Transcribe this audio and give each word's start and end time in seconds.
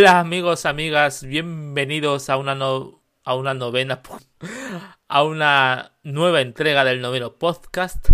Hola 0.00 0.20
amigos, 0.20 0.64
amigas, 0.64 1.24
bienvenidos 1.24 2.30
a 2.30 2.36
una, 2.36 2.54
no- 2.54 3.02
a 3.24 3.34
una 3.34 3.52
novena, 3.52 4.00
a 5.08 5.24
una 5.24 5.90
nueva 6.04 6.40
entrega 6.40 6.84
del 6.84 7.00
noveno 7.00 7.32
podcast. 7.34 8.10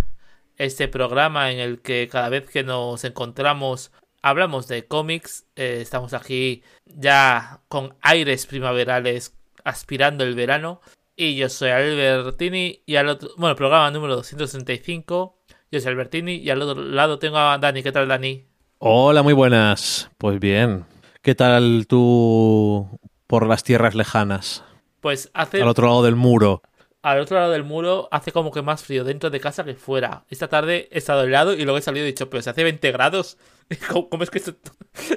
Este 0.56 0.89
programa 0.89 1.53
en 1.53 1.59
el 1.59 1.83
que 1.83 2.09
cada 2.11 2.31
vez 2.31 2.48
que 2.48 2.62
nos 2.64 3.05
encontramos 3.05 3.92
hablamos 4.22 4.67
de 4.67 4.86
cómics. 4.86 5.44
Eh, 5.56 5.81
estamos 5.83 6.14
aquí 6.14 6.62
ya 6.86 7.61
con 7.69 7.94
aires 8.00 8.47
primaverales 8.47 9.37
aspirando 9.62 10.25
el 10.25 10.34
verano. 10.34 10.81
Y 11.16 11.37
yo 11.37 11.50
soy 11.50 11.69
Albertini 11.69 12.81
y 12.87 12.97
al 12.97 13.11
otro, 13.11 13.28
bueno, 13.37 13.56
programa 13.56 13.91
número 13.91 14.16
265. 14.16 15.39
Yo 15.70 15.81
soy 15.81 15.91
Albertini 15.91 16.37
y 16.37 16.48
al 16.48 16.62
otro 16.62 16.83
lado 16.83 17.19
tengo 17.19 17.37
a 17.37 17.59
Dani. 17.59 17.83
¿Qué 17.83 17.92
tal, 17.92 18.09
Dani? 18.09 18.47
Hola, 18.78 19.22
muy 19.22 19.34
buenas. 19.34 20.11
Pues 20.16 20.41
bien. 20.41 20.94
¿Qué 21.25 21.34
tal 21.34 21.86
tú 21.89 23.00
por 23.27 23.47
las 23.47 23.64
tierras 23.64 23.94
lejanas? 23.94 24.62
Pues 25.00 25.31
hace 25.33 25.62
Al 25.62 25.69
otro 25.69 25.86
lado 25.86 26.03
del 26.03 26.16
muro. 26.16 26.61
al 27.03 27.19
otro 27.20 27.39
lado 27.39 27.50
del 27.53 27.64
muro 27.64 28.08
hace 28.12 28.31
como 28.31 28.50
que 28.50 28.61
más 28.61 28.84
frío 28.84 29.05
dentro 29.05 29.31
de 29.31 29.41
casa 29.41 29.64
que 29.64 29.75
fuera. 29.75 30.25
Esta 30.28 30.48
tarde 30.48 30.86
he 30.92 30.98
estado 30.98 31.22
helado 31.25 31.55
y 31.55 31.62
luego 31.64 31.78
he 31.78 31.83
salido 31.83 32.05
y 32.05 32.08
he 32.08 32.12
dicho, 32.12 32.28
pero 32.28 32.42
se 32.42 32.50
hace 32.50 32.62
20 32.62 32.92
grados. 32.92 33.39
¿Cómo, 33.89 34.11
cómo 34.11 34.22
es 34.22 34.31
que 34.31 34.36
esto, 34.39 34.53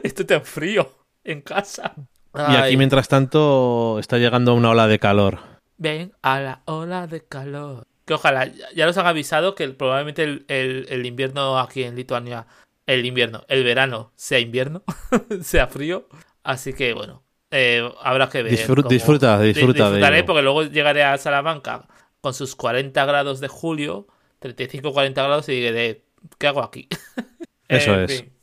esto 0.02 0.26
tan 0.26 0.44
frío 0.44 0.90
en 1.26 1.42
casa? 1.42 1.94
Y 2.34 2.56
aquí, 2.56 2.78
mientras 2.78 3.10
tanto, 3.10 3.98
está 4.00 4.18
llegando 4.18 4.54
una 4.54 4.70
ola 4.70 4.88
de 4.88 5.00
calor. 5.00 5.40
Ven 5.78 6.14
a 6.22 6.40
la 6.40 6.62
ola 6.66 7.06
de 7.08 7.22
calor. 7.26 7.86
Que 8.06 8.14
ojalá, 8.14 8.46
ya 8.46 8.68
ya 8.74 8.86
nos 8.86 8.98
han 8.98 9.08
avisado 9.08 9.56
que 9.56 9.68
probablemente 9.70 10.24
el, 10.24 10.46
el- 10.48 10.86
el 10.90 11.06
invierno 11.06 11.60
aquí 11.60 11.84
en 11.84 11.96
Lituania, 11.96 12.48
el 12.88 13.06
invierno, 13.06 13.44
el 13.48 13.64
verano 13.64 14.12
sea 14.16 14.40
invierno, 14.40 14.84
sea 15.44 15.68
frío. 15.68 16.08
Así 16.44 16.74
que 16.74 16.94
bueno, 16.94 17.24
eh, 17.52 17.88
habrá 18.02 18.30
que 18.30 18.42
ver. 18.42 18.54
Disfru- 18.54 18.78
cómo- 18.78 18.90
disfruta, 18.90 19.40
Di- 19.40 19.50
disfruta 19.50 19.84
de 19.92 19.98
disfrutaré 19.98 20.24
porque 20.24 20.42
luego 20.42 20.64
llegaré 20.64 21.04
a 21.04 21.18
Salamanca 21.18 21.88
con 22.22 22.34
sus 22.34 22.56
40 22.56 23.06
grados 23.06 23.40
de 23.40 23.48
julio, 23.48 24.08
35-40 24.42 25.14
grados 25.14 25.48
y 25.50 25.54
diré, 25.54 26.04
¿qué 26.40 26.48
hago 26.48 26.64
aquí? 26.64 26.88
Eso 27.68 27.94
En 27.94 28.00
es. 28.02 28.18
fin. 28.22 28.34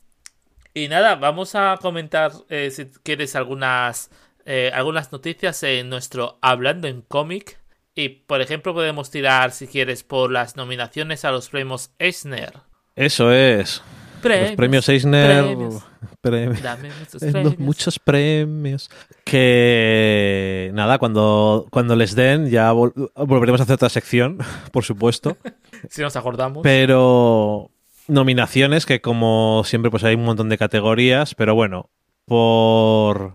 Y 0.73 0.87
nada, 0.89 1.15
vamos 1.15 1.55
a 1.55 1.77
comentar, 1.81 2.31
eh, 2.49 2.69
si 2.69 2.85
quieres, 3.01 3.35
algunas, 3.35 4.11
eh, 4.45 4.71
algunas 4.73 5.11
noticias 5.11 5.63
en 5.63 5.89
nuestro 5.89 6.37
Hablando 6.41 6.87
en 6.87 7.01
cómic. 7.01 7.59
Y, 7.95 8.09
por 8.09 8.41
ejemplo, 8.41 8.73
podemos 8.73 9.09
tirar, 9.09 9.51
si 9.51 9.67
quieres, 9.67 10.03
por 10.03 10.29
las 10.31 10.57
nominaciones 10.57 11.23
a 11.23 11.31
los 11.31 11.47
premios 11.49 11.91
Eisner. 11.97 12.51
Eso 12.97 13.31
es. 13.31 13.81
Premios, 14.25 14.49
Los 14.49 14.57
premios 14.57 14.89
Eisner. 14.89 15.43
premios. 15.45 15.83
Premios. 16.21 16.61
Dame 16.61 16.89
muchos 16.99 17.23
Eh, 17.23 17.31
premios. 17.31 17.59
Muchos 17.59 17.99
premios. 17.99 18.89
Que 19.23 20.71
nada, 20.73 20.97
cuando, 20.97 21.67
cuando 21.71 21.95
les 21.95 22.15
den 22.15 22.49
ya 22.49 22.73
vol- 22.73 23.11
volveremos 23.15 23.61
a 23.61 23.63
hacer 23.63 23.75
otra 23.75 23.89
sección, 23.89 24.39
por 24.71 24.83
supuesto. 24.83 25.37
Si 25.89 26.01
nos 26.01 26.15
acordamos. 26.15 26.63
Pero 26.63 27.69
nominaciones 28.07 28.85
que 28.87 29.01
como 29.01 29.61
siempre 29.65 29.91
pues 29.91 30.03
hay 30.03 30.15
un 30.15 30.23
montón 30.25 30.49
de 30.49 30.57
categorías, 30.57 31.35
pero 31.35 31.53
bueno, 31.53 31.89
por 32.25 33.33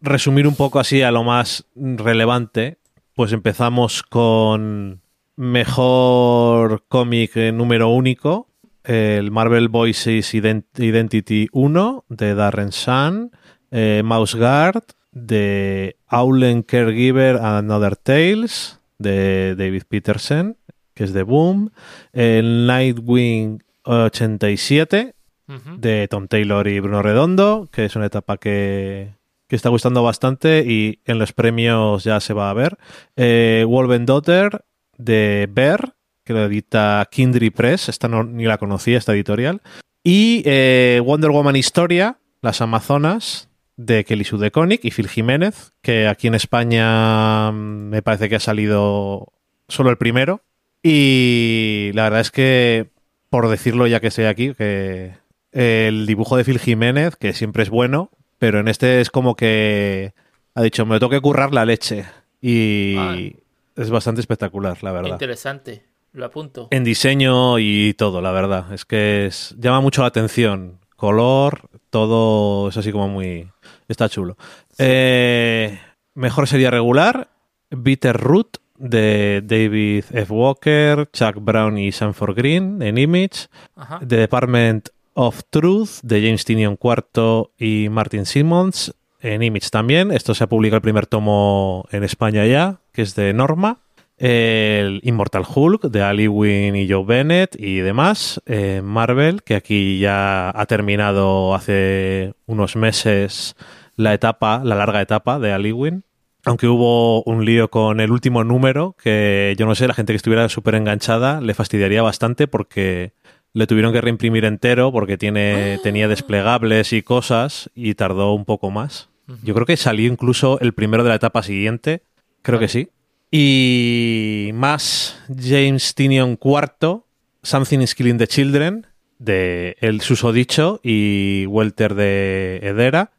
resumir 0.00 0.46
un 0.46 0.54
poco 0.56 0.78
así 0.80 1.02
a 1.02 1.10
lo 1.10 1.22
más 1.24 1.66
relevante, 1.74 2.78
pues 3.14 3.32
empezamos 3.32 4.02
con 4.02 5.02
mejor 5.36 6.84
cómic 6.88 7.36
eh, 7.36 7.52
número 7.52 7.88
único, 7.90 8.48
el 8.86 9.30
Marvel 9.30 9.68
Voices 9.68 10.32
Ident- 10.34 10.64
Identity 10.78 11.48
1 11.52 12.04
de 12.08 12.34
Darren 12.34 12.70
Shan, 12.70 13.30
eh, 13.70 14.02
Mouse 14.04 14.34
Guard 14.36 14.82
de 15.12 15.96
Aulen 16.06 16.62
Caregiver 16.62 17.36
and 17.36 17.70
Other 17.70 17.96
Tales 17.96 18.80
de 18.98 19.54
David 19.56 19.82
Peterson, 19.88 20.56
que 20.94 21.04
es 21.04 21.12
de 21.12 21.22
Boom, 21.24 21.72
el 22.12 22.66
Nightwing 22.66 23.62
87 23.84 25.14
Ujú. 25.48 25.76
de 25.78 26.08
Tom 26.08 26.28
Taylor 26.28 26.66
y 26.68 26.80
Bruno 26.80 27.02
Redondo, 27.02 27.68
que 27.70 27.84
es 27.84 27.96
una 27.96 28.06
etapa 28.06 28.36
que, 28.38 29.10
que 29.48 29.56
está 29.56 29.68
gustando 29.68 30.02
bastante 30.02 30.64
y 30.66 31.00
en 31.04 31.18
los 31.18 31.32
premios 31.32 32.04
ya 32.04 32.20
se 32.20 32.32
va 32.34 32.50
a 32.50 32.54
ver. 32.54 32.78
Eh, 33.16 33.64
Wolven 33.66 34.06
Daughter 34.06 34.64
de 34.96 35.48
Bear, 35.52 35.94
que 36.26 36.32
lo 36.32 36.44
edita 36.44 37.06
Kindry 37.10 37.50
Press, 37.50 37.88
esta 37.88 38.08
no, 38.08 38.24
ni 38.24 38.44
la 38.44 38.58
conocía, 38.58 38.98
esta 38.98 39.14
editorial. 39.14 39.62
Y 40.02 40.42
eh, 40.44 41.00
Wonder 41.04 41.30
Woman 41.30 41.56
Historia, 41.56 42.18
Las 42.42 42.60
Amazonas, 42.60 43.48
de 43.76 44.04
Kelly 44.04 44.24
Sue 44.24 44.40
DeConnick 44.40 44.84
y 44.84 44.90
Phil 44.90 45.08
Jiménez, 45.08 45.72
que 45.82 46.08
aquí 46.08 46.26
en 46.26 46.34
España 46.34 47.52
mm, 47.52 47.88
me 47.90 48.02
parece 48.02 48.28
que 48.28 48.36
ha 48.36 48.40
salido 48.40 49.32
solo 49.68 49.90
el 49.90 49.98
primero. 49.98 50.42
Y 50.82 51.90
la 51.94 52.04
verdad 52.04 52.20
es 52.20 52.32
que, 52.32 52.88
por 53.30 53.48
decirlo 53.48 53.86
ya 53.86 54.00
que 54.00 54.08
estoy 54.08 54.24
aquí, 54.24 54.52
que 54.54 55.12
el 55.52 56.06
dibujo 56.06 56.36
de 56.36 56.44
Phil 56.44 56.58
Jiménez, 56.58 57.14
que 57.16 57.32
siempre 57.32 57.62
es 57.62 57.70
bueno, 57.70 58.10
pero 58.38 58.58
en 58.58 58.66
este 58.66 59.00
es 59.00 59.10
como 59.10 59.36
que 59.36 60.12
ha 60.54 60.62
dicho, 60.62 60.84
me 60.86 60.94
lo 60.94 60.98
tengo 60.98 61.10
que 61.10 61.20
currar 61.20 61.54
la 61.54 61.64
leche. 61.64 62.04
Y 62.40 63.36
es 63.76 63.90
bastante 63.90 64.20
espectacular, 64.20 64.82
la 64.82 64.92
verdad. 64.92 65.12
Interesante. 65.12 65.82
Lo 66.16 66.24
apunto. 66.24 66.68
En 66.70 66.82
diseño 66.82 67.58
y 67.58 67.92
todo, 67.92 68.22
la 68.22 68.32
verdad. 68.32 68.72
Es 68.72 68.86
que 68.86 69.26
es, 69.26 69.54
llama 69.58 69.82
mucho 69.82 70.00
la 70.00 70.08
atención. 70.08 70.78
Color, 70.96 71.68
todo 71.90 72.70
es 72.70 72.76
así 72.78 72.90
como 72.90 73.06
muy... 73.06 73.50
Está 73.86 74.08
chulo. 74.08 74.38
Eh, 74.78 75.78
mejor 76.14 76.48
sería 76.48 76.70
regular. 76.70 77.28
Bitter 77.68 78.16
Root 78.16 78.56
de 78.78 79.42
David 79.44 80.04
F. 80.10 80.32
Walker, 80.32 81.06
Chuck 81.12 81.36
Brown 81.38 81.76
y 81.76 81.92
Sanford 81.92 82.34
Green 82.34 82.80
en 82.80 82.96
Image. 82.96 83.48
Ajá. 83.76 84.00
The 84.00 84.16
Department 84.16 84.88
of 85.12 85.42
Truth 85.50 86.00
de 86.02 86.22
James 86.22 86.46
Tinion 86.46 86.78
IV 86.82 87.50
y 87.58 87.90
Martin 87.90 88.24
Simmons 88.24 88.94
en 89.20 89.42
Image 89.42 89.68
también. 89.68 90.10
Esto 90.12 90.34
se 90.34 90.44
ha 90.44 90.46
publicado 90.46 90.76
el 90.76 90.82
primer 90.82 91.06
tomo 91.06 91.86
en 91.90 92.04
España 92.04 92.46
ya, 92.46 92.80
que 92.92 93.02
es 93.02 93.14
de 93.14 93.34
Norma. 93.34 93.80
El 94.18 95.00
Immortal 95.02 95.44
Hulk 95.46 95.82
de 95.84 96.02
Ali 96.02 96.26
Wynn 96.28 96.74
y 96.76 96.88
Joe 96.88 97.04
Bennett 97.04 97.54
y 97.58 97.78
demás. 97.78 98.40
Eh, 98.46 98.80
Marvel, 98.82 99.42
que 99.42 99.54
aquí 99.54 99.98
ya 99.98 100.50
ha 100.50 100.66
terminado 100.66 101.54
hace 101.54 102.34
unos 102.46 102.76
meses 102.76 103.56
la 103.96 104.14
etapa, 104.14 104.62
la 104.64 104.74
larga 104.74 105.02
etapa 105.02 105.38
de 105.38 105.52
Ali 105.52 105.72
Wynn. 105.72 106.04
Aunque 106.44 106.68
hubo 106.68 107.24
un 107.24 107.44
lío 107.44 107.70
con 107.70 107.98
el 107.98 108.12
último 108.12 108.44
número, 108.44 108.94
que 109.02 109.54
yo 109.58 109.66
no 109.66 109.74
sé, 109.74 109.88
la 109.88 109.94
gente 109.94 110.12
que 110.12 110.16
estuviera 110.16 110.48
súper 110.48 110.76
enganchada 110.76 111.40
le 111.40 111.54
fastidiaría 111.54 112.02
bastante 112.02 112.46
porque 112.46 113.14
le 113.52 113.66
tuvieron 113.66 113.92
que 113.92 114.00
reimprimir 114.00 114.44
entero 114.44 114.92
porque 114.92 115.18
tiene, 115.18 115.80
tenía 115.82 116.08
desplegables 116.08 116.92
y 116.92 117.02
cosas 117.02 117.70
y 117.74 117.94
tardó 117.94 118.32
un 118.32 118.44
poco 118.44 118.70
más. 118.70 119.08
Yo 119.42 119.54
creo 119.54 119.66
que 119.66 119.76
salió 119.76 120.08
incluso 120.10 120.60
el 120.60 120.72
primero 120.72 121.02
de 121.02 121.08
la 121.08 121.16
etapa 121.16 121.42
siguiente, 121.42 122.02
creo 122.42 122.60
que 122.60 122.68
sí. 122.68 122.90
Y 123.30 124.50
más 124.54 125.20
James 125.28 125.94
Tinion 125.94 126.38
IV, 126.42 127.00
Something 127.42 127.80
is 127.80 127.94
Killing 127.94 128.18
the 128.18 128.26
Children, 128.26 128.86
de 129.18 129.76
El 129.80 130.00
Susodicho 130.00 130.80
y 130.82 131.46
Welter 131.46 131.94
de 131.94 132.58
Edera, 132.62 133.12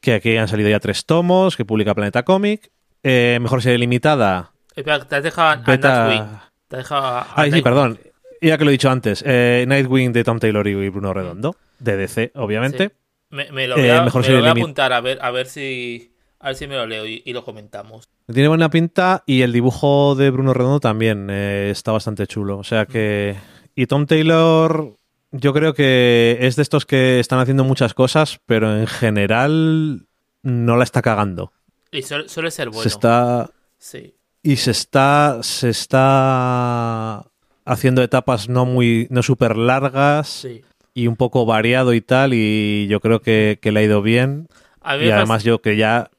que 0.00 0.14
aquí 0.14 0.36
han 0.36 0.48
salido 0.48 0.68
ya 0.70 0.80
tres 0.80 1.04
tomos, 1.06 1.56
que 1.56 1.64
publica 1.64 1.94
Planeta 1.94 2.22
Comic. 2.24 2.70
Eh, 3.02 3.38
mejor 3.40 3.62
serie 3.62 3.78
limitada, 3.78 4.52
Espera, 4.76 5.06
te 5.06 5.16
has 5.16 5.22
dejado 5.22 5.48
a, 5.48 5.52
a 5.52 5.56
Beta- 5.56 6.06
Nightwing. 6.06 6.38
Te 6.68 6.76
has 6.76 6.82
dejado 6.82 7.06
a, 7.06 7.20
a 7.22 7.26
Ay, 7.34 7.50
sí, 7.50 7.52
Nightwing. 7.52 7.62
perdón. 7.64 8.00
Ya 8.42 8.56
que 8.58 8.64
lo 8.64 8.70
he 8.70 8.72
dicho 8.72 8.90
antes. 8.90 9.22
eh, 9.26 9.64
Nightwing 9.66 10.12
de 10.12 10.24
Tom 10.24 10.38
Taylor 10.38 10.66
y 10.66 10.88
Bruno 10.88 11.12
Redondo. 11.14 11.56
De 11.78 11.96
DC, 11.96 12.32
obviamente. 12.34 12.88
Sí. 12.88 12.94
Me, 13.30 13.52
me 13.52 13.66
lo 13.68 13.76
Eh, 13.76 13.80
voy 13.80 13.90
a, 13.90 14.02
mejor 14.02 14.22
me 14.22 14.28
lo 14.34 14.38
voy 14.40 14.48
a 14.48 14.52
apuntar 14.52 14.92
a 14.92 15.00
ver, 15.00 15.18
a 15.22 15.30
ver 15.30 15.46
si 15.46 16.12
a 16.40 16.48
ver 16.48 16.56
si 16.56 16.66
me 16.66 16.74
lo 16.74 16.86
leo 16.86 17.06
y, 17.06 17.22
y 17.24 17.32
lo 17.32 17.44
comentamos. 17.44 18.08
Tiene 18.32 18.48
buena 18.48 18.70
pinta 18.70 19.22
y 19.26 19.42
el 19.42 19.52
dibujo 19.52 20.14
de 20.14 20.30
Bruno 20.30 20.52
Redondo 20.54 20.80
también 20.80 21.28
eh, 21.30 21.70
está 21.70 21.92
bastante 21.92 22.26
chulo. 22.26 22.58
O 22.58 22.64
sea 22.64 22.86
que... 22.86 23.36
Y 23.74 23.86
Tom 23.86 24.06
Taylor, 24.06 24.96
yo 25.32 25.52
creo 25.52 25.74
que 25.74 26.38
es 26.40 26.56
de 26.56 26.62
estos 26.62 26.86
que 26.86 27.18
están 27.20 27.38
haciendo 27.38 27.64
muchas 27.64 27.94
cosas, 27.94 28.40
pero 28.46 28.76
en 28.76 28.86
general 28.86 30.06
no 30.42 30.76
la 30.76 30.84
está 30.84 31.02
cagando. 31.02 31.52
Y 31.90 32.02
suele, 32.02 32.50
ser 32.50 32.68
bueno. 32.68 32.82
Se 32.82 32.88
está... 32.88 33.50
Sí. 33.78 34.14
Y 34.42 34.56
se 34.56 34.70
está... 34.70 35.38
Se 35.42 35.68
está 35.70 37.26
haciendo 37.64 38.02
etapas 38.02 38.48
no 38.48 38.64
muy... 38.66 39.06
no 39.10 39.22
súper 39.22 39.56
largas 39.56 40.28
Sí. 40.28 40.62
y 40.94 41.06
un 41.06 41.16
poco 41.16 41.46
variado 41.46 41.94
y 41.94 42.00
tal 42.00 42.34
y 42.34 42.86
yo 42.88 43.00
creo 43.00 43.20
que, 43.20 43.58
que 43.60 43.72
le 43.72 43.80
ha 43.80 43.84
ido 43.84 44.02
bien. 44.02 44.48
A 44.80 44.96
mí 44.96 45.06
Y 45.06 45.10
además 45.10 45.42
yo 45.44 45.60
que 45.60 45.76
ya... 45.76 46.10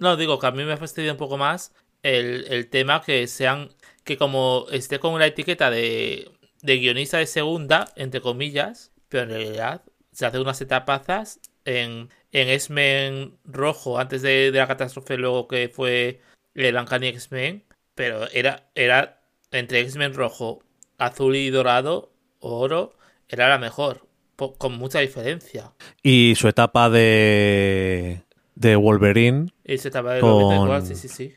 No, 0.00 0.16
digo 0.16 0.38
que 0.38 0.46
a 0.46 0.50
mí 0.50 0.64
me 0.64 0.76
fastidia 0.76 1.12
un 1.12 1.18
poco 1.18 1.36
más 1.36 1.72
el, 2.02 2.46
el 2.48 2.68
tema 2.68 3.02
que 3.02 3.26
sean. 3.28 3.70
que 4.02 4.16
como 4.16 4.66
esté 4.72 4.98
con 4.98 5.18
la 5.18 5.26
etiqueta 5.26 5.70
de, 5.70 6.30
de 6.62 6.78
guionista 6.78 7.18
de 7.18 7.26
segunda, 7.26 7.92
entre 7.96 8.20
comillas, 8.20 8.92
pero 9.08 9.24
en 9.24 9.30
realidad 9.30 9.82
se 10.12 10.26
hace 10.26 10.38
unas 10.38 10.60
etapazas 10.60 11.40
en, 11.64 12.08
en 12.32 12.48
X-Men 12.48 13.38
rojo, 13.44 13.98
antes 13.98 14.22
de, 14.22 14.50
la 14.52 14.66
catástrofe, 14.66 15.16
luego 15.16 15.48
que 15.48 15.68
fue 15.68 16.20
el 16.54 16.76
Uncanny 16.76 17.08
X-Men, 17.08 17.64
pero 17.94 18.28
era, 18.30 18.70
era 18.74 19.22
entre 19.50 19.80
X-Men 19.80 20.14
rojo, 20.14 20.62
azul 20.98 21.36
y 21.36 21.50
dorado, 21.50 22.12
oro, 22.38 22.96
era 23.28 23.48
la 23.48 23.58
mejor, 23.58 24.06
con 24.36 24.78
mucha 24.78 25.00
diferencia. 25.00 25.72
Y 26.02 26.34
su 26.36 26.48
etapa 26.48 26.88
de, 26.88 28.22
de 28.60 28.76
Wolverine 28.76 29.46
Y 29.64 29.78
se 29.78 29.88
estaba 29.88 30.14
de 30.14 30.20
Con- 30.20 30.30
94, 30.42 30.86
sí, 30.86 30.94
sí, 30.96 31.08
sí. 31.08 31.34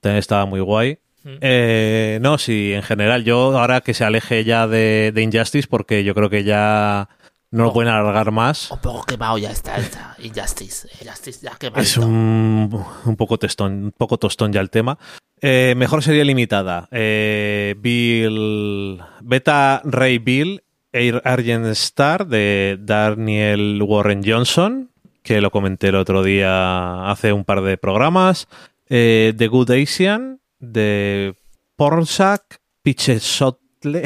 también 0.00 0.18
estaba 0.18 0.46
muy 0.46 0.60
guay. 0.60 0.98
Mm. 1.24 1.28
Eh, 1.40 2.18
no, 2.22 2.38
sí, 2.38 2.72
en 2.72 2.82
general, 2.82 3.24
yo 3.24 3.58
ahora 3.58 3.80
que 3.80 3.92
se 3.94 4.04
aleje 4.04 4.44
ya 4.44 4.66
de, 4.66 5.12
de 5.14 5.22
Injustice, 5.22 5.68
porque 5.68 6.04
yo 6.04 6.14
creo 6.14 6.30
que 6.30 6.44
ya 6.44 7.08
no 7.50 7.64
lo 7.64 7.70
Oh. 7.70 7.72
pueden 7.72 7.92
alargar 7.92 8.30
más. 8.30 8.70
Un 8.70 8.78
poco 8.80 9.04
quemado 9.04 9.36
ya 9.38 9.50
está 9.50 9.76
Injustice. 10.22 10.88
Injustice 11.02 11.40
ya 11.42 11.56
quemado. 11.58 11.82
Es 11.82 11.96
un, 11.96 12.70
un 13.04 13.16
poco 13.16 13.38
tostón, 13.38 13.84
un 13.84 13.92
poco 13.92 14.16
tostón 14.18 14.52
ya 14.52 14.60
el 14.60 14.70
tema. 14.70 14.98
Eh, 15.40 15.74
mejor 15.76 16.02
serie 16.02 16.24
limitada. 16.24 16.88
Eh, 16.90 17.74
Bill. 17.78 19.00
Beta 19.22 19.80
Ray 19.84 20.18
Bill, 20.18 20.62
Air 20.92 21.20
Argent 21.24 21.66
Star 21.66 22.26
de 22.26 22.76
Daniel 22.80 23.80
Warren 23.82 24.22
Johnson, 24.24 24.90
que 25.28 25.42
lo 25.42 25.50
comenté 25.50 25.88
el 25.88 25.96
otro 25.96 26.22
día 26.22 27.10
hace 27.10 27.34
un 27.34 27.44
par 27.44 27.60
de 27.60 27.76
programas. 27.76 28.48
Eh, 28.88 29.34
The 29.36 29.48
Good 29.48 29.70
Asian 29.72 30.40
de 30.58 31.34
Pornsak 31.76 32.60
Pichesotle 32.82 34.04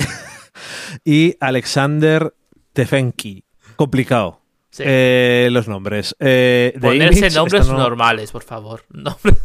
y 1.05 1.37
Alexander 1.39 2.35
Tefenki. 2.73 3.45
Complicado. 3.77 4.41
Sí. 4.71 4.83
Eh, 4.85 5.49
los 5.53 5.69
nombres. 5.69 6.17
Eh, 6.19 6.77
Ponerse 6.81 7.21
Image, 7.21 7.37
nombres 7.37 7.69
no- 7.69 7.79
normales, 7.79 8.33
por 8.33 8.43
favor. 8.43 8.83
Nombres- 8.91 9.39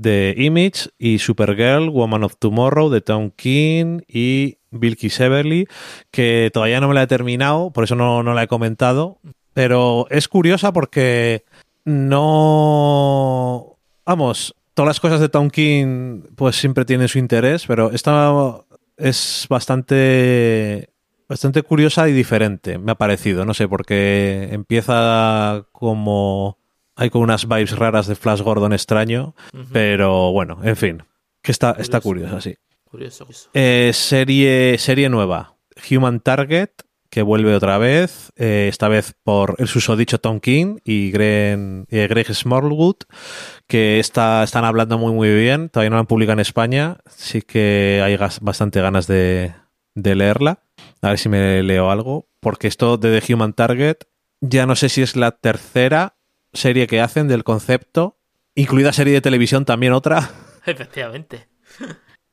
de 0.00 0.34
Image 0.36 0.90
y 0.98 1.18
Supergirl, 1.18 1.88
Woman 1.90 2.24
of 2.24 2.36
Tomorrow 2.38 2.90
de 2.90 3.00
Tom 3.00 3.30
King 3.30 4.00
y 4.08 4.58
Bilky 4.70 5.10
Severly, 5.10 5.66
que 6.10 6.50
todavía 6.52 6.80
no 6.80 6.88
me 6.88 6.94
la 6.94 7.02
he 7.02 7.06
terminado, 7.06 7.72
por 7.72 7.84
eso 7.84 7.94
no, 7.94 8.22
no 8.22 8.34
la 8.34 8.44
he 8.44 8.48
comentado, 8.48 9.18
pero 9.52 10.06
es 10.10 10.28
curiosa 10.28 10.72
porque 10.72 11.44
no... 11.84 13.78
Vamos, 14.06 14.54
todas 14.74 14.88
las 14.88 15.00
cosas 15.00 15.20
de 15.20 15.28
Tom 15.28 15.48
King 15.48 16.22
pues 16.36 16.56
siempre 16.56 16.84
tienen 16.84 17.08
su 17.08 17.18
interés, 17.18 17.66
pero 17.66 17.90
esta 17.92 18.64
es 18.96 19.46
bastante 19.48 20.90
bastante 21.28 21.62
curiosa 21.62 22.08
y 22.08 22.12
diferente, 22.12 22.78
me 22.78 22.92
ha 22.92 22.96
parecido, 22.96 23.44
no 23.44 23.54
sé, 23.54 23.66
porque 23.66 24.48
empieza 24.52 25.66
como 25.72 26.58
hay 26.96 27.10
con 27.10 27.22
unas 27.22 27.46
vibes 27.48 27.76
raras 27.76 28.06
de 28.06 28.14
Flash 28.14 28.40
Gordon 28.40 28.72
extraño, 28.72 29.34
pero 29.72 30.32
bueno, 30.32 30.58
en 30.62 30.76
fin, 30.76 31.02
que 31.42 31.52
está, 31.52 31.72
está 31.78 32.00
Curioso. 32.00 32.28
curiosa, 32.30 32.40
sí. 32.50 32.56
Curioso. 32.84 33.26
curioso. 33.26 33.50
Eh, 33.54 33.90
serie, 33.92 34.76
serie 34.78 35.08
nueva, 35.08 35.56
Human 35.90 36.20
Target, 36.20 36.70
que 37.10 37.22
vuelve 37.22 37.54
otra 37.54 37.78
vez, 37.78 38.32
eh, 38.36 38.66
esta 38.68 38.88
vez 38.88 39.14
por 39.22 39.54
el 39.58 39.68
susodicho 39.68 40.18
Tom 40.18 40.40
King 40.40 40.78
y 40.84 41.10
Greg, 41.12 41.84
eh, 41.90 42.06
Greg 42.08 42.32
Smallwood, 42.34 42.96
que 43.66 44.00
está, 44.00 44.42
están 44.42 44.64
hablando 44.64 44.98
muy 44.98 45.12
muy 45.12 45.32
bien, 45.34 45.68
todavía 45.68 45.90
no 45.90 45.96
la 45.96 46.00
han 46.00 46.06
publicado 46.06 46.34
en 46.34 46.40
España, 46.40 46.98
sí 47.08 47.42
que 47.42 48.00
hay 48.04 48.16
gas- 48.16 48.40
bastante 48.40 48.80
ganas 48.80 49.06
de, 49.06 49.52
de 49.94 50.14
leerla, 50.14 50.60
a 51.02 51.10
ver 51.10 51.18
si 51.18 51.28
me 51.28 51.62
leo 51.62 51.90
algo, 51.90 52.28
porque 52.40 52.66
esto 52.68 52.96
de 52.98 53.20
The 53.20 53.32
Human 53.34 53.52
Target, 53.52 53.96
ya 54.40 54.66
no 54.66 54.74
sé 54.76 54.88
si 54.88 55.00
es 55.02 55.14
la 55.16 55.30
tercera 55.32 56.13
serie 56.54 56.86
que 56.86 57.00
hacen 57.00 57.28
del 57.28 57.44
concepto, 57.44 58.16
incluida 58.54 58.92
serie 58.92 59.12
de 59.12 59.20
televisión 59.20 59.64
también 59.64 59.92
otra, 59.92 60.30
Efectivamente. 60.66 61.48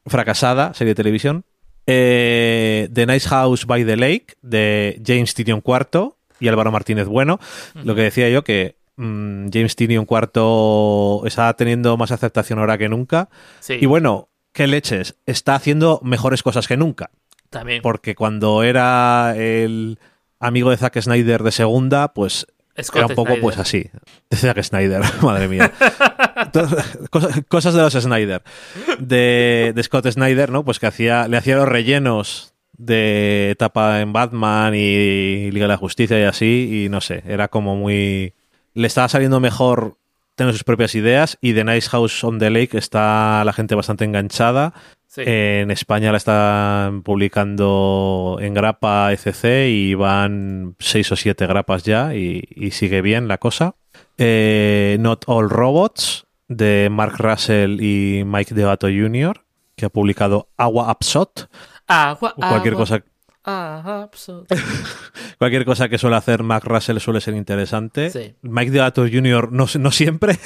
fracasada, 0.06 0.74
serie 0.74 0.92
de 0.92 0.96
televisión. 0.96 1.46
Eh, 1.88 2.90
the 2.94 3.06
Nice 3.06 3.28
House 3.28 3.66
by 3.66 3.84
the 3.86 3.98
Lake, 3.98 4.36
de 4.42 5.02
James 5.06 5.34
Tynion 5.34 5.64
IV 5.66 6.14
y 6.40 6.48
Álvaro 6.48 6.72
Martínez 6.72 7.08
Bueno. 7.08 7.40
Lo 7.84 7.96
que 7.96 8.04
decía 8.04 8.30
yo, 8.30 8.44
que 8.44 8.78
mm, 8.96 9.50
James 9.52 9.76
Tynion 9.76 10.08
IV 10.10 11.28
está 11.28 11.54
teniendo 11.56 11.98
más 11.98 12.12
aceptación 12.12 12.60
ahora 12.60 12.78
que 12.78 12.88
nunca. 12.88 13.30
Sí. 13.60 13.78
Y 13.82 13.86
bueno, 13.88 14.30
qué 14.54 14.68
leches, 14.68 15.16
está 15.26 15.56
haciendo 15.56 16.00
mejores 16.04 16.44
cosas 16.44 16.68
que 16.68 16.78
nunca. 16.78 17.10
También. 17.50 17.82
Porque 17.82 18.16
cuando 18.16 18.64
era 18.64 19.34
el 19.36 20.00
amigo 20.40 20.70
de 20.72 20.78
Zack 20.78 21.00
Snyder 21.02 21.44
de 21.44 21.52
segunda, 21.52 22.14
pues 22.14 22.48
Scott 22.82 22.98
era 22.98 23.08
un 23.08 23.16
poco 23.16 23.28
Snyder. 23.28 23.42
pues 23.42 23.58
así. 23.58 23.90
De 24.30 24.38
Zack 24.38 24.64
Snyder, 24.64 25.02
madre 25.22 25.48
mía. 25.48 25.72
Cosas, 27.10 27.42
cosas 27.48 27.74
de 27.74 27.82
los 27.82 27.94
Snyder. 27.94 28.42
De, 29.00 29.74
de 29.76 29.84
Scott 29.84 30.08
Snyder, 30.10 30.50
¿no? 30.50 30.64
Pues 30.64 30.80
que 30.80 30.88
hacía, 30.88 31.28
le 31.28 31.38
hacía 31.38 31.56
los 31.58 31.68
rellenos 31.68 32.54
de 32.78 33.52
etapa 33.52 34.02
en 34.02 34.12
Batman 34.12 34.74
y 34.76 35.52
Liga 35.52 35.66
de 35.66 35.74
la 35.74 35.78
Justicia 35.78 36.20
y 36.20 36.24
así, 36.24 36.86
y 36.86 36.90
no 36.90 37.02
sé, 37.02 37.24
era 37.28 37.48
como 37.48 37.76
muy... 37.76 38.34
Le 38.74 38.88
estaba 38.88 39.08
saliendo 39.10 39.40
mejor 39.40 39.98
tener 40.36 40.54
sus 40.54 40.64
propias 40.64 40.96
ideas 40.96 41.38
y 41.42 41.54
The 41.54 41.64
Nice 41.64 41.90
House 41.90 42.24
on 42.24 42.40
the 42.40 42.50
Lake 42.50 42.78
está 42.78 43.44
la 43.46 43.54
gente 43.54 43.76
bastante 43.76 44.06
enganchada. 44.06 44.74
Sí. 45.14 45.24
En 45.26 45.72
España 45.72 46.12
la 46.12 46.18
están 46.18 47.04
publicando 47.04 48.38
en 48.40 48.54
grapa 48.54 49.12
ECC 49.12 49.68
y 49.68 49.94
van 49.94 50.78
seis 50.80 51.12
o 51.12 51.18
siete 51.18 51.46
grapas 51.48 51.84
ya 51.84 52.16
y, 52.16 52.48
y 52.50 52.72
sigue 52.72 53.02
bien 53.02 53.28
la 53.28 53.38
cosa. 53.38 53.76
Eh, 54.18 54.96
Not 55.02 55.26
All 55.28 55.50
Robots 55.50 56.28
de 56.48 56.88
Mark 56.90 57.16
Russell 57.18 57.82
y 57.82 58.24
Mike 58.26 58.56
Devato 58.56 58.88
Jr. 58.88 59.44
que 59.76 59.86
ha 59.86 59.90
publicado 59.90 60.48
Agua 60.56 60.90
Upshot. 60.90 61.50
Agua, 61.88 62.34
Cualquier 62.36 62.76
agua, 62.76 62.86
cosa, 62.86 63.04
cualquier 65.40 65.66
cosa 65.66 65.90
que 65.90 65.98
suele 65.98 66.16
hacer 66.16 66.44
Mark 66.44 66.64
Russell 66.64 67.00
suele 67.00 67.20
ser 67.20 67.34
interesante. 67.34 68.12
Sí. 68.12 68.36
Mike 68.44 68.72
Devato 68.72 69.02
Jr. 69.02 69.52
no, 69.52 69.66
no 69.78 69.92
siempre, 69.92 70.40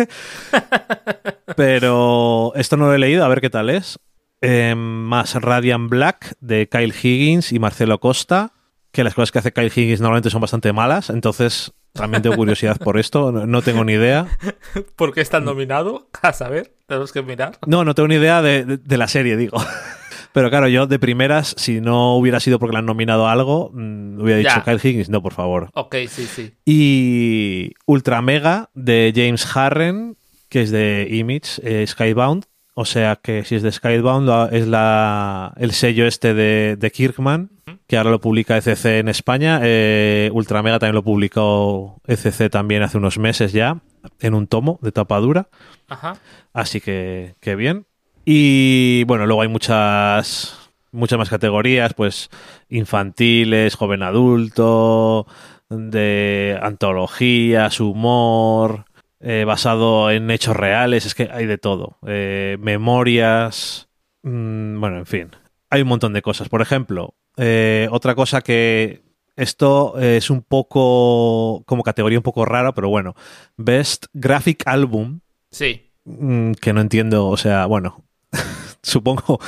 pero 1.56 2.54
esto 2.56 2.78
no 2.78 2.88
lo 2.88 2.94
he 2.96 2.98
leído, 2.98 3.24
a 3.24 3.28
ver 3.28 3.42
qué 3.42 3.52
tal 3.52 3.70
es. 3.70 4.00
Eh, 4.46 4.76
más 4.76 5.36
Radiant 5.36 5.90
Black 5.90 6.36
de 6.40 6.68
Kyle 6.70 6.94
Higgins 6.94 7.52
y 7.52 7.60
Marcelo 7.60 8.00
Costa, 8.00 8.54
que 8.92 9.04
las 9.04 9.14
cosas 9.14 9.32
que 9.32 9.40
hace 9.40 9.52
Kyle 9.54 9.72
Higgins 9.76 10.02
normalmente 10.02 10.30
son 10.30 10.42
bastante 10.42 10.72
malas, 10.74 11.10
entonces 11.10 11.74
también 11.94 12.22
tengo 12.24 12.36
curiosidad 12.36 12.78
por 12.78 12.98
esto, 13.00 13.32
no, 13.32 13.62
tengo 13.62 13.84
ni 13.86 13.94
idea. 13.94 14.28
¿Por 14.98 15.14
qué 15.14 15.22
está 15.22 15.40
nominado? 15.40 16.10
A 16.22 16.34
saber, 16.34 16.74
tenemos 16.88 17.12
que 17.14 17.22
mirar. 17.22 17.58
No, 17.68 17.84
no 17.86 17.96
tengo 17.96 18.08
ni 18.08 18.16
idea 18.16 18.42
de, 18.42 18.66
de- 18.66 18.78
de 18.78 18.98
la 18.98 19.08
serie, 19.08 19.38
digo. 19.38 19.58
Pero 20.34 20.50
claro, 20.50 20.68
yo 20.68 20.86
de 20.88 21.00
primeras, 21.00 21.56
si 21.58 21.80
no 21.80 22.18
hubiera 22.18 22.42
sido 22.42 22.60
porque 22.60 22.74
le 22.74 22.80
han 22.80 22.86
nominado 22.86 23.28
a 23.28 23.32
algo, 23.32 23.72
mm, 23.74 24.20
hubiera 24.22 24.40
dicho. 24.40 24.64
Kyle 24.66 24.82
Higgins, 24.84 25.10
no, 25.10 25.22
por 25.22 25.32
favor. 25.32 25.70
Ok, 25.74 25.96
sí, 26.10 26.26
sí. 26.26 26.54
Y 26.66 27.72
Ultra 27.86 28.22
Mega 28.22 28.70
de 28.74 29.14
James 29.16 29.48
Harren, 29.56 30.18
que 30.50 30.62
es 30.64 30.72
de 30.72 31.08
Image, 31.10 31.62
eh, 31.64 31.88
Skybound. 31.88 32.46
O 32.78 32.84
sea 32.84 33.16
que 33.16 33.46
si 33.46 33.56
es 33.56 33.64
de 33.64 33.72
Skybound, 33.72 34.28
la- 34.28 34.50
es 34.52 34.68
la, 34.68 35.54
el 35.58 35.72
sello 35.72 36.06
este 36.06 36.34
de, 36.34 36.76
de 36.78 36.92
Kirkman, 36.92 37.50
que 37.88 37.98
ahora 37.98 38.12
lo 38.12 38.20
publica 38.20 38.58
ECC 38.58 39.00
en 39.00 39.08
España. 39.08 39.62
Eh, 39.64 40.30
Ultra 40.34 40.62
Mega 40.62 40.78
también 40.78 40.96
lo 40.96 41.04
publicó 41.04 42.02
ECC 42.06 42.50
también 42.52 42.84
hace 42.84 42.98
unos 42.98 43.18
meses 43.18 43.54
ya, 43.54 43.80
en 44.20 44.34
un 44.34 44.48
tomo 44.48 44.78
de 44.82 44.92
tapadura. 44.92 45.48
Ajá. 45.88 46.18
Así 46.54 46.82
que, 46.82 47.36
que 47.40 47.56
bien. 47.56 47.86
Y 48.26 49.06
bueno, 49.06 49.26
luego 49.26 49.42
hay 49.44 49.48
muchas, 49.48 50.70
muchas 50.92 51.18
más 51.18 51.30
categorías, 51.30 51.94
pues 51.94 52.30
infantiles, 52.70 53.76
joven 53.76 54.04
adulto, 54.04 55.28
de 55.70 56.60
antologías, 56.62 57.80
humor, 57.80 58.86
eh, 59.20 59.44
basado 59.46 60.12
en 60.12 60.30
hechos 60.30 60.56
reales, 60.56 61.06
es 61.06 61.16
que 61.16 61.30
hay 61.32 61.46
de 61.46 61.58
todo. 61.58 61.98
Eh, 62.06 62.58
memorias, 62.60 63.88
mm, 64.24 64.80
bueno, 64.80 64.98
en 64.98 65.06
fin, 65.06 65.32
hay 65.70 65.82
un 65.82 65.88
montón 65.88 66.14
de 66.14 66.22
cosas. 66.22 66.50
Por 66.50 66.62
ejemplo, 66.62 67.16
Eh, 67.38 67.90
otra 67.92 68.16
cosa 68.16 68.40
que 68.40 69.04
esto 69.36 70.00
es 70.00 70.30
un 70.30 70.42
poco 70.42 71.64
como 71.66 71.84
categoría 71.84 72.18
un 72.18 72.24
poco 72.24 72.46
rara, 72.46 72.72
pero 72.74 72.88
bueno. 72.88 73.14
Best 73.58 74.06
Graphic 74.14 74.64
Album. 74.66 75.20
Sí. 75.52 75.92
Mm, 76.06 76.54
que 76.54 76.72
no 76.72 76.80
entiendo, 76.80 77.28
o 77.28 77.36
sea, 77.36 77.66
bueno, 77.66 78.06
supongo, 78.82 79.40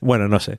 bueno, 0.00 0.26
no 0.26 0.40
sé. 0.40 0.58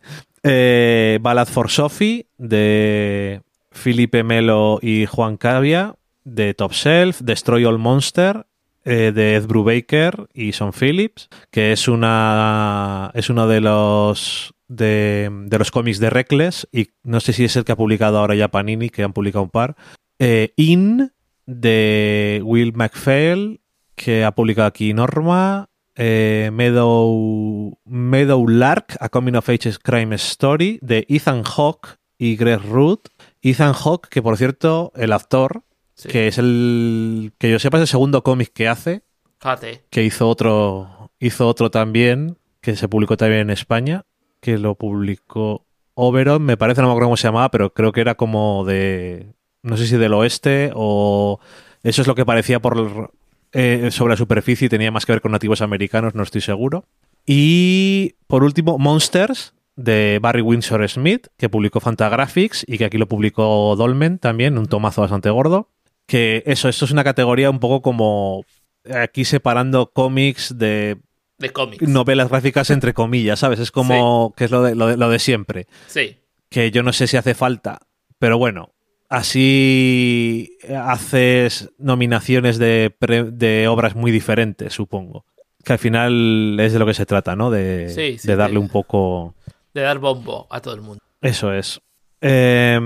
Ballad 1.22 1.48
for 1.48 1.72
Sophie 1.72 2.28
de 2.38 3.42
Felipe 3.72 4.24
Melo 4.24 4.78
y 4.80 5.08
Juan 5.08 5.38
Cavia, 5.38 5.96
de 6.24 6.54
Top 6.54 6.72
Shelf, 6.72 7.22
Destroy 7.22 7.66
All 7.66 7.80
Monster, 7.80 8.46
eh, 8.86 9.12
de 9.14 9.36
Ed 9.36 9.48
Brubaker 9.48 10.30
y 10.34 10.54
Son 10.54 10.72
Phillips, 10.72 11.30
que 11.52 11.72
es 11.72 11.88
una 11.88 13.12
es 13.14 13.30
uno 13.30 13.48
de 13.48 13.62
los 13.62 14.54
de, 14.68 15.30
de, 15.48 15.60
los 15.60 15.72
cómics 15.72 16.00
de 16.00 16.10
Reckless 16.10 16.68
y 16.72 16.90
no 17.04 17.20
sé 17.20 17.34
si 17.34 17.44
es 17.44 17.56
el 17.56 17.66
que 17.66 17.72
ha 17.72 17.76
publicado 17.76 18.20
ahora 18.20 18.36
ya 18.36 18.50
Panini, 18.50 18.90
que 18.90 19.04
han 19.04 19.14
publicado 19.14 19.44
un 19.44 19.50
par. 19.50 19.76
Eh, 20.20 20.54
In 20.56 21.12
de 21.46 22.42
Will 22.44 22.74
MacPhail, 22.74 23.60
que 23.96 24.24
ha 24.24 24.34
publicado 24.34 24.68
aquí 24.68 24.94
Norma. 24.94 25.70
Eh, 25.98 26.50
Meadow, 26.54 27.80
Meadow 27.86 28.48
Lark, 28.48 28.98
A 29.00 29.08
Coming 29.10 29.36
of 29.36 29.48
Ages 29.50 29.80
Crime 29.80 30.14
Story, 30.16 30.78
de 30.82 31.06
Ethan 31.08 31.44
Hawke 31.44 31.98
y 32.18 32.36
Greg 32.36 32.62
Root. 32.62 33.10
Ethan 33.42 33.74
Hawke, 33.74 34.10
que 34.10 34.22
por 34.22 34.38
cierto, 34.38 34.92
el 34.96 35.14
actor, 35.14 35.64
sí. 35.96 36.10
que 36.10 36.28
es 36.28 36.38
el. 36.38 37.34
que 37.38 37.50
yo 37.50 37.60
sepa 37.60 37.78
es 37.78 37.82
el 37.82 37.88
segundo 37.88 38.24
cómic 38.24 38.52
que 38.54 38.68
hace. 38.68 39.02
Fate. 39.40 39.84
Que 39.90 40.04
hizo 40.04 40.30
otro. 40.30 41.12
Hizo 41.20 41.48
otro 41.48 41.72
también, 41.72 42.38
que 42.62 42.76
se 42.76 42.88
publicó 42.88 43.18
también 43.18 43.42
en 43.42 43.50
España, 43.50 44.06
que 44.40 44.58
lo 44.58 44.76
publicó 44.76 45.66
Oberon, 45.96 46.44
me 46.44 46.58
parece, 46.58 46.82
no 46.82 46.88
me 46.88 46.92
acuerdo 46.92 47.08
cómo 47.08 47.18
se 47.18 47.28
llamaba, 47.28 47.50
pero 47.50 47.74
creo 47.74 47.92
que 47.92 48.02
era 48.02 48.16
como 48.16 48.66
de. 48.66 49.34
No 49.64 49.78
sé 49.78 49.88
si 49.88 49.98
del 49.98 50.14
oeste 50.14 50.72
o. 50.76 51.40
Eso 51.84 52.02
es 52.02 52.08
lo 52.08 52.16
que 52.16 52.26
parecía 52.26 52.60
por 52.60 53.12
eh, 53.54 53.90
sobre 53.92 54.12
la 54.12 54.18
superficie 54.18 54.66
y 54.66 54.70
tenía 54.70 54.92
más 54.92 55.06
que 55.06 55.14
ver 55.14 55.22
con 55.22 55.32
nativos 55.32 55.62
americanos, 55.62 56.14
no 56.14 56.24
estoy 56.24 56.42
seguro. 56.42 56.86
Y 57.26 58.16
por 58.28 58.44
último, 58.44 58.78
Monsters, 58.78 59.54
de 59.78 60.20
Barry 60.22 60.42
Windsor 60.42 60.88
Smith, 60.90 61.28
que 61.38 61.48
publicó 61.48 61.80
Fantagraphics 61.80 62.66
y 62.68 62.78
que 62.78 62.86
aquí 62.86 62.98
lo 62.98 63.08
publicó 63.08 63.76
Dolmen 63.78 64.20
también, 64.20 64.58
un 64.58 64.66
tomazo 64.66 65.02
bastante 65.02 65.30
gordo. 65.30 65.70
Que 66.06 66.44
eso, 66.46 66.70
esto 66.70 66.86
es 66.86 66.92
una 66.92 67.04
categoría 67.04 67.50
un 67.50 67.60
poco 67.60 67.82
como 67.82 68.46
aquí 68.94 69.26
separando 69.26 69.92
cómics 69.92 70.58
de, 70.58 70.98
de 71.38 71.50
cómics. 71.52 71.88
novelas 71.88 72.30
gráficas 72.30 72.70
entre 72.70 72.94
comillas, 72.94 73.40
¿sabes? 73.40 73.60
Es 73.60 73.72
como 73.72 74.30
sí. 74.30 74.34
que 74.38 74.46
es 74.46 74.52
lo 74.52 74.64
de, 74.64 74.76
lo 74.76 74.88
de, 74.88 74.98
lo 74.98 75.10
de 75.10 75.20
siempre. 75.20 75.68
Sí. 75.88 76.18
Que 76.50 76.72
yo 76.72 76.84
no 76.84 76.94
sé 76.94 77.08
si 77.08 77.18
hace 77.18 77.34
falta, 77.34 77.80
pero 78.20 78.38
bueno, 78.38 78.76
así 79.10 80.58
haces 80.78 81.72
nominaciones 81.78 82.58
de, 82.58 82.96
de, 83.32 83.68
obras 83.68 83.96
muy 83.96 84.12
diferentes, 84.12 84.74
supongo. 84.74 85.26
Que 85.64 85.74
al 85.74 85.80
final 85.80 86.58
es 86.60 86.74
de 86.74 86.80
lo 86.80 86.86
que 86.86 86.94
se 86.94 87.06
trata, 87.06 87.36
¿no? 87.36 87.50
De, 87.50 87.90
sí, 87.90 88.18
sí, 88.20 88.28
de 88.28 88.36
darle 88.36 88.60
un 88.60 88.70
poco. 88.70 89.34
De 89.74 89.82
dar 89.82 89.98
bombo 89.98 90.48
a 90.52 90.62
todo 90.62 90.76
el 90.76 90.82
mundo. 90.82 91.04
Eso 91.22 91.52
es. 91.52 91.82
Eh, 92.28 92.80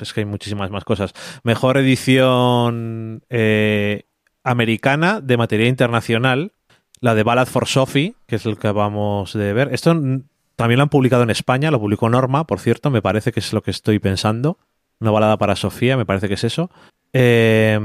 es 0.00 0.12
que 0.12 0.20
hay 0.20 0.26
muchísimas 0.26 0.70
más 0.70 0.82
cosas. 0.82 1.12
Mejor 1.44 1.76
edición 1.76 3.22
eh, 3.30 4.06
americana 4.42 5.20
de 5.20 5.36
materia 5.36 5.68
internacional. 5.68 6.50
La 7.00 7.14
de 7.14 7.22
Ballad 7.22 7.46
for 7.46 7.68
Sophie, 7.68 8.14
que 8.26 8.36
es 8.36 8.46
el 8.46 8.58
que 8.58 8.66
acabamos 8.66 9.32
de 9.32 9.52
ver. 9.52 9.72
Esto 9.72 9.94
también 10.56 10.78
lo 10.78 10.82
han 10.82 10.88
publicado 10.88 11.22
en 11.22 11.30
España, 11.30 11.70
lo 11.70 11.80
publicó 11.80 12.08
Norma, 12.08 12.44
por 12.46 12.58
cierto, 12.58 12.90
me 12.90 13.02
parece 13.02 13.32
que 13.32 13.40
es 13.40 13.52
lo 13.52 13.62
que 13.62 13.70
estoy 13.70 14.00
pensando. 14.00 14.58
Una 15.00 15.12
balada 15.12 15.36
para 15.36 15.56
Sofía, 15.56 15.96
me 15.96 16.06
parece 16.06 16.26
que 16.26 16.34
es 16.34 16.44
eso. 16.44 16.70
Eh, 17.12 17.78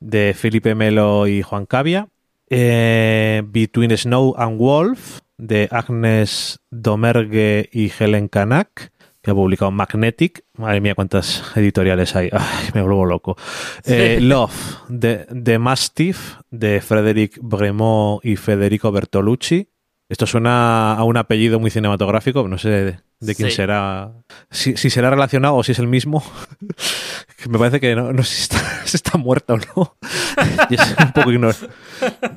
de 0.00 0.34
Felipe 0.34 0.74
Melo 0.74 1.28
y 1.28 1.42
Juan 1.42 1.66
Cavia. 1.66 2.08
Eh, 2.48 3.42
Between 3.46 3.96
Snow 3.96 4.34
and 4.36 4.58
Wolf, 4.58 5.20
de 5.38 5.68
Agnes 5.70 6.60
Domergue 6.70 7.68
y 7.72 7.92
Helen 7.96 8.28
Kanak, 8.28 8.92
que 9.26 9.32
ha 9.32 9.34
publicado 9.34 9.72
Magnetic. 9.72 10.44
Madre 10.56 10.80
mía, 10.80 10.94
cuántas 10.94 11.42
editoriales 11.56 12.14
hay. 12.14 12.28
Ay, 12.30 12.68
me 12.74 12.80
vuelvo 12.80 13.04
loco. 13.04 13.36
Sí. 13.82 13.92
Eh, 13.92 14.20
Love, 14.20 14.54
de, 14.88 15.26
de 15.28 15.58
Mastiff, 15.58 16.36
de 16.52 16.80
Frederic 16.80 17.36
Bremont 17.42 18.24
y 18.24 18.36
Federico 18.36 18.92
Bertolucci. 18.92 19.68
Esto 20.08 20.26
suena 20.26 20.92
a 20.92 21.02
un 21.02 21.16
apellido 21.16 21.58
muy 21.58 21.72
cinematográfico, 21.72 22.46
no 22.46 22.56
sé 22.56 22.68
de, 22.68 22.98
de 23.18 23.34
quién 23.34 23.50
sí. 23.50 23.56
será. 23.56 24.12
Si, 24.48 24.76
si, 24.76 24.90
será 24.90 25.10
relacionado 25.10 25.56
o 25.56 25.64
si 25.64 25.72
es 25.72 25.80
el 25.80 25.88
mismo. 25.88 26.22
Me 27.50 27.58
parece 27.58 27.80
que 27.80 27.96
no, 27.96 28.12
no 28.12 28.22
sé 28.22 28.36
si 28.36 28.42
está, 28.42 28.60
si 28.84 28.96
está 28.96 29.18
muerto 29.18 29.54
o 29.54 29.56
no. 29.56 29.96
y 30.70 30.74
es 30.74 30.94
un 31.00 31.10
poco 31.10 31.32
ignorante. 31.32 31.66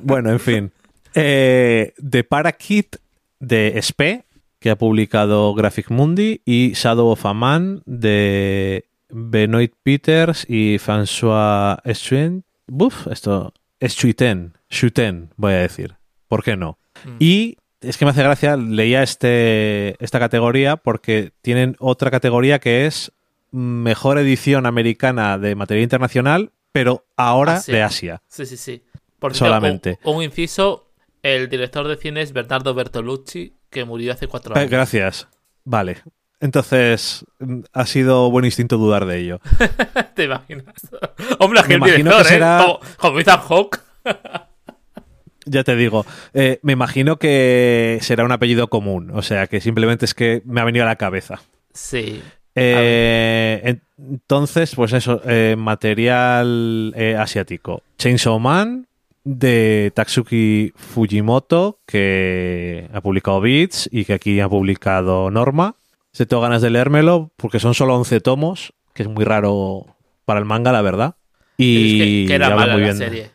Bueno, 0.02 0.30
en 0.30 0.40
fin. 0.40 0.72
Eh, 1.14 1.94
The 2.10 2.24
Parakit 2.24 2.96
de 3.38 3.78
Spe, 3.80 4.24
que 4.60 4.70
ha 4.70 4.76
publicado 4.76 5.52
Graphic 5.54 5.90
Mundi, 5.90 6.42
y 6.44 6.72
Shadow 6.74 7.08
of 7.08 7.26
a 7.26 7.34
Man 7.34 7.82
de 7.86 8.84
Benoit 9.08 9.72
Peters 9.82 10.46
y 10.48 10.78
François 10.78 11.80
Estuin. 11.84 12.44
Buf, 12.66 13.06
esto. 13.08 13.52
Estuiten. 13.80 14.52
Chuten, 14.68 15.30
voy 15.36 15.54
a 15.54 15.58
decir. 15.58 15.96
¿Por 16.28 16.44
qué 16.44 16.56
no? 16.56 16.78
Mm. 17.04 17.16
Y 17.18 17.56
es 17.80 17.96
que 17.96 18.04
me 18.04 18.10
hace 18.10 18.22
gracia, 18.22 18.56
leía 18.56 19.02
este, 19.02 19.96
esta 20.04 20.18
categoría 20.18 20.76
porque 20.76 21.32
tienen 21.40 21.76
otra 21.78 22.10
categoría 22.10 22.58
que 22.58 22.86
es 22.86 23.12
mejor 23.50 24.18
edición 24.18 24.66
americana 24.66 25.38
de 25.38 25.54
material 25.54 25.84
internacional, 25.84 26.52
pero 26.72 27.06
ahora 27.16 27.60
de 27.66 27.82
Asia. 27.82 28.22
Sí, 28.28 28.46
sí, 28.46 28.56
sí. 28.56 28.84
Por 29.18 29.34
Solamente. 29.34 29.98
Un, 30.04 30.16
un, 30.16 30.22
inciso, 30.22 30.92
el 31.22 31.48
director 31.48 31.88
de 31.88 31.96
cine 31.96 32.22
es 32.22 32.32
Bernardo 32.32 32.74
Bertolucci, 32.74 33.54
que 33.70 33.84
murió 33.84 34.12
hace 34.12 34.26
cuatro 34.26 34.54
años. 34.54 34.66
Eh, 34.66 34.68
gracias. 34.68 35.28
Vale. 35.64 35.98
Entonces, 36.40 37.24
ha 37.72 37.86
sido 37.86 38.30
buen 38.30 38.46
instinto 38.46 38.78
dudar 38.78 39.04
de 39.06 39.18
ello. 39.18 39.40
¿Te 40.14 40.24
imaginas? 40.24 40.74
Hombre, 41.38 41.62
que 41.66 41.74
el 41.74 41.80
director, 41.80 42.22
que 42.22 42.28
será... 42.28 42.62
¿eh? 42.62 42.64
Como, 42.64 42.80
como 42.96 43.20
Ethan 43.20 43.40
Hawke. 43.40 43.80
Ya 45.46 45.64
te 45.64 45.74
digo, 45.74 46.04
eh, 46.34 46.60
me 46.62 46.74
imagino 46.74 47.18
que 47.18 47.98
será 48.02 48.24
un 48.24 48.30
apellido 48.30 48.68
común, 48.68 49.10
o 49.14 49.22
sea 49.22 49.46
que 49.46 49.60
simplemente 49.60 50.04
es 50.04 50.14
que 50.14 50.42
me 50.44 50.60
ha 50.60 50.64
venido 50.64 50.84
a 50.84 50.88
la 50.88 50.96
cabeza. 50.96 51.40
Sí. 51.72 52.22
Eh, 52.54 53.78
entonces, 53.98 54.74
pues 54.74 54.92
eso, 54.92 55.22
eh, 55.24 55.56
material 55.56 56.92
eh, 56.96 57.16
asiático. 57.16 57.82
Chainsaw 57.98 58.38
Man 58.38 58.86
de 59.24 59.92
Tatsuki 59.94 60.72
Fujimoto, 60.76 61.80
que 61.86 62.88
ha 62.92 63.00
publicado 63.00 63.40
Beats 63.40 63.88
y 63.92 64.04
que 64.04 64.14
aquí 64.14 64.40
ha 64.40 64.48
publicado 64.48 65.30
Norma. 65.30 65.76
Se 66.12 66.26
tengo 66.26 66.42
ganas 66.42 66.62
de 66.62 66.70
leérmelo 66.70 67.30
porque 67.36 67.60
son 67.60 67.74
solo 67.74 67.94
11 67.96 68.20
tomos, 68.20 68.72
que 68.94 69.02
es 69.02 69.08
muy 69.08 69.24
raro 69.24 69.86
para 70.24 70.40
el 70.40 70.46
manga, 70.46 70.72
la 70.72 70.82
verdad. 70.82 71.16
Y 71.56 72.22
es 72.22 72.28
que, 72.28 72.34
era 72.34 72.54
mala 72.54 72.72
muy 72.72 72.82
bien. 72.82 72.98
la 72.98 73.04
serie. 73.04 73.30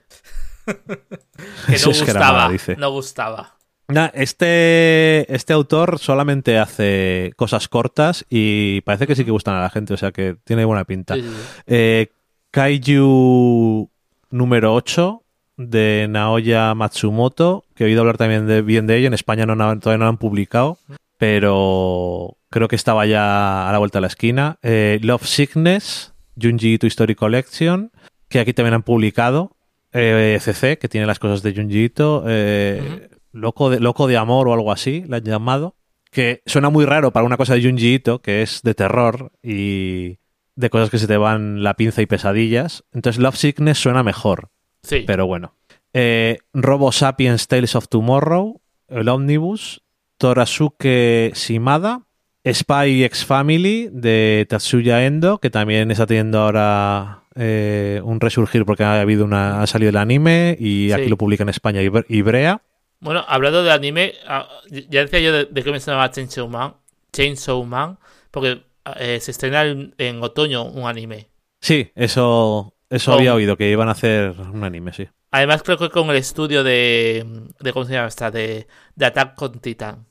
que 0.65 1.77
no 1.77 1.87
gustaba, 1.87 2.31
mala, 2.31 2.49
dice. 2.49 2.75
no 2.75 2.91
gustaba. 2.91 3.55
Nah, 3.87 4.09
este, 4.15 5.31
este 5.33 5.53
autor 5.53 5.99
solamente 5.99 6.57
hace 6.57 7.33
cosas 7.35 7.67
cortas 7.67 8.25
y 8.29 8.81
parece 8.81 9.05
que 9.05 9.15
sí 9.15 9.25
que 9.25 9.31
gustan 9.31 9.55
a 9.55 9.61
la 9.61 9.69
gente, 9.69 9.93
o 9.93 9.97
sea 9.97 10.11
que 10.11 10.35
tiene 10.43 10.65
buena 10.65 10.85
pinta. 10.85 11.13
Sí, 11.13 11.21
sí, 11.21 11.27
sí. 11.29 11.63
Eh, 11.67 12.11
Kaiju 12.49 13.89
número 14.31 14.73
8 14.73 15.24
de 15.57 16.07
Naoya 16.09 16.73
Matsumoto, 16.75 17.65
que 17.75 17.83
he 17.83 17.87
oído 17.87 18.01
hablar 18.01 18.17
también 18.17 18.47
de, 18.47 18.61
bien 18.61 18.87
de 18.87 18.97
ello, 18.97 19.07
en 19.07 19.13
España 19.13 19.45
no, 19.45 19.55
todavía 19.79 19.97
no 19.97 20.05
lo 20.05 20.09
han 20.09 20.17
publicado, 20.17 20.77
pero 21.17 22.37
creo 22.49 22.67
que 22.67 22.75
estaba 22.75 23.05
ya 23.05 23.67
a 23.67 23.71
la 23.71 23.77
vuelta 23.77 23.99
de 23.99 24.01
la 24.01 24.07
esquina. 24.07 24.57
Eh, 24.63 24.99
Love 25.01 25.25
Sickness, 25.25 26.13
Junji 26.39 26.73
Ito 26.73 26.87
Story 26.87 27.15
Collection, 27.15 27.91
que 28.29 28.39
aquí 28.39 28.53
también 28.53 28.73
han 28.73 28.83
publicado, 28.83 29.55
eh, 29.93 30.37
CC, 30.41 30.77
que 30.77 30.89
tiene 30.89 31.07
las 31.07 31.19
cosas 31.19 31.41
de 31.41 31.53
Junji 31.53 31.85
Ito, 31.85 32.23
eh, 32.27 32.81
uh 32.81 32.85
-huh. 32.85 33.09
Loco, 33.31 33.69
de, 33.69 33.79
Loco 33.79 34.07
de 34.07 34.17
Amor 34.17 34.47
o 34.47 34.53
algo 34.53 34.71
así, 34.71 35.03
la 35.07 35.17
han 35.17 35.23
llamado, 35.23 35.75
que 36.11 36.41
suena 36.45 36.69
muy 36.69 36.85
raro 36.85 37.11
para 37.11 37.25
una 37.25 37.37
cosa 37.37 37.55
de 37.55 37.63
Junji 37.63 37.95
Ito, 37.95 38.21
que 38.21 38.41
es 38.41 38.61
de 38.63 38.73
terror 38.73 39.31
y 39.43 40.19
de 40.55 40.69
cosas 40.69 40.89
que 40.89 40.97
se 40.97 41.07
te 41.07 41.17
van 41.17 41.63
la 41.63 41.73
pinza 41.73 42.01
y 42.01 42.05
pesadillas. 42.05 42.85
Entonces 42.93 43.21
Love 43.21 43.35
Sickness 43.35 43.77
suena 43.77 44.03
mejor. 44.03 44.49
Sí. 44.85 45.03
Pero 45.05 45.25
bueno. 45.27 45.55
Eh, 45.93 46.39
Robo 46.53 46.91
Sapiens 46.91 47.47
Tales 47.47 47.75
of 47.75 47.87
Tomorrow, 47.87 48.61
el 48.87 49.09
Omnibus, 49.09 49.81
Torasuke 50.17 51.31
Shimada, 51.33 52.03
Spy 52.45 53.03
X 53.05 53.25
Family 53.25 53.89
de 53.91 54.45
Tatsuya 54.49 55.05
Endo, 55.05 55.39
que 55.39 55.49
también 55.49 55.89
está 55.91 56.05
teniendo 56.05 56.39
ahora 56.39 57.23
eh, 57.35 58.01
un 58.03 58.19
resurgir 58.19 58.65
porque 58.65 58.83
ha 58.83 59.01
habido 59.01 59.25
una 59.25 59.61
ha 59.61 59.67
salido 59.67 59.89
el 59.89 59.97
anime 59.97 60.55
y 60.59 60.87
sí. 60.87 60.91
aquí 60.93 61.07
lo 61.07 61.17
publica 61.17 61.43
en 61.43 61.49
España 61.49 61.81
Ibrea. 61.81 62.61
Bueno, 62.99 63.23
hablando 63.27 63.63
de 63.63 63.71
anime, 63.71 64.13
ah, 64.27 64.47
ya 64.69 65.01
decía 65.01 65.19
yo 65.19 65.33
de, 65.33 65.45
de 65.45 65.63
que 65.63 65.71
me 65.71 65.79
sonaba 65.79 66.11
Chainsaw 66.11 66.47
Man, 66.47 66.75
Chainsaw 67.11 67.63
Man, 67.63 67.97
porque 68.31 68.63
eh, 68.99 69.19
se 69.19 69.31
estrena 69.31 69.63
en, 69.63 69.95
en 69.97 70.21
otoño 70.21 70.65
un 70.65 70.87
anime. 70.87 71.29
Sí, 71.59 71.91
eso, 71.95 72.74
eso 72.89 73.11
Con- 73.11 73.19
había 73.19 73.33
oído, 73.33 73.57
que 73.57 73.69
iban 73.71 73.87
a 73.89 73.91
hacer 73.91 74.31
un 74.53 74.63
anime, 74.63 74.93
sí. 74.93 75.07
Además, 75.31 75.63
creo 75.63 75.77
que 75.77 75.89
con 75.89 76.09
el 76.09 76.15
estudio 76.17 76.63
de. 76.63 77.25
de 77.59 77.73
¿Cómo 77.73 77.85
se 77.85 77.93
llama 77.93 78.07
esta? 78.07 78.31
De, 78.31 78.67
de 78.95 79.05
Attack 79.05 79.35
con 79.35 79.59
Titan. 79.59 80.05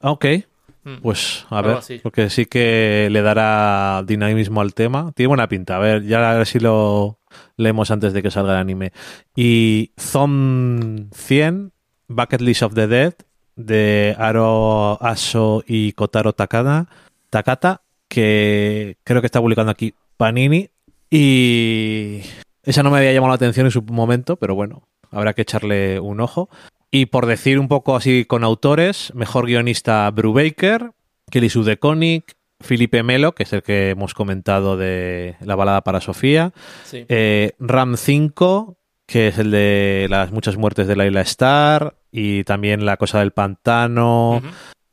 Ah, 0.00 0.10
ok, 0.12 0.26
Mm. 0.82 1.02
pues 1.02 1.44
a 1.50 1.60
ver, 1.60 1.76
así. 1.76 1.98
porque 2.02 2.30
sí 2.30 2.46
que 2.46 3.08
le 3.10 3.20
dará 3.20 4.02
dinamismo 4.06 4.62
al 4.62 4.72
tema. 4.72 5.12
Tiene 5.14 5.28
buena 5.28 5.46
pinta, 5.46 5.76
a 5.76 5.78
ver, 5.78 6.04
ya 6.04 6.30
a 6.32 6.36
ver 6.36 6.46
si 6.46 6.58
lo 6.58 7.18
leemos 7.58 7.90
antes 7.90 8.14
de 8.14 8.22
que 8.22 8.30
salga 8.30 8.52
el 8.54 8.58
anime. 8.60 8.92
Y 9.36 9.92
Zom 10.00 11.10
100, 11.12 11.72
Bucket 12.08 12.40
List 12.40 12.62
of 12.62 12.72
the 12.74 12.86
Dead, 12.86 13.12
de 13.56 14.14
Aro 14.18 14.96
Aso 15.02 15.62
y 15.66 15.92
Kotaro 15.92 16.32
Takada, 16.32 16.86
Takata, 17.28 17.82
que 18.08 18.96
creo 19.04 19.20
que 19.20 19.26
está 19.26 19.40
publicando 19.40 19.70
aquí 19.72 19.94
Panini. 20.16 20.70
Y 21.10 22.20
esa 22.62 22.82
no 22.82 22.90
me 22.90 22.98
había 22.98 23.12
llamado 23.12 23.30
la 23.30 23.34
atención 23.36 23.66
en 23.66 23.72
su 23.72 23.82
momento, 23.82 24.36
pero 24.36 24.54
bueno, 24.54 24.88
habrá 25.10 25.34
que 25.34 25.42
echarle 25.42 25.98
un 26.00 26.20
ojo. 26.20 26.48
Y 26.92 27.06
por 27.06 27.26
decir 27.26 27.58
un 27.58 27.68
poco 27.68 27.96
así 27.96 28.24
con 28.24 28.44
autores, 28.44 29.12
mejor 29.14 29.46
guionista 29.46 30.10
Brubaker, 30.10 30.92
Kelly 31.30 31.48
Sue 31.50 31.64
DeConnick, 31.64 32.36
Felipe 32.60 33.02
Melo, 33.02 33.32
que 33.32 33.44
es 33.44 33.52
el 33.52 33.62
que 33.62 33.90
hemos 33.90 34.14
comentado 34.14 34.76
de 34.76 35.36
La 35.40 35.56
balada 35.56 35.82
para 35.82 36.00
Sofía, 36.00 36.52
Sí. 36.84 37.06
eh, 37.08 37.52
Ram 37.58 37.96
5, 37.96 38.76
que 39.06 39.28
es 39.28 39.38
el 39.38 39.50
de 39.50 40.06
las 40.10 40.30
muchas 40.30 40.56
muertes 40.56 40.86
de 40.86 40.96
Laila 40.96 41.22
Star, 41.22 41.96
y 42.12 42.44
también 42.44 42.84
La 42.84 42.96
cosa 42.96 43.20
del 43.20 43.30
pantano, 43.32 44.42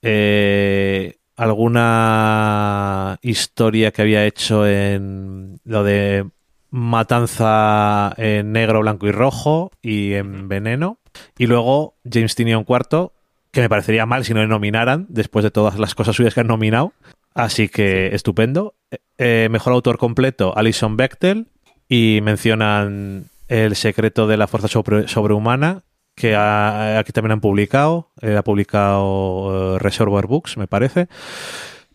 eh, 0.01 1.17
alguna 1.37 3.17
historia 3.21 3.91
que 3.91 4.01
había 4.01 4.25
hecho 4.25 4.67
en 4.67 5.59
lo 5.65 5.83
de 5.83 6.25
Matanza 6.69 8.13
en 8.17 8.51
negro, 8.51 8.81
blanco 8.81 9.07
y 9.07 9.11
rojo 9.11 9.71
y 9.81 10.13
en 10.13 10.47
veneno. 10.49 10.97
Y 11.37 11.47
luego 11.47 11.95
James 12.11 12.35
Tinion 12.35 12.65
IV, 12.67 13.09
que 13.51 13.61
me 13.61 13.69
parecería 13.69 14.05
mal 14.05 14.25
si 14.25 14.33
no 14.33 14.41
le 14.41 14.47
nominaran, 14.47 15.05
después 15.09 15.43
de 15.43 15.51
todas 15.51 15.79
las 15.79 15.95
cosas 15.95 16.15
suyas 16.15 16.33
que 16.33 16.41
han 16.41 16.47
nominado. 16.47 16.93
Así 17.33 17.69
que 17.69 18.07
estupendo. 18.15 18.73
Eh, 19.17 19.47
mejor 19.51 19.73
autor 19.73 19.97
completo, 19.97 20.55
Alison 20.57 20.97
Bechtel. 20.97 21.47
Y 21.89 22.19
mencionan 22.21 23.25
El 23.47 23.77
secreto 23.77 24.27
de 24.27 24.35
la 24.35 24.47
fuerza 24.47 24.67
sobre- 24.67 25.07
sobrehumana, 25.07 25.83
que 26.17 26.35
ha- 26.35 26.97
aquí 26.99 27.11
también 27.13 27.33
han 27.33 27.39
publicado. 27.41 28.11
Eh, 28.21 28.35
ha 28.35 28.43
publicado 28.43 29.75
eh, 29.75 29.79
Reservoir 29.79 30.25
Books, 30.27 30.57
me 30.57 30.67
parece. 30.67 31.07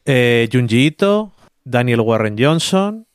Eh, 0.05 0.49
Junji 0.51 0.87
Ito, 0.87 1.33
Daniel 1.65 2.01
Warren 2.01 2.37
Johnson, 2.39 3.07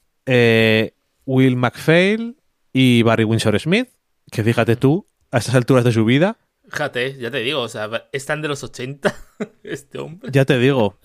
Will 1.25 1.55
MacPhail 1.55 2.35
y 2.73 3.01
Barry 3.03 3.23
Windsor 3.23 3.57
Smith, 3.59 3.87
que 4.31 4.43
fíjate 4.43 4.75
tú, 4.75 5.07
a 5.31 5.37
estas 5.39 5.55
alturas 5.55 5.83
de 5.85 5.91
su 5.93 6.05
vida, 6.05 6.37
Fíjate, 6.69 7.15
ya 7.17 7.31
te 7.31 7.37
digo, 7.39 7.61
o 7.61 7.69
sea, 7.69 7.89
están 8.11 8.41
de 8.41 8.49
los 8.49 8.61
80 8.61 9.15
este 9.63 9.99
hombre. 9.99 10.29
ya 10.33 10.43
te 10.43 10.59
digo. 10.59 10.97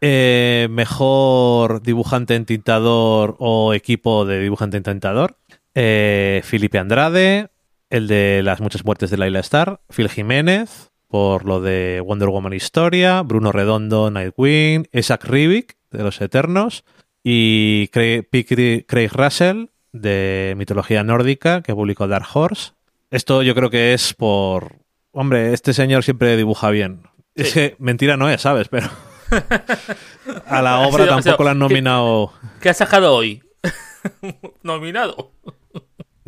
Mejor 0.70 1.82
dibujante 1.82 2.34
entintador 2.34 3.36
o 3.38 3.74
equipo 3.74 4.24
de 4.24 4.40
dibujante 4.40 4.76
entintador. 4.78 5.36
Eh, 5.74 6.40
Felipe 6.44 6.78
Andrade, 6.78 7.50
el 7.90 8.06
de 8.08 8.42
las 8.44 8.60
muchas 8.60 8.84
muertes 8.84 9.10
de 9.10 9.16
Laila 9.16 9.40
Star. 9.40 9.80
Phil 9.94 10.08
Jiménez, 10.08 10.90
por 11.08 11.44
lo 11.44 11.60
de 11.60 12.02
Wonder 12.04 12.28
Woman 12.28 12.52
Historia. 12.52 13.22
Bruno 13.22 13.52
Redondo, 13.52 14.10
Nightwing. 14.10 14.88
Isaac 14.92 15.24
Rivik, 15.24 15.76
de 15.90 16.02
Los 16.02 16.20
Eternos. 16.20 16.84
Y 17.22 17.88
Craig, 17.88 19.10
Russell, 19.12 19.66
de 19.92 20.54
mitología 20.56 21.02
nórdica, 21.04 21.62
que 21.62 21.74
publicó 21.74 22.06
Dark 22.08 22.26
Horse. 22.32 22.72
Esto 23.10 23.42
yo 23.42 23.54
creo 23.54 23.70
que 23.70 23.94
es 23.94 24.14
por... 24.14 24.76
Hombre, 25.12 25.52
este 25.52 25.72
señor 25.72 26.04
siempre 26.04 26.36
dibuja 26.36 26.70
bien. 26.70 27.02
Es 27.34 27.52
que 27.54 27.76
mentira 27.78 28.16
no 28.16 28.28
es, 28.28 28.42
¿sabes? 28.42 28.68
Pero 28.68 28.88
a 30.46 30.62
la 30.62 30.80
obra 30.80 31.04
sido- 31.04 31.16
tampoco 31.16 31.44
la 31.44 31.50
han 31.52 31.58
nominado. 31.58 32.32
¿Qué 32.60 32.68
has 32.68 32.76
sacado 32.76 33.14
hoy? 33.14 33.42
Nominado. 34.62 35.32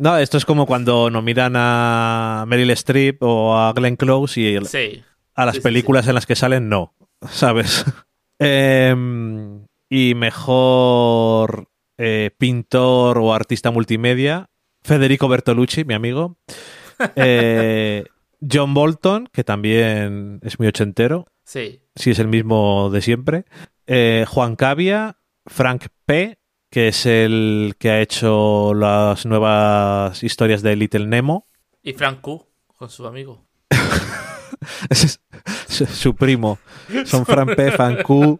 No, 0.01 0.17
esto 0.17 0.37
es 0.37 0.45
como 0.45 0.65
cuando 0.65 1.11
nominan 1.11 1.53
a 1.55 2.43
Meryl 2.47 2.71
Streep 2.71 3.21
o 3.21 3.55
a 3.55 3.71
Glenn 3.73 3.97
Close 3.97 4.41
y 4.41 4.55
el- 4.55 4.65
Sí. 4.65 5.03
a 5.35 5.45
las 5.45 5.53
sí, 5.55 5.59
sí, 5.61 5.63
películas 5.63 6.07
en 6.07 6.15
las 6.15 6.25
que 6.25 6.35
salen 6.35 6.69
no, 6.69 6.95
¿sabes? 7.29 7.85
Em, 8.39 9.67
y 9.89 10.15
mejor 10.15 11.67
eh, 11.99 12.31
pintor 12.35 13.19
o 13.19 13.31
artista 13.35 13.69
multimedia, 13.69 14.49
Federico 14.83 15.27
Bertolucci, 15.27 15.85
mi 15.85 15.93
amigo. 15.93 16.37
Eh, 17.15 18.03
John 18.51 18.73
Bolton, 18.73 19.27
que 19.31 19.43
también 19.43 20.39
es 20.43 20.57
muy 20.59 20.67
ochentero, 20.67 21.27
Sí. 21.45 21.81
si 21.95 22.11
es 22.11 22.17
el 22.19 22.27
mismo 22.27 22.89
de 22.91 23.01
siempre. 23.01 23.45
Eh, 23.85 24.25
Juan 24.27 24.55
Cavia, 24.55 25.17
Frank 25.45 25.85
P., 26.05 26.37
que 26.71 26.87
es 26.87 27.05
el 27.05 27.75
que 27.77 27.91
ha 27.91 28.01
hecho 28.01 28.73
las 28.73 29.25
nuevas 29.25 30.23
historias 30.23 30.61
de 30.61 30.75
Little 30.77 31.05
Nemo. 31.05 31.45
Y 31.83 31.93
Frank 31.93 32.21
Q 32.21 32.47
con 32.75 32.89
su 32.89 33.05
amigo. 33.05 33.45
Es 34.89 35.19
su, 35.67 35.85
su 35.85 36.15
primo. 36.15 36.59
Son 37.05 37.25
Frank 37.25 37.55
P., 37.55 37.71
Frank 37.71 38.03
Q. 38.03 38.39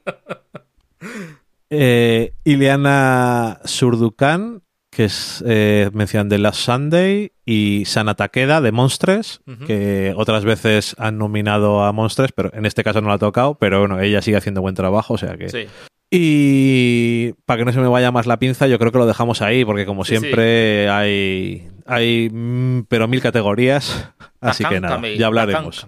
Eh, 1.69 2.33
Ileana 2.43 3.59
Surdukan, 3.65 4.61
que 4.91 5.05
es 5.05 5.43
eh, 5.47 5.89
mencionan 5.93 6.29
de 6.29 6.37
Last 6.37 6.59
Sunday, 6.59 7.31
y 7.45 7.85
Sana 7.85 8.15
Takeda 8.15 8.61
de 8.61 8.71
Monstres, 8.71 9.41
que 9.65 10.13
otras 10.15 10.45
veces 10.45 10.95
han 10.99 11.17
nominado 11.17 11.83
a 11.83 11.91
Monstres, 11.91 12.33
pero 12.33 12.51
en 12.53 12.65
este 12.65 12.83
caso 12.83 13.01
no 13.01 13.07
la 13.07 13.15
ha 13.15 13.19
tocado, 13.19 13.55
pero 13.55 13.79
bueno, 13.79 13.99
ella 13.99 14.21
sigue 14.21 14.37
haciendo 14.37 14.61
buen 14.61 14.75
trabajo, 14.75 15.15
o 15.15 15.17
sea 15.17 15.37
que... 15.37 15.49
Sí. 15.49 15.67
Y 16.13 17.31
para 17.45 17.59
que 17.59 17.65
no 17.65 17.71
se 17.71 17.79
me 17.79 17.87
vaya 17.87 18.11
más 18.11 18.27
la 18.27 18.37
pinza, 18.37 18.67
yo 18.67 18.77
creo 18.77 18.91
que 18.91 18.97
lo 18.97 19.05
dejamos 19.05 19.41
ahí, 19.41 19.63
porque 19.63 19.85
como 19.85 20.03
Sí, 20.03 20.17
siempre 20.17 20.89
hay, 20.89 21.71
hay 21.85 22.29
mm, 22.29 22.83
pero 22.89 23.07
mil 23.07 23.21
categorías, 23.21 24.09
así 24.41 24.65
que 24.65 24.81
nada, 24.81 25.01
ya 25.17 25.27
hablaremos. 25.27 25.87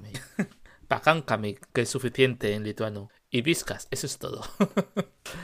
Pakankami, 0.88 1.58
que 1.74 1.82
es 1.82 1.90
suficiente 1.90 2.54
en 2.54 2.64
lituano. 2.64 3.10
Y 3.30 3.42
viscas, 3.42 3.90
eso 3.92 4.06
es 4.06 4.18
todo. 4.18 4.44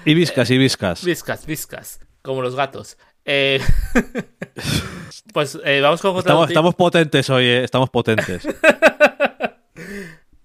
Y 0.06 0.14
viscas, 0.14 0.50
y 0.50 0.58
viscas. 0.58 1.04
viscas, 1.06 1.46
viscas, 1.46 2.00
como 2.22 2.42
los 2.42 2.56
gatos. 2.56 2.98
Eh, 3.26 3.60
pues 5.34 5.60
eh, 5.66 5.82
vamos 5.82 6.02
con 6.02 6.12
otra 6.12 6.22
Estamos, 6.22 6.50
estamos 6.50 6.76
potentes 6.76 7.30
hoy, 7.30 7.46
eh, 7.46 7.64
estamos 7.66 7.90
potentes. 7.90 8.48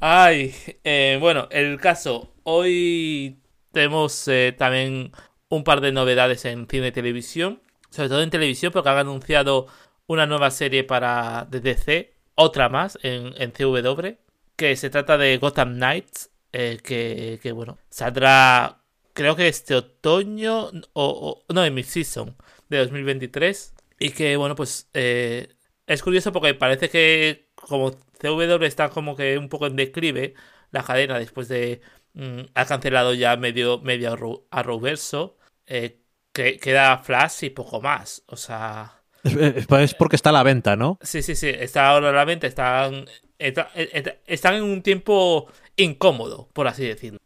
Ay, 0.00 0.52
eh, 0.82 1.18
bueno, 1.20 1.46
el 1.52 1.78
caso. 1.78 2.34
Hoy 2.42 3.38
tenemos 3.74 4.26
eh, 4.28 4.54
también 4.56 5.12
un 5.50 5.64
par 5.64 5.80
de 5.82 5.92
novedades 5.92 6.44
en 6.46 6.66
cine 6.68 6.88
y 6.88 6.92
televisión. 6.92 7.62
Sobre 7.90 8.08
todo 8.08 8.22
en 8.22 8.30
televisión, 8.30 8.72
porque 8.72 8.88
han 8.88 8.98
anunciado 8.98 9.66
una 10.06 10.26
nueva 10.26 10.50
serie 10.50 10.84
para 10.84 11.46
DC, 11.50 12.12
otra 12.34 12.68
más 12.68 12.98
en, 13.02 13.34
CW, 13.52 14.18
que 14.56 14.76
se 14.76 14.90
trata 14.90 15.16
de 15.18 15.38
Gotham 15.38 15.74
Knights, 15.76 16.30
eh, 16.52 16.78
que, 16.82 17.38
que, 17.42 17.52
bueno, 17.52 17.78
saldrá 17.90 18.80
creo 19.12 19.36
que 19.36 19.48
este 19.48 19.74
otoño 19.76 20.70
o, 20.92 21.44
o- 21.48 21.54
no, 21.54 21.64
en 21.64 21.74
mid-season 21.74 22.36
de 22.68 22.78
2023 22.78 23.74
y 24.00 24.10
que 24.10 24.36
bueno, 24.36 24.54
pues 24.56 24.88
eh, 24.94 25.54
es 25.86 26.02
curioso 26.02 26.32
porque 26.32 26.54
parece 26.54 26.88
que 26.90 27.48
como 27.54 27.92
CW 27.92 28.64
está 28.64 28.88
como 28.90 29.16
que 29.16 29.38
un 29.38 29.48
poco 29.48 29.66
en 29.68 29.76
declive 29.76 30.34
la 30.72 30.82
cadena 30.82 31.18
después 31.18 31.48
de 31.48 31.80
mm, 32.14 32.40
ha 32.54 32.64
cancelado 32.66 33.14
ya 33.14 33.36
medio 33.36 33.78
medio 33.80 34.12
Arrow- 34.12 34.44
Arrowverso 34.50 35.36
eh, 35.66 36.00
que 36.32 36.58
queda 36.58 36.98
Flash 36.98 37.44
y 37.44 37.50
poco 37.50 37.80
más, 37.80 38.22
o 38.26 38.36
sea, 38.36 39.00
Es, 39.22 39.94
porque 39.94 40.16
está 40.16 40.30
a 40.30 40.32
la 40.32 40.42
venta, 40.42 40.76
¿no? 40.76 40.98
Sí, 41.00 41.22
sí, 41.22 41.34
sí. 41.34 41.48
Está 41.48 41.88
ahora 41.88 42.10
a 42.10 42.12
la 42.12 42.24
venta. 42.26 42.46
Están, 42.46 43.06
está- 43.38 43.70
está- 43.74 44.16
están 44.26 44.54
en 44.56 44.62
un 44.64 44.82
tiempo 44.82 45.48
incómodo, 45.76 46.50
por 46.52 46.68
así 46.68 46.84
decirlo. 46.86 47.18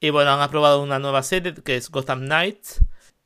Y 0.00 0.10
bueno, 0.10 0.32
han 0.32 0.40
aprobado 0.40 0.82
una 0.82 0.98
nueva 0.98 1.22
serie 1.22 1.54
que 1.54 1.76
es 1.76 1.90
Gotham 1.90 2.24
Knights. 2.26 2.80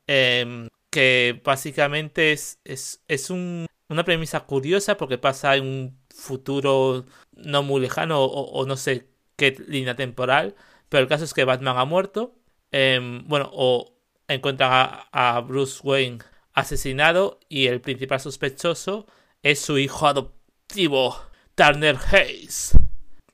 em, 0.06 0.68
que 0.90 1.40
básicamente 1.44 2.32
es, 2.32 2.60
es, 2.64 3.02
es 3.08 3.30
un- 3.30 3.66
una 3.88 4.04
premisa 4.04 4.40
curiosa 4.40 4.96
porque 4.96 5.16
pasa 5.18 5.56
en 5.56 5.64
un 5.64 5.98
futuro 6.14 7.04
no 7.32 7.62
muy 7.62 7.80
lejano 7.80 8.22
o, 8.22 8.26
o 8.52 8.66
no 8.66 8.76
sé 8.76 9.08
qué 9.42 9.62
línea 9.68 9.94
temporal. 9.96 10.54
Pero 10.88 11.02
el 11.02 11.08
caso 11.08 11.24
es 11.24 11.34
que 11.34 11.44
Batman 11.44 11.78
ha 11.78 11.84
muerto. 11.84 12.34
em, 12.70 13.24
bueno, 13.28 13.50
o 13.52 13.94
encuentran 14.28 14.70
a, 14.72 15.08
a 15.36 15.40
Bruce 15.40 15.80
Wayne 15.82 16.18
asesinado 16.54 17.40
y 17.48 17.66
el 17.66 17.80
principal 17.80 18.20
sospechoso 18.20 19.06
es 19.42 19.60
su 19.60 19.78
hijo 19.78 20.06
adoptivo, 20.06 21.16
Turner 21.54 21.96
Hayes. 22.10 22.72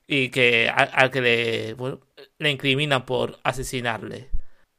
Y 0.07 0.29
que 0.29 0.69
al, 0.69 0.89
al 0.93 1.11
que 1.11 1.21
le. 1.21 1.73
Bueno, 1.75 1.99
le 2.39 2.49
incriminan 2.51 3.05
por 3.05 3.39
asesinarle. 3.43 4.29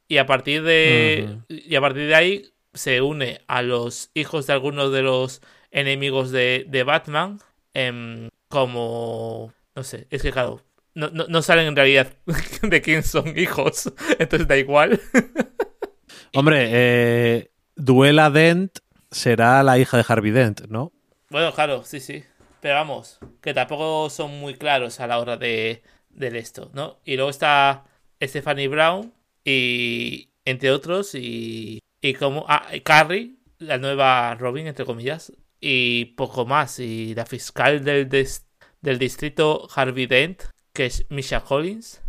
Y 0.07 0.17
a 0.17 0.25
partir 0.25 0.63
de. 0.63 1.39
Y 1.47 1.75
a 1.75 1.81
partir 1.81 2.07
de 2.07 2.15
ahí 2.15 2.53
se 2.73 3.01
une 3.01 3.41
a 3.47 3.61
los 3.61 4.11
hijos 4.13 4.47
de 4.47 4.53
algunos 4.53 4.91
de 4.91 5.01
los 5.03 5.41
enemigos 5.71 6.31
de, 6.31 6.65
de 6.67 6.83
Batman. 6.83 7.39
Em, 7.73 8.29
como. 8.49 9.53
No 9.75 9.83
sé, 9.83 10.07
es 10.09 10.21
que 10.21 10.31
claro. 10.33 10.61
No, 10.93 11.09
no, 11.09 11.25
no 11.27 11.41
salen 11.41 11.67
en 11.67 11.75
realidad 11.75 12.13
de 12.61 12.81
quién 12.81 13.03
son 13.03 13.37
hijos. 13.37 13.91
Entonces 14.19 14.47
da 14.47 14.57
igual. 14.57 14.99
Hombre, 16.33 16.69
eh, 16.71 17.51
Duela 17.75 18.29
Dent 18.29 18.79
será 19.09 19.63
la 19.63 19.77
hija 19.77 19.97
de 19.97 20.05
Harvey 20.07 20.31
Dent, 20.31 20.61
¿no? 20.67 20.91
Bueno, 21.29 21.53
claro, 21.53 21.83
sí, 21.83 21.99
sí. 21.99 22.23
Pero 22.61 22.75
vamos, 22.75 23.19
que 23.41 23.53
tampoco 23.53 24.09
son 24.09 24.39
muy 24.39 24.53
claros 24.53 24.99
a 24.99 25.07
la 25.07 25.19
hora 25.19 25.35
de, 25.35 25.83
del 26.09 26.35
esto, 26.35 26.69
¿no? 26.73 26.99
Y 27.03 27.15
luego 27.15 27.29
está 27.31 27.85
Stephanie 28.21 28.67
Brown 28.67 29.13
y 29.43 30.29
entre 30.45 30.71
otros 30.71 31.15
y, 31.15 31.79
y 32.01 32.13
como 32.13 32.45
ah, 32.47 32.67
Carrie, 32.83 33.35
la 33.57 33.77
nueva 33.77 34.35
Robin, 34.35 34.67
entre 34.67 34.85
comillas, 34.85 35.33
y 35.59 36.05
poco 36.15 36.45
más. 36.45 36.79
Y 36.79 37.15
la 37.15 37.25
fiscal 37.25 37.83
del, 37.83 38.09
del 38.09 38.99
distrito 38.99 39.67
Harvey 39.73 40.07
Dent, 40.07 40.43
que 40.73 40.85
es 40.85 41.05
Misha 41.09 41.41
Collins. 41.41 42.01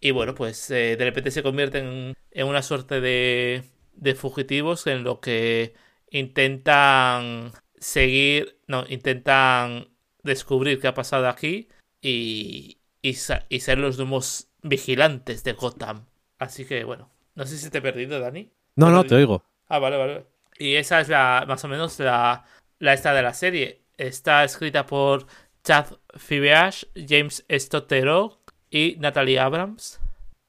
Y, 0.00 0.10
bueno, 0.10 0.34
pues 0.34 0.70
eh, 0.70 0.96
de 0.96 1.04
repente 1.04 1.30
se 1.30 1.42
convierten 1.42 2.16
en, 2.30 2.46
una 2.46 2.62
suerte 2.62 3.00
de, 3.00 3.62
de 3.94 4.14
fugitivos 4.14 4.86
en 4.86 5.04
lo 5.04 5.20
que 5.20 5.74
intentan 6.10 7.52
seguir, 7.78 8.58
no, 8.66 8.84
intentan 8.88 9.88
descubrir 10.22 10.80
qué 10.80 10.88
ha 10.88 10.94
pasado 10.94 11.28
aquí 11.28 11.68
y, 12.00 12.78
y, 13.02 13.16
y, 13.48 13.60
ser 13.60 13.78
los 13.78 13.98
nuevos 13.98 14.48
vigilantes 14.62 15.44
de 15.44 15.52
Gotham. 15.52 16.06
Así 16.38 16.64
que 16.64 16.84
bueno, 16.84 17.10
no 17.34 17.46
sé 17.46 17.56
si 17.56 17.70
te 17.70 17.78
he 17.78 17.82
perdido, 17.82 18.18
Dani. 18.20 18.50
No, 18.76 18.90
no, 18.90 19.04
te 19.04 19.14
oigo. 19.14 19.44
Ah, 19.68 19.78
vale, 19.78 19.96
vale. 19.96 20.26
Y 20.58 20.74
esa 20.74 21.00
es 21.00 21.08
la, 21.08 21.44
más 21.46 21.64
o 21.64 21.68
menos 21.68 21.98
la, 22.00 22.44
la 22.78 22.94
esta 22.94 23.12
de 23.12 23.22
la 23.22 23.34
serie. 23.34 23.82
Está 23.96 24.44
escrita 24.44 24.86
por 24.86 25.26
Chad 25.68 25.98
Fibeash, 26.16 26.84
James 26.94 27.44
Stottero 27.50 28.38
y 28.70 28.96
Natalie 29.00 29.38
Abrams. 29.38 30.00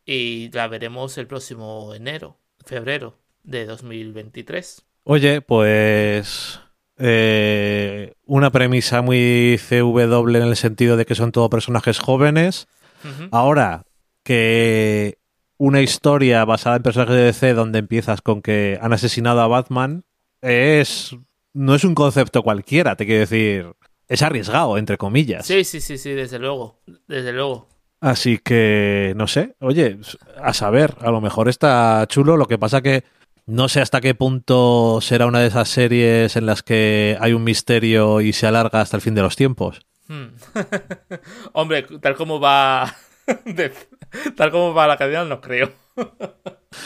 Y 0.05 0.49
la 0.53 0.69
veremos 0.69 1.17
el 1.17 1.27
próximo 1.27 1.93
enero, 1.93 2.37
febrero 2.65 3.17
de 3.43 3.65
2023. 3.65 4.81
Oye, 5.03 5.41
pues 5.41 6.61
eh, 6.97 8.13
una 8.27 8.49
premisa 8.49 9.01
muy 9.01 9.59
CW 9.67 10.37
en 10.37 10.43
el 10.43 10.55
sentido 10.55 10.95
de 10.95 11.05
que 11.05 11.15
son 11.15 11.33
todos 11.33 11.49
personajes 11.49 11.99
jóvenes. 11.99 12.69
Uh 13.03 13.07
-huh. 13.07 13.29
Ahora 13.33 13.83
que 14.23 15.17
una 15.57 15.81
historia 15.81 16.45
basada 16.45 16.77
en 16.77 16.83
personajes 16.83 17.15
de 17.15 17.23
DC 17.23 17.53
donde 17.55 17.79
empiezas 17.79 18.21
con 18.21 18.41
que 18.41 18.79
han 18.81 18.93
asesinado 18.93 19.41
a 19.41 19.47
Batman 19.47 20.05
es 20.41 21.13
no 21.53 21.75
es 21.75 21.83
un 21.83 21.93
concepto 21.93 22.41
cualquiera, 22.41 22.95
te 22.95 23.05
quiero 23.05 23.19
decir, 23.19 23.73
es 24.09 24.21
arriesgado 24.23 24.77
entre 24.77 24.97
comillas. 24.97 25.45
Sí, 25.45 25.63
sí, 25.63 25.79
sí, 25.79 25.97
sí, 25.97 26.11
desde 26.11 26.39
luego, 26.39 26.81
desde 27.07 27.31
luego. 27.31 27.69
Así 28.01 28.39
que 28.39 29.13
no 29.15 29.27
sé, 29.27 29.55
oye, 29.59 29.97
a 30.41 30.53
saber, 30.53 30.95
a 31.01 31.11
lo 31.11 31.21
mejor 31.21 31.47
está 31.47 32.05
chulo, 32.07 32.37
lo 32.37 32.47
que 32.47 32.57
pasa 32.57 32.81
que 32.81 33.03
no 33.45 33.67
sé 33.67 33.81
hasta 33.81 34.01
qué 34.01 34.15
punto 34.15 34.99
será 35.01 35.25
una 35.25 35.39
de 35.39 35.47
esas 35.47 35.69
series 35.69 36.35
en 36.35 36.45
las 36.45 36.63
que 36.63 37.17
hay 37.19 37.33
un 37.33 37.43
misterio 37.43 38.21
y 38.21 38.33
se 38.33 38.47
alarga 38.47 38.81
hasta 38.81 38.97
el 38.97 39.01
fin 39.01 39.15
de 39.15 39.21
los 39.21 39.35
tiempos. 39.35 39.81
Hmm. 40.07 40.27
Hombre, 41.53 41.83
tal 42.01 42.15
como 42.15 42.39
va. 42.39 42.95
tal 44.35 44.51
como 44.51 44.73
va 44.73 44.87
la 44.87 44.97
cadena, 44.97 45.25
no 45.25 45.41
creo. 45.41 45.71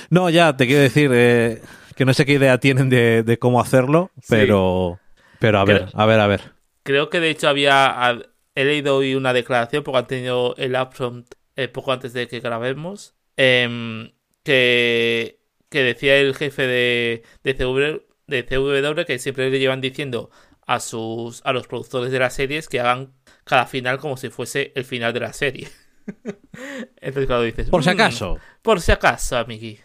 no, 0.09 0.29
ya, 0.29 0.57
te 0.57 0.65
quiero 0.65 0.81
decir 0.81 1.11
eh, 1.13 1.61
que 1.95 2.05
no 2.05 2.13
sé 2.13 2.25
qué 2.25 2.33
idea 2.33 2.57
tienen 2.59 2.89
de, 2.89 3.23
de 3.23 3.37
cómo 3.37 3.61
hacerlo, 3.61 4.09
pero. 4.27 4.97
Sí. 4.97 5.19
Pero 5.39 5.59
a 5.59 5.65
ver, 5.65 5.89
a 5.93 6.05
ver, 6.05 6.19
a 6.21 6.27
ver. 6.27 6.52
Creo 6.83 7.09
que 7.09 7.19
de 7.19 7.29
hecho 7.29 7.47
había. 7.49 8.21
He 8.55 8.65
leído 8.65 8.97
hoy 8.97 9.15
una 9.15 9.33
declaración 9.33 9.83
porque 9.83 9.97
han 9.97 10.07
tenido 10.07 10.55
el 10.57 10.75
upfront 10.75 11.33
eh, 11.55 11.67
poco 11.67 11.91
antes 11.91 12.13
de 12.13 12.27
que 12.27 12.39
grabemos. 12.39 13.15
Eh, 13.37 14.13
que 14.43 15.43
que 15.73 15.81
decía 15.81 16.17
el 16.17 16.35
jefe 16.35 16.67
de, 16.67 17.23
de, 17.43 17.55
CW, 17.55 18.05
de 18.27 18.45
CW 18.45 19.05
que 19.07 19.17
siempre 19.17 19.49
le 19.49 19.57
llevan 19.57 19.81
diciendo 19.81 20.29
a 20.67 20.79
sus 20.79 21.41
a 21.45 21.51
los 21.51 21.65
productores 21.65 22.11
de 22.11 22.19
las 22.19 22.35
series 22.35 22.69
que 22.69 22.79
hagan 22.79 23.11
cada 23.43 23.65
final 23.65 23.97
como 23.97 24.15
si 24.15 24.29
fuese 24.29 24.71
el 24.75 24.85
final 24.85 25.13
de 25.13 25.19
la 25.19 25.33
serie. 25.33 25.67
Entonces 27.01 27.25
cuando 27.25 27.41
dices... 27.41 27.69
Por 27.71 27.83
si 27.83 27.89
acaso. 27.89 28.35
Mmm, 28.35 28.39
por 28.61 28.81
si 28.81 28.91
acaso, 28.91 29.35
amigui. 29.35 29.79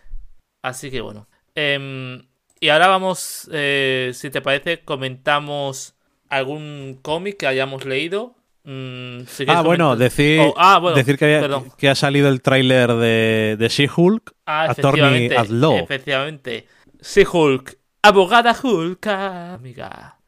Así 0.61 0.91
que 0.91 1.01
bueno. 1.01 1.27
Eh, 1.55 2.23
y 2.61 2.69
ahora 2.69 2.89
vamos, 2.89 3.49
eh, 3.51 4.11
si 4.13 4.29
te 4.29 4.43
parece, 4.43 4.85
comentamos 4.85 5.97
algún 6.29 6.99
cómic 7.03 7.39
que 7.39 7.47
hayamos 7.47 7.85
leído. 7.85 8.35
Mm, 8.65 9.21
si 9.27 9.45
ah, 9.49 9.63
bueno, 9.63 9.97
decir, 9.97 10.41
oh, 10.41 10.55
ah, 10.57 10.79
bueno, 10.79 10.97
decir 10.97 11.17
que, 11.17 11.25
haya, 11.25 11.63
que, 11.79 11.89
ha 11.89 11.95
salido 11.95 12.29
el 12.29 12.43
tráiler 12.43 12.93
de, 12.93 13.57
de 13.59 13.69
She-Hulk, 13.69 14.35
ah, 14.47 14.65
at 14.65 15.49
Law. 15.49 15.79
Efectivamente. 15.79 16.67
She-Hulk, 17.01 17.79
abogada 18.03 18.55
Hulka, 18.63 19.55
amiga. 19.55 20.19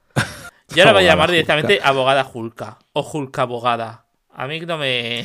Y 0.75 0.81
ahora 0.81 0.93
va 0.93 1.01
a 1.01 1.03
llamar 1.03 1.31
directamente 1.31 1.75
Hulka. 1.75 1.89
abogada 1.89 2.31
Hulka 2.33 2.79
o 2.93 3.03
Hulk 3.03 3.39
abogada. 3.39 4.07
A 4.33 4.47
mí 4.47 4.61
no 4.61 4.79
me... 4.79 5.21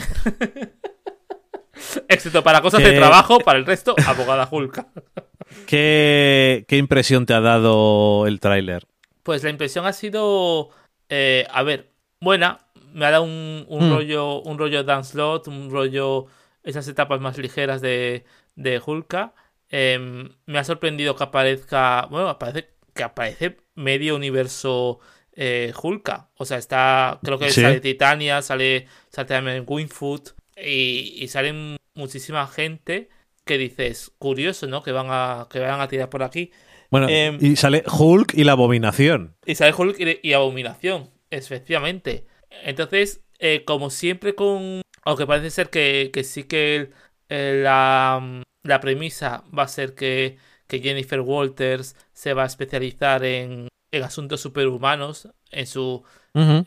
Excepto 2.09 2.43
para 2.43 2.61
cosas 2.61 2.81
¿Qué... 2.81 2.89
de 2.89 2.97
trabajo, 2.97 3.39
para 3.39 3.59
el 3.59 3.65
resto, 3.65 3.95
abogada 4.07 4.47
Hulka. 4.49 4.87
¿Qué, 5.67 6.65
¿Qué 6.67 6.77
impresión 6.77 7.25
te 7.25 7.33
ha 7.33 7.41
dado 7.41 8.27
el 8.27 8.39
tráiler? 8.39 8.85
Pues 9.25 9.43
la 9.43 9.49
impresión 9.49 9.87
ha 9.87 9.91
sido... 9.91 10.69
Eh, 11.09 11.47
a 11.49 11.63
ver, 11.63 11.89
buena, 12.21 12.59
me 12.93 13.07
ha 13.07 13.11
dado 13.11 13.23
un, 13.23 13.65
un 13.67 13.89
mm. 13.89 13.91
rollo 13.91 14.41
un 14.41 14.59
rollo 14.59 14.83
dance 14.83 15.13
slot, 15.13 15.47
un 15.47 15.71
rollo 15.71 16.27
esas 16.63 16.87
etapas 16.87 17.19
más 17.19 17.35
ligeras 17.39 17.81
de, 17.81 18.23
de 18.55 18.79
Hulka. 18.85 19.33
Eh, 19.71 20.29
me 20.45 20.59
ha 20.59 20.63
sorprendido 20.63 21.15
que 21.15 21.23
aparezca, 21.23 22.07
bueno, 22.11 22.29
aparece 22.29 22.69
que 22.93 23.01
aparece 23.01 23.57
medio 23.73 24.15
universo 24.15 24.99
eh, 25.33 25.73
Hulka. 25.81 26.29
O 26.37 26.45
sea, 26.45 26.59
está, 26.59 27.19
creo 27.23 27.39
que 27.39 27.49
Sí. 27.49 27.61
sale 27.61 27.79
Titania, 27.81 28.43
sale, 28.43 28.87
sale 29.09 29.27
también 29.27 29.65
Winfoot 29.67 30.35
y, 30.55 31.15
y 31.17 31.27
salen 31.29 31.77
muchísima 31.95 32.45
gente 32.45 33.09
que 33.43 33.57
dices, 33.57 34.11
curioso, 34.19 34.67
¿no? 34.67 34.83
Que 34.83 34.91
van 34.91 35.07
a, 35.09 35.47
que 35.49 35.59
van 35.59 35.81
a 35.81 35.87
tirar 35.87 36.09
por 36.09 36.21
aquí. 36.21 36.51
Bueno, 36.99 37.09
Em, 37.09 37.37
y 37.41 37.55
sale 37.57 37.83
Hulk 37.85 38.33
y 38.35 38.43
la 38.45 38.53
abominación. 38.53 39.35
Y 39.45 39.55
sale 39.55 39.73
Hulk 39.73 39.99
y, 39.99 40.19
y 40.29 40.33
Abominación, 40.33 41.09
efectivamente. 41.29 42.25
Entonces, 42.63 43.21
eh, 43.39 43.63
como 43.65 43.89
siempre 43.89 44.35
con... 44.35 44.81
Aunque 45.03 45.27
parece 45.27 45.49
ser 45.49 45.69
que, 45.69 46.09
que 46.13 46.23
sí 46.23 46.43
que 46.45 46.75
el- 46.75 46.93
eh, 47.29 47.59
la, 47.63 48.41
la 48.63 48.79
premisa 48.79 49.43
va 49.57 49.63
a 49.63 49.67
ser 49.67 49.93
que, 49.95 50.37
que 50.67 50.79
Jennifer 50.79 51.19
Walters 51.21 51.95
se 52.13 52.33
va 52.33 52.43
a 52.43 52.47
especializar 52.47 53.23
en, 53.25 53.67
en 53.91 54.03
asuntos 54.03 54.41
superhumanos, 54.41 55.29
en 55.51 55.67
su, 55.67 56.03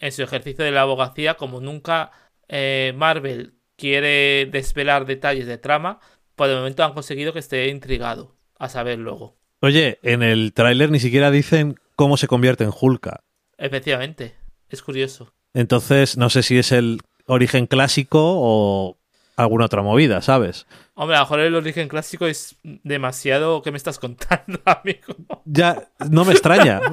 en 0.00 0.12
su 0.12 0.22
ejercicio 0.22 0.64
de 0.64 0.70
la 0.72 0.82
abogacía, 0.82 1.34
como 1.34 1.60
nunca 1.60 2.10
eh, 2.48 2.92
Marvel 2.96 3.54
quiere 3.76 4.46
desvelar 4.46 5.06
detalles 5.06 5.46
de 5.46 5.58
trama, 5.58 6.00
por 6.36 6.48
el 6.50 6.56
momento 6.56 6.84
han 6.84 6.92
conseguido 6.92 7.32
que 7.32 7.38
esté 7.38 7.68
intrigado, 7.68 8.36
a 8.58 8.68
saber 8.68 8.98
luego. 8.98 9.37
Oye, 9.60 9.98
en 10.02 10.22
el 10.22 10.52
tráiler 10.52 10.90
ni 10.90 11.00
siquiera 11.00 11.30
dicen 11.30 11.80
cómo 11.96 12.16
se 12.16 12.28
convierte 12.28 12.64
en 12.64 12.72
Hulka. 12.78 13.24
Efectivamente, 13.56 14.34
es 14.68 14.82
curioso. 14.82 15.32
Entonces, 15.52 16.16
no 16.16 16.30
sé 16.30 16.42
si 16.42 16.58
es 16.58 16.70
el 16.70 17.00
origen 17.26 17.66
clásico 17.66 18.20
o 18.22 18.98
alguna 19.36 19.64
otra 19.64 19.82
movida, 19.82 20.22
¿sabes? 20.22 20.66
Hombre, 20.94 21.16
a 21.16 21.20
lo 21.20 21.24
mejor 21.24 21.40
el 21.40 21.54
origen 21.54 21.88
clásico 21.88 22.26
es 22.26 22.56
demasiado... 22.62 23.62
¿Qué 23.62 23.70
me 23.70 23.76
estás 23.76 23.98
contando, 23.98 24.60
amigo? 24.64 25.14
Ya, 25.44 25.88
no 26.10 26.24
me 26.24 26.32
extraña. 26.32 26.80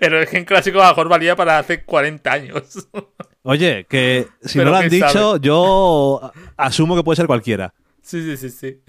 El 0.00 0.14
origen 0.14 0.44
clásico 0.44 0.80
a 0.80 0.84
lo 0.84 0.88
mejor 0.90 1.08
valía 1.08 1.36
para 1.36 1.58
hace 1.58 1.84
40 1.84 2.32
años. 2.32 2.88
Oye, 3.42 3.86
que 3.88 4.26
si 4.42 4.58
Pero 4.58 4.70
no 4.70 4.76
lo 4.76 4.82
han 4.82 4.88
dicho, 4.88 5.36
yo 5.36 6.32
asumo 6.56 6.96
que 6.96 7.04
puede 7.04 7.16
ser 7.16 7.26
cualquiera. 7.26 7.72
Sí, 8.02 8.20
sí, 8.20 8.36
sí, 8.36 8.50
sí. 8.50 8.82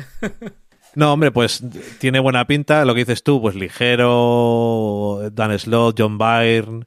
No, 0.96 1.14
hombre, 1.14 1.32
pues 1.32 1.64
tiene 2.00 2.20
buena 2.20 2.46
pinta. 2.46 2.86
Lo 2.86 2.94
que 2.94 3.02
dices 3.02 3.24
tú, 3.24 3.42
pues 3.42 3.56
ligero, 3.56 5.22
Dan 5.32 5.58
Slott, 5.58 6.00
John 6.00 6.18
Byrne, 6.18 6.86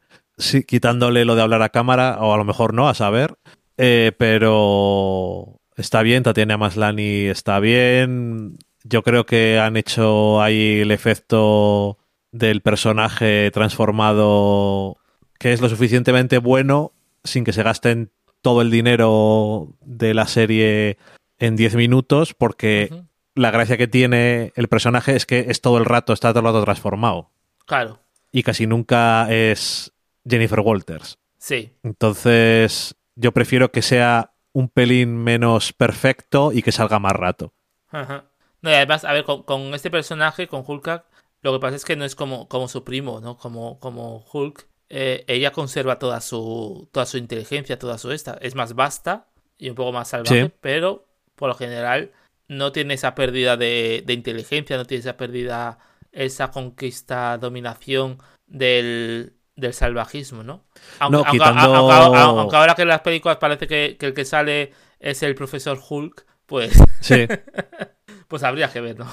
quitándole 0.66 1.24
lo 1.24 1.34
de 1.34 1.42
hablar 1.42 1.62
a 1.62 1.70
cámara, 1.70 2.18
o 2.20 2.32
a 2.32 2.36
lo 2.36 2.44
mejor 2.44 2.74
no, 2.74 2.88
a 2.88 2.94
saber. 2.94 3.36
Eh, 3.76 4.12
pero 4.16 5.60
está 5.76 6.02
bien, 6.02 6.22
Tatiana 6.22 6.56
Maslani 6.56 7.26
está 7.26 7.60
bien. 7.60 8.58
Yo 8.84 9.02
creo 9.02 9.26
que 9.26 9.58
han 9.58 9.76
hecho 9.76 10.40
ahí 10.40 10.80
el 10.80 10.92
efecto 10.92 11.98
del 12.30 12.60
personaje 12.60 13.50
transformado 13.50 14.98
que 15.38 15.52
es 15.52 15.60
lo 15.60 15.68
suficientemente 15.68 16.38
bueno 16.38 16.92
sin 17.24 17.44
que 17.44 17.52
se 17.52 17.62
gasten 17.62 18.10
todo 18.42 18.62
el 18.62 18.70
dinero 18.70 19.74
de 19.80 20.14
la 20.14 20.26
serie 20.26 20.98
en 21.38 21.56
10 21.56 21.76
minutos 21.76 22.34
porque. 22.34 22.90
La 23.36 23.50
gracia 23.52 23.76
que 23.76 23.86
tiene 23.86 24.52
el 24.56 24.66
personaje 24.68 25.14
es 25.14 25.24
que 25.26 25.46
es 25.48 25.60
todo 25.60 25.78
el 25.78 25.84
rato, 25.84 26.12
está 26.12 26.30
todo 26.32 26.40
el 26.40 26.46
rato 26.46 26.64
transformado. 26.64 27.30
Claro, 27.66 28.00
Y 28.32 28.42
casi 28.42 28.66
nunca 28.66 29.32
es 29.32 29.92
Jennifer 30.28 30.60
Walters. 30.60 31.18
sí. 31.38 31.72
Entonces, 31.84 32.96
yo 33.14 33.32
prefiero 33.32 33.70
que 33.72 33.82
sea 33.82 34.32
un 34.52 34.68
pelín 34.68 35.16
menos 35.16 35.72
perfecto 35.72 36.50
y 36.52 36.62
que 36.62 36.72
salga 36.72 36.98
más 36.98 37.12
rato. 37.12 37.52
Ajá. 37.90 38.24
No, 38.62 38.70
y 38.70 38.74
además, 38.74 39.04
a 39.04 39.12
ver, 39.12 39.24
con, 39.24 39.42
con 39.42 39.74
este 39.74 39.90
personaje, 39.90 40.48
con 40.48 40.64
Hulk, 40.66 41.04
lo 41.42 41.52
que 41.52 41.60
pasa 41.60 41.76
es 41.76 41.84
que 41.84 41.94
no 41.96 42.04
es 42.04 42.14
como, 42.16 42.48
como 42.48 42.68
su 42.68 42.84
primo, 42.84 43.20
¿no? 43.20 43.36
Como, 43.36 43.78
como 43.78 44.24
Hulk, 44.32 44.66
eh, 44.88 45.24
ella 45.28 45.50
conserva 45.52 45.98
toda 45.98 46.20
su, 46.20 46.88
toda 46.92 47.04
su 47.06 47.18
inteligencia, 47.18 47.78
toda 47.78 47.98
su 47.98 48.10
esta. 48.12 48.38
Es 48.40 48.54
más 48.54 48.74
vasta 48.74 49.26
y 49.58 49.68
un 49.68 49.74
poco 49.74 49.92
más 49.92 50.08
salvaje, 50.08 50.46
Sí. 50.46 50.52
pero 50.60 51.06
por 51.34 51.48
lo 51.48 51.54
general 51.54 52.12
no 52.48 52.72
tiene 52.72 52.94
esa 52.94 53.14
pérdida 53.14 53.56
de, 53.56 54.02
de 54.06 54.12
inteligencia, 54.12 54.76
no 54.76 54.84
tiene 54.84 55.00
esa 55.00 55.16
pérdida, 55.16 55.78
esa 56.12 56.50
conquista, 56.50 57.38
dominación 57.38 58.18
del, 58.46 59.34
del 59.56 59.72
salvajismo, 59.74 60.42
¿no? 60.42 60.64
Aunque, 61.00 61.12
No, 61.12 61.18
aunque- 61.24 61.30
quitando- 61.32 61.74
aunque- 61.76 62.18
aunque 62.18 62.56
ahora 62.56 62.74
que 62.74 62.82
en 62.82 62.88
las 62.88 63.00
películas 63.00 63.36
parece 63.38 63.66
que, 63.66 63.96
que 63.98 64.06
el 64.06 64.14
que 64.14 64.24
sale 64.24 64.72
es 65.00 65.22
el 65.22 65.34
profesor 65.34 65.78
Hulk, 65.88 66.24
pues 66.46 66.72
Sí. 67.00 67.26
pues 68.28 68.42
habría 68.42 68.68
que 68.72 68.80
ver, 68.80 68.98
¿no? 68.98 69.06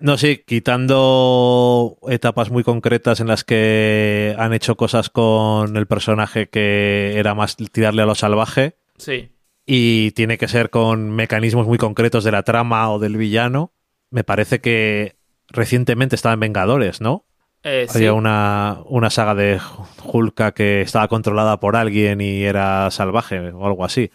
No, 0.00 0.16
sí, 0.16 0.44
quitando 0.46 1.98
etapas 2.08 2.50
muy 2.50 2.62
concretas 2.62 3.18
en 3.20 3.26
las 3.26 3.42
que 3.44 4.34
han 4.38 4.52
hecho 4.52 4.76
cosas 4.76 5.10
con 5.10 5.76
el 5.76 5.86
personaje 5.86 6.48
que 6.48 7.18
era 7.18 7.34
más 7.34 7.56
tirarle 7.56 8.02
a 8.02 8.06
lo 8.06 8.14
salvaje 8.14 8.76
Sí. 8.96 9.30
Y 9.70 10.12
tiene 10.12 10.38
que 10.38 10.48
ser 10.48 10.70
con 10.70 11.10
mecanismos 11.10 11.66
muy 11.66 11.76
concretos 11.76 12.24
de 12.24 12.32
la 12.32 12.42
trama 12.42 12.90
o 12.90 12.98
del 12.98 13.18
villano. 13.18 13.74
Me 14.10 14.24
parece 14.24 14.62
que 14.62 15.16
recientemente 15.48 16.16
estaba 16.16 16.32
en 16.32 16.40
Vengadores, 16.40 17.02
¿no? 17.02 17.26
Eh, 17.64 17.84
sí. 17.86 17.98
Había 17.98 18.14
una, 18.14 18.78
una 18.86 19.10
saga 19.10 19.34
de 19.34 19.60
Hulka 20.02 20.52
que 20.52 20.80
estaba 20.80 21.06
controlada 21.08 21.60
por 21.60 21.76
alguien 21.76 22.22
y 22.22 22.44
era 22.44 22.90
salvaje 22.90 23.40
o 23.50 23.66
algo 23.66 23.84
así. 23.84 24.10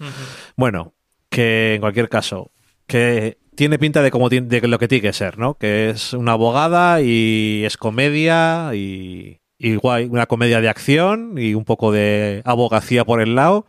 Bueno, 0.55 0.95
que 1.29 1.75
en 1.75 1.81
cualquier 1.81 2.09
caso, 2.09 2.51
que 2.87 3.37
tiene 3.55 3.77
pinta 3.77 4.01
de 4.01 4.09
como 4.09 4.29
de 4.29 4.67
lo 4.67 4.79
que 4.79 4.87
tiene 4.87 5.03
que 5.03 5.13
ser, 5.13 5.37
¿no? 5.37 5.53
Que 5.53 5.91
es 5.91 6.13
una 6.13 6.31
abogada 6.31 7.01
y 7.01 7.61
es 7.63 7.77
comedia 7.77 8.71
y, 8.73 9.39
y 9.59 9.75
guay, 9.75 10.05
una 10.05 10.25
comedia 10.25 10.61
de 10.61 10.69
acción 10.69 11.35
y 11.37 11.53
un 11.53 11.63
poco 11.63 11.91
de 11.91 12.41
abogacía 12.43 13.05
por 13.05 13.21
el 13.21 13.35
lado. 13.35 13.67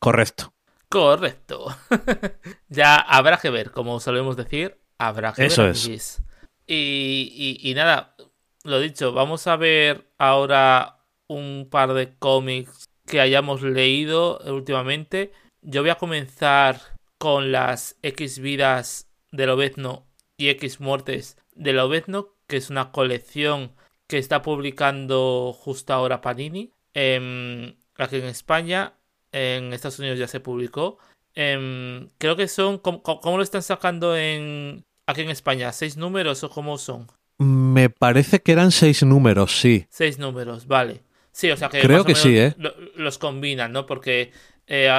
Correcto. 0.00 0.54
Correcto. 0.88 1.66
ya 2.68 2.96
habrá 2.96 3.38
que 3.38 3.50
ver, 3.50 3.70
como 3.72 4.00
solemos 4.00 4.36
decir, 4.36 4.78
habrá 4.98 5.32
que 5.32 5.46
Eso 5.46 5.62
ver. 5.62 5.72
es. 5.72 5.84
amiguis. 5.84 6.22
Y, 6.66 7.58
y, 7.62 7.70
y 7.70 7.74
nada, 7.74 8.16
lo 8.64 8.80
dicho, 8.80 9.12
vamos 9.12 9.46
a 9.46 9.56
ver 9.56 10.10
ahora 10.18 11.04
un 11.28 11.68
par 11.70 11.92
de 11.94 12.14
cómics 12.18 12.88
que 13.06 13.20
hayamos 13.20 13.62
leído 13.62 14.38
últimamente. 14.46 15.32
Yo 15.62 15.82
voy 15.82 15.90
a 15.90 15.96
comenzar 15.96 16.80
con 17.18 17.52
las 17.52 17.98
X 18.02 18.38
vidas 18.38 19.08
del 19.32 19.50
Obezno 19.50 20.06
y 20.36 20.48
X 20.50 20.80
muertes 20.80 21.36
del 21.54 21.78
Obezno, 21.78 22.34
que 22.46 22.56
es 22.58 22.70
una 22.70 22.92
colección 22.92 23.74
que 24.06 24.18
está 24.18 24.42
publicando 24.42 25.52
justo 25.52 25.92
ahora 25.92 26.20
Panini. 26.20 26.72
Em, 26.94 27.76
aquí 27.96 28.16
en 28.16 28.24
España, 28.26 28.94
en 29.36 29.72
Estados 29.72 29.98
Unidos 29.98 30.18
ya 30.18 30.26
se 30.28 30.40
publicó. 30.40 30.98
Em, 31.34 32.08
creo 32.18 32.36
que 32.36 32.48
son. 32.48 32.78
¿cómo, 32.78 33.02
cómo 33.02 33.36
lo 33.36 33.42
están 33.42 33.62
sacando 33.62 34.16
en 34.16 34.84
aquí 35.06 35.20
en 35.22 35.30
España? 35.30 35.72
¿Seis 35.72 35.96
números 35.96 36.42
o 36.44 36.48
cómo 36.50 36.78
son? 36.78 37.06
Me 37.38 37.90
parece 37.90 38.40
que 38.40 38.52
eran 38.52 38.72
seis 38.72 39.02
números, 39.02 39.58
sí. 39.60 39.86
Seis 39.90 40.18
números, 40.18 40.66
vale. 40.66 41.02
Sí, 41.32 41.50
o 41.50 41.56
sea 41.56 41.68
que. 41.68 41.80
Creo 41.82 42.04
que 42.04 42.14
sí, 42.14 42.38
¿eh? 42.38 42.54
lo- 42.56 42.74
los 42.96 43.18
combinan, 43.18 43.72
¿no? 43.72 43.84
Porque 43.84 44.32
eh, 44.66 44.90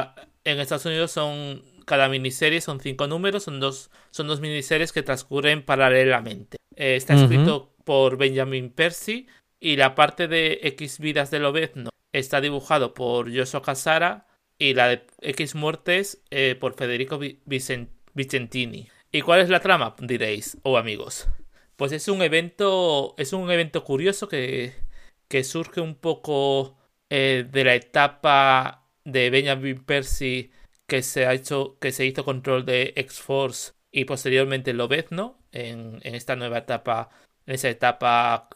en 0.44 0.60
Estados 0.60 0.86
Unidos 0.86 1.12
son. 1.12 1.64
Cada 1.86 2.10
miniserie 2.10 2.60
son 2.60 2.82
cinco 2.82 3.08
números, 3.08 3.44
son 3.44 3.62
dos, 3.62 3.90
son 4.12 4.28
dos 4.28 4.42
miniseries 4.42 4.92
que 4.92 5.04
transcurren 5.04 5.64
paralelamente. 5.64 6.58
Eh, 6.76 6.98
está 6.98 7.14
escrito 7.16 7.74
por 7.86 8.18
Benjamin 8.18 8.70
Percy 8.72 9.26
y 9.60 9.78
la 9.78 9.96
parte 9.96 10.28
de 10.28 10.60
X 10.64 11.00
vidas 11.00 11.32
del 11.32 11.46
Obezno 11.46 11.90
está 12.14 12.42
dibujado 12.42 12.94
por 12.94 13.30
Yoso 13.30 13.62
Casara 13.62 14.27
y 14.60 14.74
la 14.74 14.88
de 14.88 15.08
X 15.22 15.56
muertes 15.56 16.24
eh, 16.32 16.56
por 16.60 16.76
Federico 16.76 17.18
Vi- 17.18 17.40
Vicen- 17.46 17.90
Vicentini. 18.14 18.88
¿Y 19.12 19.22
cuál 19.22 19.42
es 19.42 19.50
la 19.50 19.60
trama? 19.60 19.96
Diréis, 20.00 20.58
o 20.64 20.78
amigos. 20.78 21.28
Pues 21.76 21.92
es 21.92 22.08
un 22.08 22.22
evento, 22.22 23.16
es 23.18 23.34
un 23.34 23.50
evento 23.52 23.84
curioso 23.84 24.28
que, 24.28 24.74
que 25.28 25.44
surge 25.44 25.80
un 25.80 25.96
poco 25.96 26.78
eh, 27.10 27.46
de 27.50 27.64
la 27.64 27.76
etapa 27.76 28.84
de 29.06 29.30
Benjamin 29.30 29.84
Percy 29.86 30.52
que 30.88 31.02
se 31.04 31.26
ha 31.26 31.34
hecho, 31.34 31.78
que 31.80 31.92
se 31.92 32.06
hizo 32.06 32.26
control 32.26 32.66
de 32.66 32.94
X-Force 32.96 33.74
y 33.92 34.06
posteriormente 34.06 34.74
Lobezno 34.74 35.40
en, 35.52 36.00
en 36.04 36.16
esta 36.16 36.36
nueva 36.36 36.60
etapa, 36.60 37.10
en 37.46 37.56
esa 37.56 37.70
etapa 37.70 38.50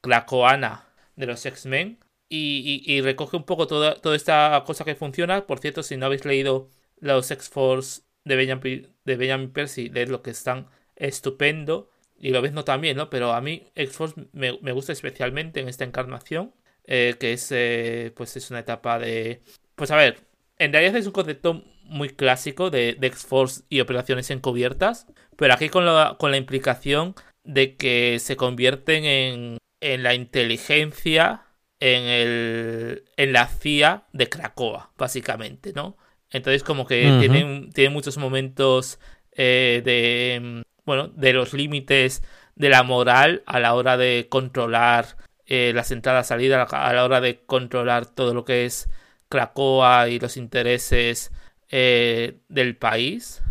cracoana 0.00 0.88
de 1.16 1.26
los 1.26 1.44
X-Men. 1.46 1.98
Y, 2.30 3.00
recoge 3.00 3.36
un 3.36 3.44
poco 3.44 3.66
toda, 3.66 3.94
toda 3.96 4.16
esta 4.16 4.62
cosa 4.66 4.84
que 4.84 4.94
funciona. 4.94 5.46
Por 5.46 5.60
cierto, 5.60 5.82
si 5.82 5.96
no 5.96 6.06
habéis 6.06 6.24
leído 6.24 6.68
los 7.00 7.30
X-Force 7.30 8.02
de 8.24 8.36
Benjamin, 8.36 8.88
de 9.04 9.16
Benjamin 9.16 9.52
Percy, 9.52 9.88
leed 9.88 10.08
lo 10.08 10.22
que 10.22 10.30
están 10.30 10.68
estupendo. 10.96 11.90
Y 12.18 12.30
lo 12.30 12.42
ves 12.42 12.52
no 12.52 12.64
también, 12.64 12.96
¿no? 12.96 13.10
Pero 13.10 13.32
a 13.32 13.40
mí 13.40 13.70
X-Force 13.74 14.14
me, 14.32 14.58
me 14.60 14.72
gusta 14.72 14.92
especialmente 14.92 15.60
en 15.60 15.68
esta 15.68 15.84
encarnación. 15.84 16.52
eh, 16.84 17.16
que 17.20 17.34
es, 17.34 17.52
eh, 17.52 18.12
pues 18.16 18.36
es 18.36 18.50
una 18.50 18.60
etapa 18.60 18.98
de... 18.98 19.42
Pues 19.74 19.90
a 19.90 19.96
ver, 19.96 20.20
en 20.58 20.72
realidad 20.72 20.96
es 20.96 21.06
un 21.06 21.12
concepto 21.12 21.62
muy 21.84 22.10
clásico 22.10 22.70
de, 22.70 22.94
de 22.98 23.06
X-Force 23.08 23.62
y 23.68 23.80
operaciones 23.80 24.30
encubiertas. 24.30 25.06
Pero 25.36 25.54
aquí 25.54 25.68
con 25.68 25.86
la, 25.86 26.16
con 26.18 26.30
la 26.30 26.36
implicación 26.38 27.14
de 27.44 27.76
que 27.76 28.18
se 28.18 28.36
convierten 28.36 29.04
en, 29.04 29.58
en 29.80 30.02
la 30.02 30.14
inteligencia, 30.14 31.44
en, 31.80 32.04
el, 32.04 33.04
en 33.16 33.32
la 33.32 33.46
CIA 33.48 34.04
de 34.12 34.28
Krakoa, 34.28 34.90
básicamente, 34.98 35.72
¿no? 35.72 35.96
Entonces 36.30 36.62
como 36.62 36.86
que 36.86 37.08
Ujú. 37.10 37.18
tienen, 37.18 37.72
tienen 37.72 37.92
muchos 37.92 38.18
momentos 38.18 38.98
eh, 39.32 39.82
de, 39.84 40.40
mm, 40.42 40.62
bueno, 40.84 41.08
de 41.08 41.32
los 41.32 41.52
límites 41.54 42.22
de 42.56 42.68
la 42.68 42.82
moral 42.82 43.42
a 43.46 43.60
la 43.60 43.74
hora 43.74 43.96
de 43.96 44.26
controlar 44.28 45.16
eh, 45.46 45.72
las 45.74 45.90
entradas 45.92 46.26
salidas, 46.28 46.72
a 46.72 46.92
la 46.92 47.04
hora 47.04 47.20
de 47.20 47.40
controlar 47.46 48.06
todo 48.06 48.34
lo 48.34 48.44
que 48.44 48.64
es 48.66 48.88
Krakoa 49.28 50.08
y 50.08 50.18
los 50.18 50.36
intereses 50.36 51.32
eh, 51.70 52.38
del 52.48 52.76
país. 52.76 53.42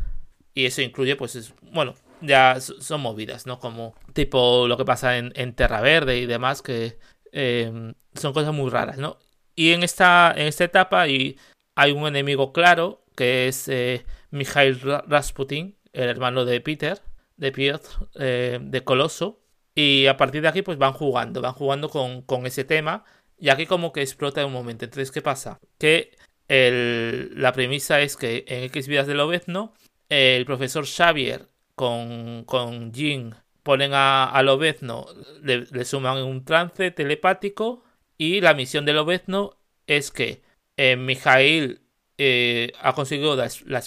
Y 0.53 0.65
eso 0.65 0.81
incluye, 0.81 1.15
pues, 1.15 1.35
es- 1.35 1.53
bueno, 1.61 1.95
ya 2.21 2.59
son 2.59 3.01
movidas, 3.01 3.45
¿no? 3.45 3.59
Como 3.59 3.95
tipo 4.13 4.67
lo 4.67 4.75
que 4.77 4.85
pasa 4.85 5.17
en, 5.17 5.31
en 5.35 5.53
Terra 5.53 5.81
Verde 5.81 6.17
y 6.17 6.25
demás, 6.25 6.61
que 6.61 6.97
eh, 7.31 7.93
son 8.17 8.34
cosas 8.34 8.53
muy 8.53 8.69
raras, 8.69 8.97
¿no? 8.97 9.17
Y 9.56 9.71
en 9.73 9.84
esta, 9.84 10.34
en 10.36 10.47
esta 10.47 10.63
etapa 10.63 11.01
hay, 11.01 11.38
hay 11.75 11.91
un 11.91 12.06
enemigo 12.08 12.53
claro, 12.53 13.03
que 13.15 13.47
es 13.47 13.67
eh, 13.67 14.06
Mikhail 14.32 14.80
Ra- 14.82 15.03
Rasputin, 15.08 15.77
el 15.93 16.10
hermano 16.10 16.45
de 16.45 16.62
Peter, 16.62 17.01
de 17.38 17.51
Piotr, 17.51 17.89
eh, 18.19 18.60
de 18.62 18.84
Coloso. 18.84 19.41
Y 19.73 20.08
a 20.08 20.17
partir 20.17 20.41
de 20.41 20.47
aquí, 20.47 20.62
pues 20.62 20.77
van 20.77 20.93
jugando, 20.93 21.41
van 21.41 21.53
jugando 21.53 21.89
con, 21.89 22.21
con 22.21 22.45
ese 22.45 22.63
tema. 22.63 23.03
Y 23.39 23.49
aquí 23.49 23.65
como 23.65 23.91
que 23.93 24.01
explota 24.01 24.41
en 24.41 24.47
un 24.47 24.53
momento. 24.53 24.86
Entonces, 24.86 25.12
¿qué 25.12 25.21
pasa? 25.21 25.60
Que 25.80 26.15
el- 26.47 27.32
la 27.39 27.51
premisa 27.53 28.01
es 28.01 28.15
que 28.17 28.45
en 28.47 28.63
X 28.63 28.88
vidas 28.88 29.08
del 29.08 29.19
Obezno, 29.19 29.73
el 30.10 30.45
profesor 30.45 30.86
Xavier 30.86 31.47
con, 31.75 32.43
con 32.45 32.91
Jean 32.93 33.36
ponen 33.63 33.93
a, 33.93 34.25
al 34.25 34.49
Obezno, 34.49 35.06
le, 35.43 35.65
le 35.69 35.86
suman 35.86 36.23
un 36.23 36.45
trance 36.45 36.89
telepático 36.91 37.84
y 38.17 38.41
la 38.41 38.53
misión 38.53 38.86
del 38.86 38.97
Obezno 38.97 39.58
es 39.86 40.12
que 40.12 40.41
eh, 40.77 40.95
Mijail 40.95 41.82
eh, 42.17 42.71
ha 42.82 42.93
conseguido 42.93 43.36
la, 43.36 43.45
es- 43.45 43.63
la 43.65 43.80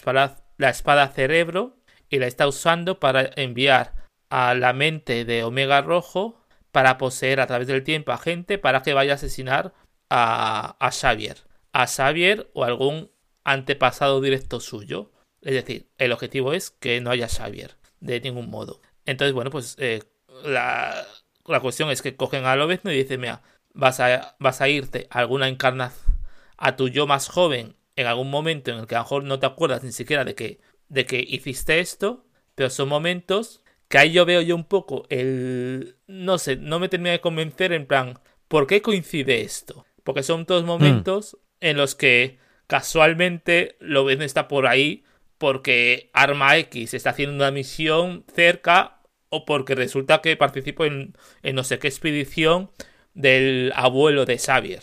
espada, 0.70 1.08
cerebro 1.08 1.76
y 2.08 2.18
la 2.18 2.26
está 2.26 2.46
usando 2.46 3.00
para 3.00 3.30
enviar 3.36 3.94
a 4.30 4.54
la 4.54 4.72
mente 4.72 5.24
de 5.24 5.44
Omega 5.44 5.80
Rojo 5.82 6.40
para 6.72 6.98
poseer 6.98 7.40
a 7.40 7.46
través 7.46 7.66
del 7.66 7.82
tiempo 7.82 8.12
a 8.12 8.18
gente 8.18 8.58
para 8.58 8.82
que 8.82 8.94
vaya 8.94 9.12
a 9.12 9.14
asesinar 9.16 9.72
a, 10.08 10.90
Xavier. 10.92 11.38
A 11.72 11.86
Xavier 11.86 12.50
o 12.54 12.64
algún 12.64 13.10
antepasado 13.44 14.20
directo 14.20 14.60
suyo. 14.60 15.10
Es 15.40 15.54
decir, 15.54 15.88
el 15.98 16.12
objetivo 16.12 16.52
es 16.52 16.70
que 16.70 17.00
no 17.00 17.10
haya 17.10 17.28
Xavier, 17.28 17.76
de 18.00 18.20
ningún 18.20 18.50
modo. 18.50 18.80
Entonces, 19.06 19.34
bueno, 19.34 19.50
pues 19.50 19.76
eh, 19.78 20.02
la, 20.44 21.04
la 21.46 21.60
cuestión 21.60 21.90
es 21.90 22.02
que 22.02 22.16
cogen 22.16 22.44
a 22.44 22.54
Lobezno 22.56 22.92
y 22.92 22.96
dicen, 22.96 23.20
mira, 23.20 23.42
vas 23.80 23.98
a, 23.98 24.36
vas 24.38 24.60
a 24.60 24.68
irte 24.68 25.08
a 25.10 25.20
alguna 25.20 25.48
encarnación, 25.48 26.18
a 26.56 26.76
tu 26.76 26.88
yo 26.88 27.06
más 27.06 27.28
joven 27.28 27.74
en 27.96 28.06
algún 28.06 28.30
momento 28.30 28.70
en 28.70 28.78
el 28.78 28.86
que 28.86 28.94
a 28.94 28.98
lo 28.98 29.04
mejor 29.04 29.24
no 29.24 29.40
te 29.40 29.46
acuerdas 29.46 29.82
ni 29.82 29.90
siquiera 29.90 30.24
de 30.24 30.34
que, 30.34 30.60
de 30.88 31.06
que 31.06 31.24
hiciste 31.26 31.80
esto, 31.80 32.26
pero 32.54 32.68
son 32.68 32.88
momentos 32.90 33.62
que 33.88 33.98
ahí 33.98 34.12
yo 34.12 34.26
veo 34.26 34.42
yo 34.42 34.54
un 34.54 34.64
poco 34.64 35.06
el... 35.08 35.96
No 36.06 36.38
sé, 36.38 36.56
no 36.56 36.78
me 36.78 36.88
termina 36.88 37.10
de 37.10 37.20
convencer 37.20 37.72
en 37.72 37.86
plan, 37.86 38.20
¿por 38.48 38.66
qué 38.66 38.82
coincide 38.82 39.40
esto? 39.40 39.86
Porque 40.04 40.22
son 40.22 40.44
todos 40.44 40.64
momentos 40.64 41.38
en 41.60 41.76
los 41.76 41.94
que 41.94 42.38
casualmente 42.66 43.76
lo 43.80 44.04
ven 44.04 44.22
está 44.22 44.46
por 44.46 44.66
ahí 44.66 45.04
porque 45.38 46.10
Arma 46.12 46.56
X 46.58 46.92
está 46.92 47.10
haciendo 47.10 47.34
una 47.34 47.50
misión 47.50 48.24
cerca 48.34 49.00
o 49.30 49.46
porque 49.46 49.74
resulta 49.74 50.20
que 50.20 50.36
participó 50.36 50.84
en, 50.84 51.14
en 51.42 51.56
no 51.56 51.64
sé 51.64 51.78
qué 51.78 51.88
expedición 51.88 52.70
del 53.14 53.72
abuelo 53.74 54.24
de 54.24 54.38
Xavier. 54.38 54.82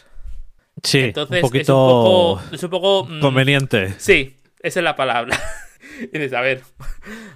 Sí, 0.84 1.00
Entonces, 1.00 1.44
un 1.44 1.56
es 1.58 1.70
un 1.70 1.76
poco, 1.76 2.42
es 2.52 2.63
un 2.63 2.70
poco 2.70 3.06
mm, 3.06 3.20
conveniente. 3.20 3.96
Sí, 3.98 4.38
esa 4.60 4.80
es 4.80 4.84
la 4.84 4.96
palabra. 4.96 5.40
y 6.02 6.18
dices, 6.18 6.34
a 6.34 6.42
ver, 6.42 6.63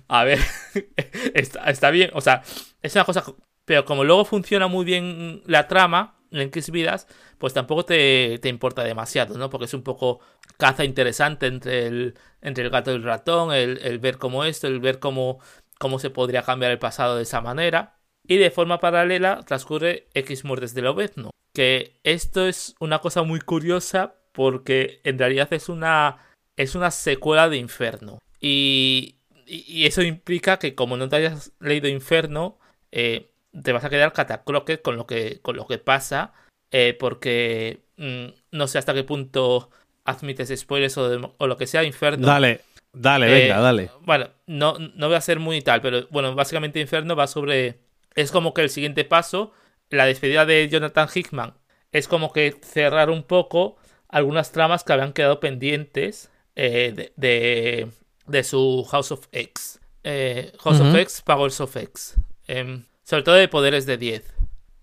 a 0.08 0.24
ver, 0.24 0.40
está, 1.34 1.70
está 1.70 1.90
bien, 1.92 2.12
o 2.14 2.22
sea, 2.22 2.44
es 2.82 2.96
una 2.96 3.06
cosa, 3.06 3.24
pero 3.66 3.86
como 3.86 4.04
luego 4.04 4.26
funciona 4.26 4.68
muy 4.68 4.86
bien 4.86 5.42
la 5.46 5.68
trama 5.68 6.18
en 6.32 6.42
X 6.42 6.72
vidas, 6.72 7.08
pues 7.38 7.54
tampoco 7.54 7.86
te, 7.86 8.40
te 8.40 8.50
importa 8.50 8.84
demasiado, 8.84 9.38
¿no? 9.38 9.50
Porque 9.50 9.66
es 9.66 9.74
un 9.74 9.84
poco 9.84 10.20
caza 10.58 10.86
interesante 10.86 11.48
entre 11.48 11.88
el, 11.88 12.16
entre 12.42 12.64
el 12.64 12.70
gato 12.70 12.92
y 12.92 12.96
el 12.96 13.04
ratón, 13.04 13.54
el, 13.54 13.80
el 13.80 14.00
ver 14.00 14.18
cómo 14.18 14.46
esto, 14.46 14.68
el 14.68 14.80
ver 14.80 15.00
cómo, 15.00 15.40
cómo 15.80 16.00
se 16.00 16.10
podría 16.10 16.44
cambiar 16.44 16.72
el 16.72 16.80
pasado 16.80 17.18
de 17.18 17.24
esa 17.24 17.42
manera. 17.42 17.98
Y 18.32 18.38
de 18.38 18.50
forma 18.52 18.80
paralela 18.80 19.42
transcurre 19.46 20.08
X 20.14 20.46
muertes 20.46 20.74
del 20.74 20.88
Obezno. 20.88 21.32
Que 21.54 22.00
esto 22.04 22.48
es 22.48 22.76
una 22.80 23.00
cosa 23.00 23.24
muy 23.24 23.42
curiosa 23.42 24.16
porque 24.32 25.02
en 25.04 25.20
realidad 25.20 25.52
es 25.52 25.68
una, 25.68 26.18
es 26.56 26.76
una 26.76 26.92
secuela 26.92 27.50
de 27.50 27.58
Inferno. 27.58 28.20
Y, 28.40 29.16
y- 29.46 29.86
eso 29.86 30.02
implica 30.02 30.60
que 30.60 30.76
como 30.76 30.96
no 30.96 31.10
te 31.10 31.18
hayas 31.18 31.52
leído 31.60 31.90
Inferno, 31.90 32.58
eh, 32.94 33.32
te 33.64 33.74
vas 33.74 33.84
a 33.84 33.90
quedar 33.90 34.14
catacroque 34.14 34.82
con 34.82 34.96
lo 34.96 35.06
que, 35.06 35.40
con 35.42 35.58
lo 35.58 35.68
que 35.68 35.78
pasa. 35.78 36.32
eh, 36.72 36.96
porque 36.98 37.82
mm, 37.98 38.28
no 38.52 38.68
sé 38.68 38.78
hasta 38.78 38.94
qué 38.94 39.04
punto 39.04 39.70
admites 40.06 40.58
spoilers 40.58 40.98
o, 40.98 41.10
de- 41.10 41.30
o 41.38 41.48
lo 41.48 41.58
que 41.58 41.68
sea. 41.68 41.84
Inferno 41.84 42.26
Dale, 42.28 42.62
dale, 42.94 43.28
eh, 43.28 43.42
venga, 43.42 43.60
dale. 43.60 43.90
bueno, 44.06 44.30
no, 44.48 44.78
no 44.80 45.08
voy 45.08 45.18
a 45.18 45.22
ser 45.22 45.40
muy 45.40 45.62
tal, 45.62 45.82
pero 45.82 46.08
bueno, 46.12 46.34
básicamente 46.34 46.80
Inferno 46.80 47.14
va 47.18 47.28
sobre. 47.28 47.80
Es 48.16 48.32
como 48.32 48.54
que 48.54 48.62
el 48.62 48.70
siguiente 48.70 49.06
paso, 49.06 49.52
la 49.90 50.06
despedida 50.06 50.46
de 50.46 50.68
Jonathan 50.70 51.08
Hickman, 51.14 51.54
es 51.92 52.08
como 52.08 52.32
que 52.32 52.56
cerrar 52.62 53.10
un 53.10 53.24
poco 53.24 53.78
algunas 54.08 54.52
tramas 54.52 54.84
que 54.84 54.94
habían 54.94 55.14
quedado 55.14 55.40
pendientes 55.40 56.32
eh, 56.56 56.94
de, 56.96 57.14
de, 57.16 57.88
de 58.28 58.44
su 58.44 58.86
House 58.90 59.12
of 59.12 59.28
X. 59.32 59.80
Eh, 60.04 60.52
House 60.60 60.80
of. 60.80 60.96
X, 60.96 61.22
Powers 61.22 61.62
of 61.62 61.76
X. 61.76 62.16
Em, 62.48 62.86
sobre 63.04 63.24
todo 63.24 63.36
de 63.36 63.48
poderes 63.48 63.86
de 63.86 63.98
10. 63.98 64.34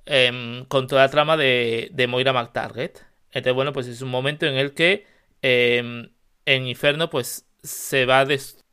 em, 0.07 0.65
con 0.67 0.87
toda 0.87 1.03
la 1.03 1.11
trama 1.11 1.37
de, 1.37 1.91
de 1.93 2.07
Moira 2.07 2.33
McTarget. 2.33 3.05
Entonces, 3.31 3.55
bueno, 3.55 3.73
pues 3.73 3.87
es 3.87 4.01
un 4.01 4.09
momento 4.11 4.47
en 4.47 4.57
el 4.57 4.73
que 4.73 5.07
em, 5.43 6.11
en 6.47 6.67
Inferno, 6.67 7.11
pues 7.11 7.47
se 7.63 8.07
va, 8.07 8.27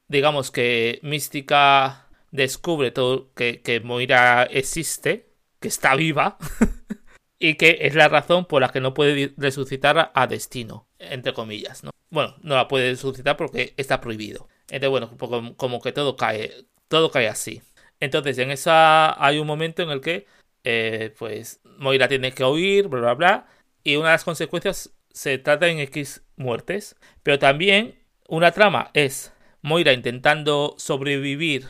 digamos 0.08 0.52
que 0.52 1.00
Mística 1.04 2.05
descubre 2.36 2.91
todo 2.91 3.32
que, 3.34 3.82
Moira 3.84 4.43
existe, 4.43 5.30
que 5.60 5.67
está 5.67 5.95
viva, 5.95 6.38
y 7.39 7.56
que 7.56 7.80
es 7.82 7.95
la 7.95 8.08
razón 8.08 8.45
por 8.45 8.62
la 8.62 8.69
que 8.69 8.82
no 8.82 8.93
puede 8.93 9.34
resucitar 9.38 10.12
a, 10.13 10.28
Destino, 10.28 10.88
entre 11.00 11.34
comillas, 11.34 11.84
¿no? 11.84 11.91
Bueno, 12.10 12.36
no 12.41 12.56
la 12.56 12.67
puede 12.67 12.91
resucitar 12.91 13.36
porque 13.36 13.74
está 13.78 14.00
prohibido. 14.00 14.48
Entonces, 14.69 14.89
bueno, 14.89 15.17
como, 15.17 15.56
como 15.58 15.82
que 15.82 15.91
todo 15.91 16.15
cae, 16.15 16.65
todo 16.88 17.12
cae 17.12 17.28
así. 17.28 17.62
Entonces, 18.00 18.38
en 18.38 18.52
esa 18.52 19.24
hay 19.24 19.39
un 19.39 19.48
momento 19.48 19.84
en 19.84 19.89
el 19.89 20.02
que, 20.02 20.26
eh, 20.63 21.13
pues, 21.17 21.62
Moira 21.78 22.08
tiene 22.08 22.32
que 22.32 22.43
huir, 22.43 22.88
bla, 22.88 23.02
bla, 23.02 23.13
bla, 23.13 23.48
y 23.84 23.95
una 23.98 24.08
de 24.10 24.13
las 24.13 24.24
consecuencias 24.24 24.93
se 25.12 25.38
trata 25.38 25.67
en 25.67 25.80
X 25.80 26.24
muertes, 26.36 26.95
pero 27.24 27.39
también 27.39 28.00
una 28.28 28.52
trama 28.52 28.91
es 28.93 29.34
Moira 29.62 29.93
intentando 29.93 30.76
sobrevivir 30.78 31.67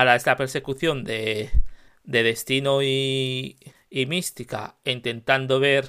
a 0.00 0.04
la, 0.04 0.16
esta 0.16 0.36
persecución 0.36 1.04
de, 1.04 1.50
de 2.04 2.22
Destino 2.22 2.82
y, 2.82 3.58
Mística, 3.90 4.76
intentando 4.84 5.60
ver 5.60 5.88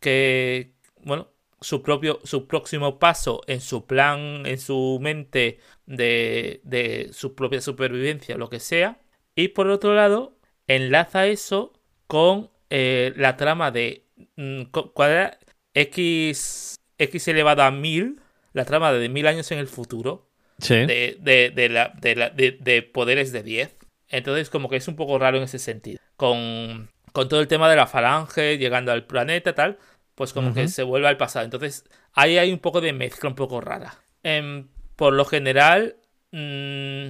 que, 0.00 0.74
bueno, 1.04 1.28
su 1.60 1.82
propio, 1.82 2.20
su 2.24 2.46
próximo 2.48 2.98
paso 2.98 3.42
en 3.46 3.60
su 3.60 3.86
plan, 3.86 4.46
en 4.46 4.58
su 4.58 4.98
mente 5.00 5.58
de, 5.86 7.10
su 7.12 7.34
propia 7.34 7.60
supervivencia, 7.60 8.36
lo 8.36 8.48
que 8.48 8.60
sea. 8.60 9.00
Y 9.34 9.48
por 9.48 9.68
otro 9.68 9.94
lado, 9.94 10.38
enlaza 10.66 11.26
eso 11.26 11.72
con 12.06 12.50
eh, 12.70 13.12
la 13.16 13.36
trama 13.36 13.70
de 13.70 14.06
mm, 14.36 14.64
cu- 14.64 14.92
¿cuál 14.92 15.10
era? 15.10 15.38
X, 15.74 16.76
X 16.98 17.28
elevado 17.28 17.62
a 17.62 17.70
1000, 17.70 18.20
la 18.52 18.64
trama 18.64 18.92
de 18.92 19.08
mil 19.08 19.26
años 19.26 19.50
en 19.52 19.58
el 19.58 19.68
futuro, 19.68 20.28
Sí. 20.62 20.74
de, 20.86 21.18
de, 21.20 21.50
de, 21.54 21.68
la- 21.68 21.92
de 22.00 22.14
la- 22.16 22.30
de- 22.30 22.56
de 22.60 22.82
poderes 22.82 23.32
de 23.32 23.42
10. 23.42 23.76
Entonces, 24.08 24.48
como 24.48 24.68
que 24.70 24.76
es 24.76 24.88
un 24.88 24.96
poco 24.96 25.18
raro 25.18 25.36
en 25.36 25.42
ese 25.44 25.58
sentido. 25.58 25.98
Con, 26.16 26.88
con 27.12 27.28
todo 27.28 27.40
el 27.40 27.48
tema 27.48 27.68
de 27.68 27.76
la 27.76 27.86
falange, 27.86 28.56
llegando 28.58 28.92
al 28.92 29.04
planeta, 29.06 29.54
tal, 29.54 29.78
pues 30.14 30.32
como 30.32 30.54
que 30.54 30.68
se 30.68 30.82
vuelve 30.82 31.08
al 31.08 31.16
pasado. 31.16 31.44
Entonces, 31.44 31.84
ahí 32.14 32.38
hay 32.38 32.52
un 32.52 32.58
poco 32.58 32.80
de 32.80 32.92
mezcla 32.92 33.28
un 33.28 33.34
poco 33.34 33.60
rara. 33.60 33.94
Em, 34.22 34.68
por 34.96 35.12
lo 35.14 35.24
general, 35.24 35.96
mm, 36.30 37.08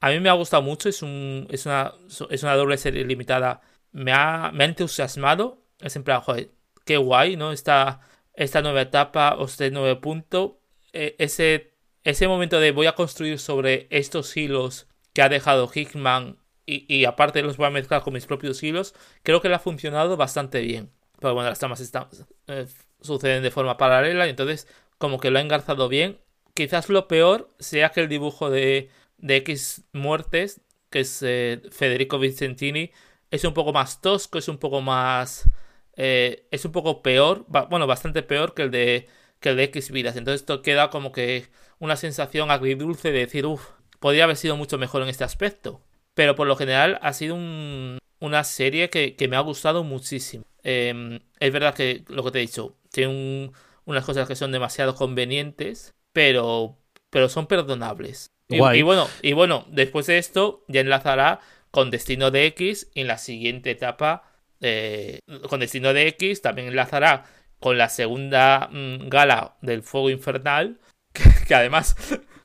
a 0.00 0.10
mí 0.10 0.20
me 0.20 0.28
ha 0.28 0.32
gustado 0.34 0.62
mucho. 0.62 0.88
Es, 0.88 1.02
un, 1.02 1.46
es, 1.50 1.66
una, 1.66 1.94
es 2.30 2.42
una 2.42 2.54
doble 2.56 2.76
serie 2.76 3.04
limitada. 3.04 3.60
Me 3.92 4.12
ha, 4.12 4.50
me 4.52 4.64
ha 4.64 4.66
entusiasmado. 4.68 5.62
Es 5.80 5.96
en 5.96 6.04
plan, 6.04 6.20
joder, 6.20 6.50
qué 6.84 6.96
guay, 6.96 7.36
¿no? 7.36 7.52
Esta, 7.52 8.00
esta 8.34 8.62
nueva 8.62 8.82
etapa, 8.82 9.36
o 9.36 9.44
este 9.46 9.70
nuevo 9.70 10.00
punto. 10.00 10.60
eh, 10.92 11.14
ese, 11.18 11.69
ese 12.04 12.28
momento 12.28 12.60
de 12.60 12.72
voy 12.72 12.86
a 12.86 12.94
construir 12.94 13.38
sobre 13.38 13.86
estos 13.90 14.36
hilos 14.36 14.86
que 15.12 15.22
ha 15.22 15.28
dejado 15.28 15.70
Hickman 15.72 16.38
y, 16.66 17.04
aparte 17.04 17.42
los 17.42 17.56
voy 17.56 17.66
a 17.66 17.70
mezclar 17.70 18.02
con 18.02 18.14
mis 18.14 18.26
propios 18.26 18.62
hilos, 18.62 18.94
creo 19.24 19.40
que 19.40 19.48
le 19.48 19.56
ha 19.56 19.58
funcionado 19.58 20.16
bastante 20.16 20.60
bien. 20.60 20.92
Pero 21.18 21.34
bueno, 21.34 21.48
las 21.48 21.58
tramas 21.58 21.80
están, 21.80 22.06
eh, 22.46 22.66
suceden 23.00 23.42
de 23.42 23.50
forma 23.50 23.76
paralela 23.76 24.26
y 24.26 24.30
entonces 24.30 24.68
como 24.96 25.18
que 25.18 25.30
lo 25.30 25.38
ha 25.38 25.42
engarzado 25.42 25.88
bien. 25.88 26.20
Quizás 26.54 26.88
lo 26.88 27.08
peor 27.08 27.48
sea 27.58 27.90
que 27.90 28.00
el 28.02 28.08
dibujo 28.08 28.50
de, 28.50 28.88
de 29.18 29.36
X 29.36 29.82
muertes, 29.92 30.60
que 30.90 31.00
es 31.00 31.22
eh, 31.22 31.60
Federico 31.72 32.20
Vicentini, 32.20 32.92
es 33.32 33.44
un 33.44 33.54
poco 33.54 33.72
más 33.72 34.00
tosco, 34.00 34.38
es 34.38 34.48
un 34.48 34.58
poco 34.58 34.80
más... 34.80 35.48
eh, 35.96 36.46
es 36.52 36.64
un 36.64 36.72
poco 36.72 37.02
peor, 37.02 37.46
bueno, 37.68 37.86
bastante 37.88 38.22
peor 38.22 38.54
que 38.54 38.62
el 38.62 38.70
de 38.70 39.08
que 39.40 39.50
el 39.50 39.56
de 39.56 39.64
X 39.64 39.90
vidas. 39.90 40.16
Entonces 40.16 40.42
esto 40.42 40.62
queda 40.62 40.90
como 40.90 41.12
que 41.12 41.48
una 41.80 41.96
sensación 41.96 42.50
agridulce 42.52 43.10
de 43.10 43.18
decir, 43.20 43.44
uff, 43.46 43.66
podría 43.98 44.24
haber 44.24 44.36
sido 44.36 44.56
mucho 44.56 44.78
mejor 44.78 45.02
en 45.02 45.08
este 45.08 45.24
aspecto. 45.24 45.82
Pero 46.14 46.36
por 46.36 46.46
lo 46.46 46.54
general 46.56 46.98
ha 47.02 47.12
sido 47.12 47.34
un- 47.34 47.98
una 48.20 48.44
serie 48.44 48.88
que, 48.90 49.16
que 49.16 49.26
me 49.28 49.36
ha 49.36 49.40
gustado 49.40 49.82
muchísimo. 49.82 50.44
Eh, 50.62 51.20
es 51.40 51.52
verdad 51.52 51.74
que 51.74 52.04
lo 52.08 52.22
que 52.22 52.30
te 52.30 52.38
he 52.38 52.42
dicho, 52.42 52.76
tiene 52.92 53.10
un- 53.12 53.52
unas 53.86 54.04
cosas 54.04 54.28
que 54.28 54.36
son 54.36 54.52
demasiado 54.52 54.94
convenientes, 54.94 55.94
pero, 56.12 56.76
pero 57.10 57.28
son 57.28 57.46
perdonables. 57.46 58.30
Y 58.78 58.82
bueno, 58.82 59.08
y 59.22 59.32
bueno, 59.32 59.64
después 59.70 60.06
de 60.06 60.18
esto 60.18 60.64
ya 60.68 60.80
enlazará 60.80 61.40
con 61.70 61.90
Destino 61.90 62.30
de 62.30 62.46
X 62.46 62.90
y 62.94 63.00
en 63.02 63.06
la 63.06 63.16
siguiente 63.18 63.70
etapa 63.70 64.24
eh, 64.60 65.20
con 65.48 65.60
Destino 65.60 65.94
de 65.94 66.06
X 66.08 66.42
también 66.42 66.68
enlazará 66.68 67.24
con 67.60 67.78
la 67.78 67.88
segunda 67.88 68.68
mm, 68.70 69.08
gala 69.08 69.56
del 69.62 69.82
Fuego 69.82 70.10
Infernal, 70.10 70.78
que, 71.12 71.22
que 71.48 71.54
además, 71.54 71.96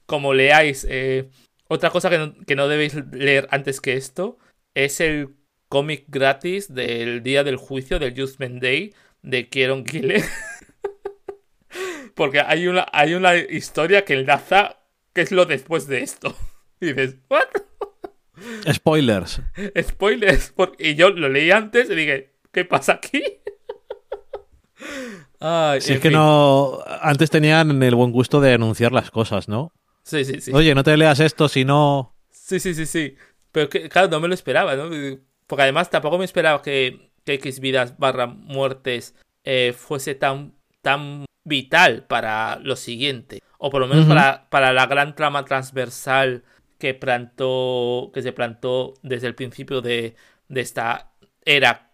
como 0.06 0.34
leáis, 0.34 0.86
eh, 0.90 1.30
otra 1.68 1.90
cosa 1.90 2.10
que 2.10 2.18
no, 2.18 2.36
que 2.46 2.56
no 2.56 2.68
debéis 2.68 2.96
leer 3.12 3.48
antes 3.52 3.82
que 3.82 3.94
esto 3.94 4.38
es 4.74 5.00
el 5.00 5.36
cómic 5.70 6.06
gratis 6.08 6.74
del 6.74 7.24
día 7.24 7.44
del 7.44 7.56
juicio 7.58 7.98
del 8.00 8.14
Judgment 8.16 8.62
Day 8.62 8.94
de 9.24 9.50
Kieron 9.50 9.86
Gillen. 9.86 10.24
Porque 12.16 12.40
hay 12.40 12.68
una, 12.68 12.86
hay 12.94 13.14
una 13.14 13.36
historia 13.36 14.06
que 14.06 14.14
enlaza 14.14 14.80
qué 15.14 15.22
es 15.22 15.32
lo 15.32 15.46
después 15.46 15.88
de 15.88 16.02
esto. 16.02 16.36
Y 16.82 16.88
dices, 16.88 17.16
¿what? 17.30 17.46
Spoilers. 18.72 19.42
Spoilers. 19.82 20.52
por- 20.52 20.76
Y 20.78 20.96
yo 20.96 21.10
lo 21.12 21.30
leí 21.30 21.52
antes 21.52 21.90
y 21.90 21.96
dije, 21.96 22.34
¿qué 22.52 22.66
pasa 22.66 22.94
aquí? 22.94 23.24
Ay, 25.48 25.80
Si 25.80 25.94
es 25.94 26.00
que 26.00 26.10
fin. 26.10 26.18
no. 26.18 26.80
Antes 27.02 27.30
tenían 27.30 27.84
el 27.84 27.94
buen 27.94 28.12
gusto 28.12 28.42
de 28.42 28.54
anunciar 28.54 28.92
las 28.92 29.12
cosas, 29.12 29.48
¿no? 29.48 29.72
Sí, 30.02 30.26
sí, 30.26 30.42
sí. 30.42 30.52
Oye, 30.52 30.74
no 30.74 30.84
te 30.84 30.98
leas 30.98 31.20
esto 31.20 31.48
si 31.48 31.66
no. 31.66 32.16
Sí, 32.32 32.60
sí, 32.60 32.74
sí, 32.74 32.88
sí. 32.88 33.16
Pero 33.52 33.70
que, 33.70 33.88
claro, 33.88 34.08
no 34.08 34.20
me 34.20 34.28
lo 34.28 34.34
esperaba, 34.34 34.76
¿no? 34.76 34.90
Porque 35.46 35.62
además 35.62 35.92
tampoco 35.92 36.18
me 36.18 36.26
esperaba 36.26 36.64
que, 36.64 37.12
que 37.24 37.36
X 37.36 37.60
vidas 37.60 38.00
barra 38.00 38.26
muertes 38.26 39.14
eh, 39.44 39.76
fuese 39.78 40.16
tan, 40.16 40.56
tan 40.82 41.26
vital 41.44 42.06
para 42.08 42.58
lo 42.58 42.76
siguiente. 42.76 43.44
O 43.60 43.70
por 43.70 43.82
lo 43.82 43.88
menos 43.88 44.08
para, 44.08 44.50
para, 44.50 44.74
la 44.74 44.88
gran 44.88 45.16
trama 45.16 45.46
transversal 45.46 46.44
que 46.80 46.96
plantó. 46.96 48.10
que 48.16 48.24
se 48.24 48.34
plantó 48.34 48.96
desde 49.04 49.28
el 49.28 49.36
principio 49.36 49.82
de, 49.82 50.16
de 50.50 50.62
esta 50.62 51.12
era 51.46 51.92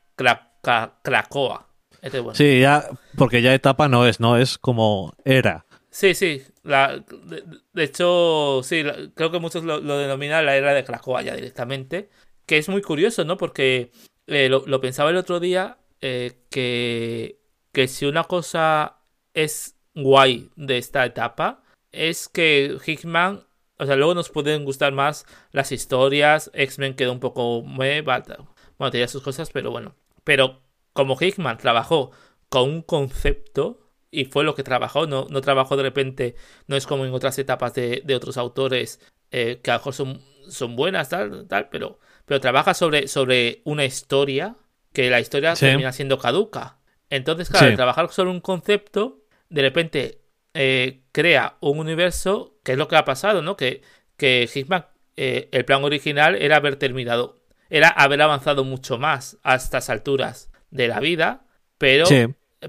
Krakoa. 2.09 2.35
Sí, 2.35 2.61
ya, 2.61 2.89
porque 3.17 3.41
ya 3.41 3.53
etapa 3.53 3.87
no 3.87 4.07
es, 4.07 4.19
¿no? 4.19 4.37
Es 4.37 4.57
como 4.57 5.13
era. 5.23 5.65
Sí, 5.89 6.15
sí. 6.15 6.41
de, 6.63 7.83
hecho, 7.83 8.61
sí, 8.63 8.83
creo 9.13 9.31
que 9.31 9.39
muchos 9.39 9.63
lo, 9.63 9.79
denominan 9.81 10.45
la 10.45 10.55
era 10.55 10.73
de 10.73 10.83
Krakoa 10.83 11.21
ya 11.21 11.35
directamente. 11.35 12.09
Que 12.45 12.57
es 12.57 12.69
muy 12.69 12.81
curioso, 12.81 13.23
¿no? 13.23 13.37
Porque 13.37 13.91
eh, 14.27 14.49
lo, 14.49 14.81
pensaba 14.81 15.09
el 15.09 15.17
otro 15.17 15.39
día 15.39 15.77
eh, 16.01 16.39
que, 16.49 17.39
que 17.71 17.87
si 17.87 18.05
una 18.05 18.23
cosa 18.23 18.97
es 19.33 19.75
guay 19.95 20.49
de 20.55 20.77
esta 20.77 21.05
etapa 21.05 21.63
es 21.91 22.29
que 22.29 22.77
Hickman, 22.85 23.43
o 23.77 23.85
sea, 23.85 23.95
luego 23.95 24.13
nos 24.13 24.29
pueden 24.29 24.63
gustar 24.65 24.93
más 24.93 25.25
las 25.51 25.71
historias, 25.71 26.51
X-Men 26.53 26.95
quedó 26.95 27.11
un 27.11 27.19
poco... 27.19 27.61
bueno, 27.63 28.91
tenía 28.91 29.07
sus 29.07 29.23
cosas, 29.23 29.49
pero 29.51 29.71
bueno. 29.71 29.95
Pero 30.23 30.60
como 30.93 31.17
Hickman 31.19 31.57
trabajó 31.57 32.11
con 32.49 32.69
un 32.69 32.81
concepto 32.81 33.91
y 34.11 34.25
fue 34.25 34.43
lo 34.43 34.55
que 34.55 34.63
trabajó, 34.63 35.07
no, 35.07 35.25
no 35.29 35.41
trabajó 35.41 35.77
de 35.77 35.83
repente, 35.83 36.35
no 36.67 36.75
es 36.75 36.85
como 36.85 37.05
en 37.05 37.13
otras 37.13 37.39
etapas 37.39 37.73
de, 37.73 38.03
otros 38.13 38.37
autores 38.37 38.99
eh, 39.31 39.61
que 39.63 39.71
a 39.71 39.75
lo 39.75 39.79
mejor 39.79 39.93
son, 39.93 40.21
son 40.49 40.75
buenas, 40.75 41.09
tal, 41.09 41.47
tal, 41.47 41.69
pero, 41.69 41.99
pero 42.25 42.41
trabaja 42.41 42.73
sobre, 42.73 43.07
sobre 43.07 43.61
una 43.63 43.85
historia 43.85 44.57
que 44.91 45.09
la 45.09 45.21
historia 45.21 45.53
termina 45.53 45.93
siendo 45.93 46.17
caduca. 46.17 46.77
Entonces, 47.09 47.49
claro, 47.49 47.73
trabajar 47.75 48.11
sobre 48.11 48.31
un 48.31 48.41
concepto, 48.41 49.23
de 49.49 49.61
repente 49.61 50.21
eh, 50.53 51.03
crea 51.13 51.57
un 51.61 51.79
universo, 51.79 52.57
que 52.63 52.73
es 52.73 52.77
lo 52.77 52.89
que 52.89 52.97
ha 52.97 53.05
pasado, 53.05 53.41
¿no? 53.41 53.55
Que, 53.55 53.81
que 54.17 54.49
Hickman, 54.53 54.87
eh, 55.15 55.47
el 55.53 55.63
plan 55.63 55.85
original 55.85 56.35
era 56.35 56.57
haber 56.57 56.75
terminado, 56.75 57.41
era 57.69 57.87
haber 57.87 58.21
avanzado 58.21 58.65
mucho 58.65 58.97
más 58.97 59.37
a 59.43 59.55
estas 59.55 59.89
alturas 59.89 60.50
de 60.71 60.87
la 60.87 60.99
vida, 60.99 61.45
pero 61.77 62.05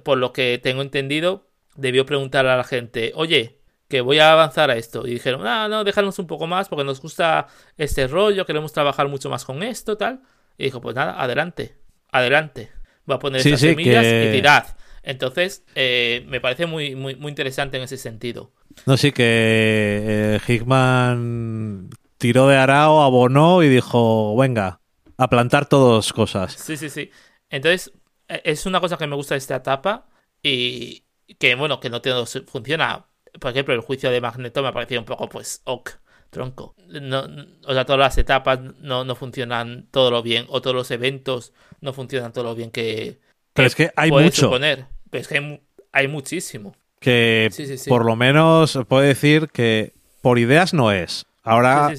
por 0.05 0.19
lo 0.19 0.33
que 0.33 0.61
tengo 0.63 0.83
entendido, 0.83 1.49
debió 1.77 2.05
preguntar 2.07 2.47
a 2.47 2.57
la 2.57 2.65
gente, 2.65 3.13
oye, 3.15 3.59
que 3.89 4.01
voy 4.01 4.19
a 4.19 4.33
avanzar 4.33 4.71
a 4.71 4.77
esto. 4.77 5.07
Y 5.07 5.13
dijeron, 5.13 5.47
ah, 5.47 5.69
no, 5.69 5.85
déjanos 5.85 6.19
un 6.19 6.27
poco 6.27 6.47
más 6.47 6.69
porque 6.69 6.85
nos 6.85 7.01
gusta 7.01 7.49
este 7.77 8.07
rollo, 8.07 8.47
queremos 8.47 8.73
trabajar 8.73 9.09
mucho 9.09 9.29
más 9.29 9.45
con 9.45 9.63
esto, 9.63 9.97
tal. 9.97 10.23
Y 10.57 10.65
dijo, 10.65 10.81
pues 10.81 10.97
nada, 10.97 11.21
adelante, 11.23 11.77
adelante. 12.11 12.71
Voy 13.05 13.17
a 13.17 13.19
poner 13.19 13.41
estas 13.41 13.61
semillas 13.61 14.05
y 14.05 14.33
tirad. 14.33 14.65
Entonces, 15.03 15.65
eh, 15.75 16.25
me 16.29 16.41
parece 16.41 16.67
muy, 16.67 16.95
muy, 16.95 17.17
muy 17.17 17.31
interesante 17.31 17.77
en 17.77 17.83
ese 17.83 17.97
sentido. 17.97 18.53
No, 18.87 18.97
sí, 18.97 19.13
que 19.13 19.25
eh, 19.27 20.41
Hickman 20.47 21.91
tiró 22.19 22.47
de 22.47 22.57
arao, 22.57 23.03
abonó 23.03 23.63
y 23.63 23.69
dijo, 23.69 24.37
venga, 24.37 24.81
a 25.19 25.29
plantar 25.29 25.67
todas 25.67 26.13
cosas. 26.13 26.55
Sí, 26.55 26.77
sí, 26.77 26.89
sí. 26.89 27.11
Entonces, 27.53 27.93
e, 28.27 28.43
es 28.45 28.67
una 28.67 28.81
cosa 28.81 28.97
que 28.97 29.07
me 29.07 29.15
gusta 29.15 29.35
de 29.35 29.39
esta 29.39 29.57
etapa 29.57 30.09
y 30.43 31.05
que, 31.39 31.55
bueno, 31.55 31.79
que 31.79 31.91
no 31.91 32.03
todo 32.03 32.27
funciona. 32.27 33.07
Por 33.39 33.53
ejemplo, 33.53 33.75
el 33.75 33.81
juicio 33.81 34.11
de 34.11 34.21
Magneto 34.21 34.63
me 34.63 34.69
ha 34.69 34.73
parecido 34.73 35.01
un 35.01 35.07
poco, 35.07 35.29
pues, 35.29 35.63
ok, 35.65 35.91
tronco. 36.31 36.75
No, 36.89 37.27
o 37.67 37.73
sea, 37.73 37.85
todas 37.85 38.01
las 38.01 38.19
etapas 38.19 38.61
no, 38.81 39.05
no 39.05 39.15
funcionan 39.15 39.87
todo 39.91 40.11
lo 40.11 40.23
bien, 40.23 40.47
o 40.49 40.61
todos 40.61 40.75
los 40.75 40.91
eventos 40.91 41.53
no 41.81 41.93
funcionan 41.93 42.33
todo 42.33 42.45
lo 42.45 42.55
bien 42.55 42.71
que. 42.71 43.21
Pero 43.53 43.69
es 43.69 43.75
que 43.75 43.93
hay 43.95 44.11
mucho. 44.11 44.51
Pero 44.51 44.87
es 45.13 45.29
que 45.29 45.63
hay, 45.93 46.09
muchísimo. 46.09 46.75
Que 46.99 47.51
por 47.87 48.05
lo 48.05 48.17
menos 48.17 48.79
puedo 48.89 49.03
decir 49.03 49.49
que 49.49 49.93
por 50.23 50.39
ideas 50.39 50.73
no 50.73 50.91
es. 50.91 51.27
Ahora 51.43 51.93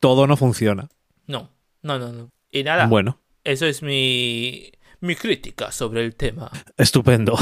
todo 0.00 0.26
no 0.26 0.36
funciona. 0.36 0.88
No, 1.26 1.50
no, 1.82 1.98
no, 1.98 2.12
no. 2.12 2.30
Y 2.50 2.64
nada. 2.64 2.86
Bueno. 2.86 3.20
Eso 3.44 3.66
es 3.66 3.82
mi 3.82 4.72
mi 5.00 5.14
crítica 5.14 5.70
sobre 5.72 6.04
el 6.04 6.14
tema. 6.14 6.50
Estupendo. 6.76 7.36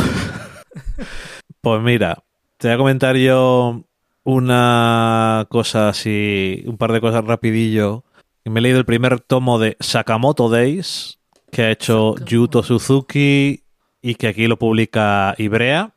pues 1.61 1.83
mira, 1.83 2.25
te 2.59 2.69
voy 2.69 2.75
a 2.75 2.79
comentar 2.79 3.17
yo 3.17 3.85
una 4.25 5.47
cosa 5.49 5.89
así, 5.89 6.65
un 6.67 6.77
par 6.77 6.93
de 6.93 7.01
cosas 7.01 7.25
rapidillo. 7.25 8.05
Me 8.45 8.61
he 8.61 8.63
leído 8.63 8.79
el 8.79 8.85
primer 8.85 9.21
tomo 9.21 9.59
de 9.59 9.77
Sakamoto 9.81 10.49
Days, 10.49 11.19
que 11.51 11.63
ha 11.63 11.71
hecho 11.71 12.15
Yuto 12.25 12.63
Suzuki 12.63 13.65
y 14.03 14.15
que 14.15 14.29
aquí 14.29 14.47
lo 14.47 14.59
publica 14.59 15.35
Ibrea. 15.39 15.95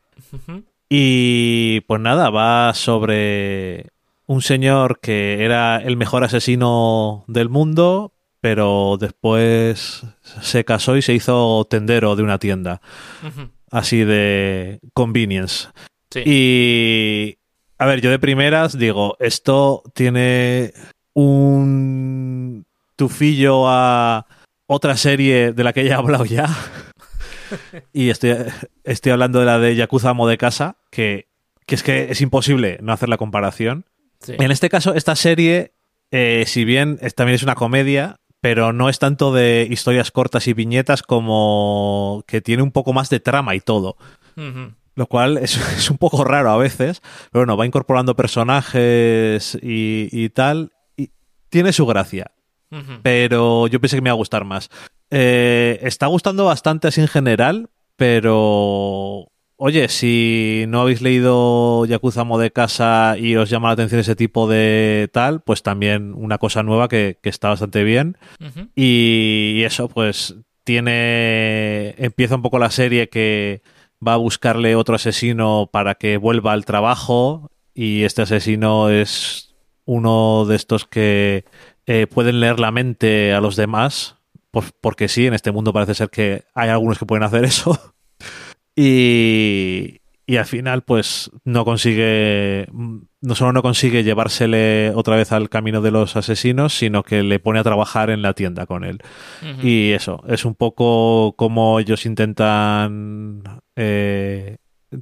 Y 0.89 1.82
pues 1.82 2.01
nada, 2.01 2.30
va 2.30 2.74
sobre 2.74 3.88
un 4.26 4.41
señor 4.41 4.99
que 4.99 5.43
era 5.43 5.78
el 5.78 5.97
mejor 5.97 6.24
asesino 6.24 7.24
del 7.28 7.49
mundo, 7.49 8.14
pero 8.42 8.98
después 9.00 10.04
se 10.42 10.66
casó 10.66 10.98
y 10.98 11.02
se 11.02 11.14
hizo 11.14 11.66
tendero 11.70 12.16
de 12.16 12.24
una 12.24 12.40
tienda. 12.40 12.82
Así 13.72 14.04
de 14.04 14.80
convenience. 14.94 15.68
Y 16.16 17.38
a 17.78 17.86
ver, 17.86 18.02
yo 18.02 18.10
de 18.10 18.20
primeras 18.20 18.78
digo, 18.78 19.16
esto 19.20 19.84
tiene 19.94 20.74
un 21.14 22.66
tufillo 22.96 23.68
a 23.68 24.26
otra 24.68 24.98
serie 24.98 25.54
de 25.54 25.64
la 25.64 25.74
que 25.74 25.84
ya 25.86 25.92
he 25.92 25.98
hablado 25.98 26.26
ya. 26.26 26.48
y 27.94 28.10
estoy, 28.10 28.36
estoy 28.84 29.12
hablando 29.12 29.40
de 29.40 29.46
la 29.46 29.60
de 29.60 29.76
Yakuza 29.76 30.10
Amo 30.10 30.28
de 30.28 30.38
Casa, 30.38 30.78
que, 30.92 31.28
que 31.66 31.76
es 31.76 31.84
que 31.84 32.12
es 32.12 32.22
imposible 32.22 32.78
no 32.82 32.94
hacer 32.94 33.10
la 33.10 33.18
comparación. 33.18 33.86
En 34.28 34.52
este 34.52 34.70
caso, 34.70 34.94
esta 34.94 35.16
serie, 35.16 35.74
eh, 36.12 36.44
si 36.46 36.66
bien 36.66 37.00
también 37.16 37.36
es 37.36 37.44
una 37.44 37.56
comedia, 37.56 38.20
pero 38.42 38.74
no 38.74 38.90
es 38.90 39.00
tanto 39.00 39.34
de 39.34 39.68
historias 39.70 40.12
cortas 40.12 40.48
y 40.48 40.54
viñetas 40.54 41.04
como 41.04 42.24
que 42.28 42.42
tiene 42.42 42.64
un 42.64 42.72
poco 42.72 42.94
más 42.94 43.10
de 43.10 43.20
trama 43.20 43.56
y 43.56 43.60
todo. 43.60 43.98
Lo 44.96 45.08
cual 45.08 45.38
es, 45.42 45.90
un 45.90 45.98
poco 45.98 46.24
raro 46.24 46.50
a 46.52 46.58
veces, 46.58 47.02
pero 47.32 47.42
bueno, 47.42 47.58
va 47.58 47.66
incorporando 47.66 48.16
personajes 48.16 49.58
y, 49.62 50.30
tal, 50.30 50.72
y 50.96 51.12
tiene 51.50 51.74
su 51.74 51.86
gracia. 51.86 52.32
Pero 53.02 53.66
yo 53.66 53.82
pensé 53.82 53.98
que 53.98 54.02
me 54.02 54.10
iba 54.10 54.14
a 54.14 54.18
gustar 54.18 54.46
más. 54.46 54.70
Eh, 55.10 55.80
está 55.82 56.06
gustando 56.06 56.46
bastante 56.46 56.88
así 56.88 57.02
en 57.02 57.08
general, 57.08 57.70
pero 57.96 59.32
Oye, 59.62 59.89
si 59.89 60.64
no 60.70 60.80
habéis 60.80 61.01
leído 61.01 61.86
Yakuza 61.86 62.24
de 62.24 62.51
Casa 62.51 63.18
y 63.18 63.36
os 63.36 63.49
llama 63.49 63.68
la 63.68 63.74
atención 63.74 63.99
ese 63.99 64.16
tipo 64.16 64.47
de 64.47 65.10
tal, 65.12 65.41
pues 65.41 65.64
también 65.64 66.14
una 66.14 66.38
cosa 66.38 66.64
nueva 66.64 66.88
que, 66.88 67.18
está 67.24 67.49
bastante 67.49 67.84
bien. 67.84 68.18
y, 68.74 69.62
eso, 69.66 69.89
pues 69.89 70.36
tiene. 70.64 71.89
Empieza 71.97 72.36
un 72.36 72.41
poco 72.41 72.57
la 72.57 72.72
serie 72.72 73.10
que 73.10 73.62
va 74.05 74.14
a 74.14 74.18
buscarle 74.18 74.78
otro 74.78 74.95
asesino 74.95 75.70
para 75.74 75.95
que 75.95 76.16
vuelva 76.16 76.53
al 76.53 76.64
trabajo. 76.64 77.51
Y 77.74 78.03
este 78.03 78.22
asesino 78.22 78.89
es 78.89 79.55
uno 79.84 80.45
de 80.45 80.55
estos 80.55 80.86
que 80.86 81.43
eh, 81.86 82.07
pueden 82.07 82.39
leer 82.39 82.62
la 82.62 82.72
mente 82.72 83.34
a 83.34 83.41
los 83.41 83.57
demás. 83.57 84.16
porque 84.80 85.10
sí, 85.10 85.28
en 85.28 85.34
este 85.34 85.51
mundo 85.51 85.74
parece 85.74 85.95
ser 85.95 86.10
que 86.10 86.45
hay 86.55 86.70
algunos 86.70 86.97
que 86.97 87.05
pueden 87.05 87.24
hacer 87.24 87.43
eso. 87.43 87.93
Y, 88.82 90.00
al 90.38 90.46
final, 90.46 90.84
pues 90.84 91.32
no 91.44 91.66
consigue, 91.66 92.66
no 92.72 93.36
solo 93.36 93.52
no 93.52 93.62
consigue 93.62 94.06
llevársele 94.06 94.94
otra 94.96 95.18
vez 95.18 95.34
al 95.34 95.50
camino 95.50 95.82
de 95.82 95.92
los 95.92 96.16
asesinos, 96.16 96.74
sino 96.74 97.04
que 97.04 97.22
le 97.24 97.40
pone 97.40 97.60
a 97.60 97.64
trabajar 97.64 98.10
en 98.10 98.22
la 98.22 98.34
tienda 98.34 98.66
con 98.66 98.86
él. 98.86 99.00
Y 99.62 99.92
eso, 99.92 100.24
es 100.30 100.46
un 100.46 100.56
poco 100.56 101.34
como 101.36 101.78
ellos 101.82 102.06
intentan 102.06 103.44
eh, 103.76 104.58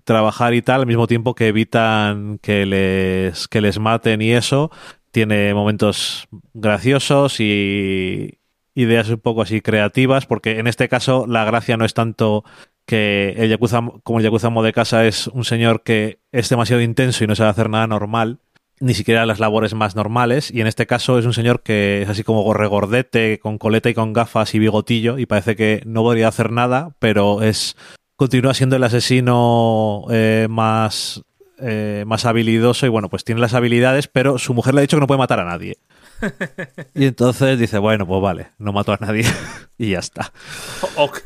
trabajar 0.06 0.56
y 0.56 0.64
tal, 0.64 0.82
al 0.82 0.88
mismo 0.88 1.06
tiempo 1.06 1.36
que 1.36 1.50
evitan 1.50 2.40
que 2.40 2.66
les, 2.66 3.48
que 3.48 3.62
les 3.62 3.78
maten 3.78 4.24
y 4.24 4.32
eso. 4.32 4.72
Tiene 5.12 5.54
momentos 5.54 6.28
graciosos 6.56 7.40
y 7.40 8.40
ideas 8.74 9.10
un 9.10 9.20
poco 9.20 9.44
así 9.44 9.62
creativas, 9.62 10.26
porque 10.26 10.58
en 10.58 10.66
este 10.66 10.90
caso 10.90 11.28
la 11.28 11.46
gracia 11.46 11.78
no 11.78 11.86
es 11.86 11.94
tanto 11.94 12.44
que 12.88 13.36
el 13.38 13.50
Yakuza, 13.50 13.82
como 14.04 14.20
el 14.20 14.24
Yakuza 14.24 14.50
Mo 14.50 14.64
de 14.64 14.74
Casa 14.74 15.06
es 15.06 15.28
un 15.28 15.44
señor 15.44 15.84
que 15.84 16.20
es 16.32 16.50
demasiado 16.50 16.82
intenso 16.82 17.24
y 17.24 17.28
no 17.28 17.36
sabe 17.36 17.50
hacer 17.50 17.70
nada 17.70 17.86
normal, 17.86 18.40
ni 18.80 18.94
siquiera 18.94 19.26
las 19.26 19.40
labores 19.40 19.74
más 19.74 19.96
normales, 19.96 20.52
y 20.52 20.62
en 20.62 20.68
este 20.68 20.88
caso 20.88 21.20
es 21.20 21.26
un 21.26 21.34
señor 21.34 21.64
que 21.64 22.02
es 22.02 22.10
así 22.10 22.24
como 22.24 22.54
regordete, 22.54 23.40
con 23.40 23.58
coleta 23.58 23.90
y 23.90 23.94
con 23.94 24.14
gafas 24.14 24.56
y 24.56 24.60
bigotillo, 24.60 25.18
y 25.18 25.26
parece 25.26 25.56
que 25.56 25.84
no 25.86 26.02
podría 26.02 26.30
hacer 26.30 26.52
nada, 26.52 26.96
pero 27.00 27.42
es 27.42 27.76
continúa 28.16 28.54
siendo 28.54 28.78
el 28.78 28.84
asesino 28.84 30.06
eh, 30.10 30.48
más, 30.50 31.24
eh, 31.60 32.06
más 32.08 32.26
habilidoso, 32.26 32.86
y 32.86 32.90
bueno, 32.90 33.10
pues 33.10 33.26
tiene 33.26 33.42
las 33.42 33.54
habilidades, 33.54 34.08
pero 34.08 34.38
su 34.38 34.54
mujer 34.54 34.74
le 34.74 34.80
ha 34.80 34.84
dicho 34.84 34.96
que 34.96 35.02
no 35.02 35.08
puede 35.08 35.20
matar 35.20 35.40
a 35.40 35.46
nadie. 35.46 35.78
Y 36.96 37.06
entonces 37.06 37.60
dice, 37.60 37.78
bueno, 37.78 38.08
pues 38.08 38.22
vale, 38.22 38.48
no 38.58 38.74
mato 38.74 38.92
a 38.92 38.98
nadie 39.00 39.24
y 39.78 39.92
ya 39.92 40.00
está. 40.00 40.32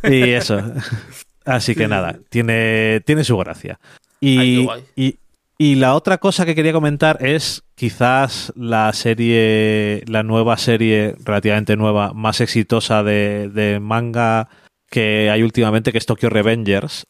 Y 0.03 0.31
eso. 0.31 0.59
Así 1.45 1.75
que 1.75 1.87
nada, 1.87 2.19
tiene, 2.29 3.01
tiene 3.05 3.23
su 3.23 3.37
gracia. 3.37 3.79
Y, 4.19 4.67
y, 4.95 5.17
y 5.57 5.75
la 5.75 5.95
otra 5.95 6.19
cosa 6.19 6.45
que 6.45 6.55
quería 6.55 6.73
comentar 6.73 7.23
es 7.25 7.63
quizás 7.75 8.53
la 8.55 8.91
serie, 8.93 10.03
la 10.07 10.23
nueva 10.23 10.57
serie 10.57 11.15
relativamente 11.23 11.75
nueva, 11.75 12.13
más 12.13 12.41
exitosa 12.41 13.03
de, 13.03 13.49
de 13.49 13.79
manga 13.79 14.49
que 14.89 15.29
hay 15.31 15.41
últimamente, 15.41 15.91
que 15.91 15.97
es 15.97 16.05
Tokyo 16.05 16.29
Revengers, 16.29 17.07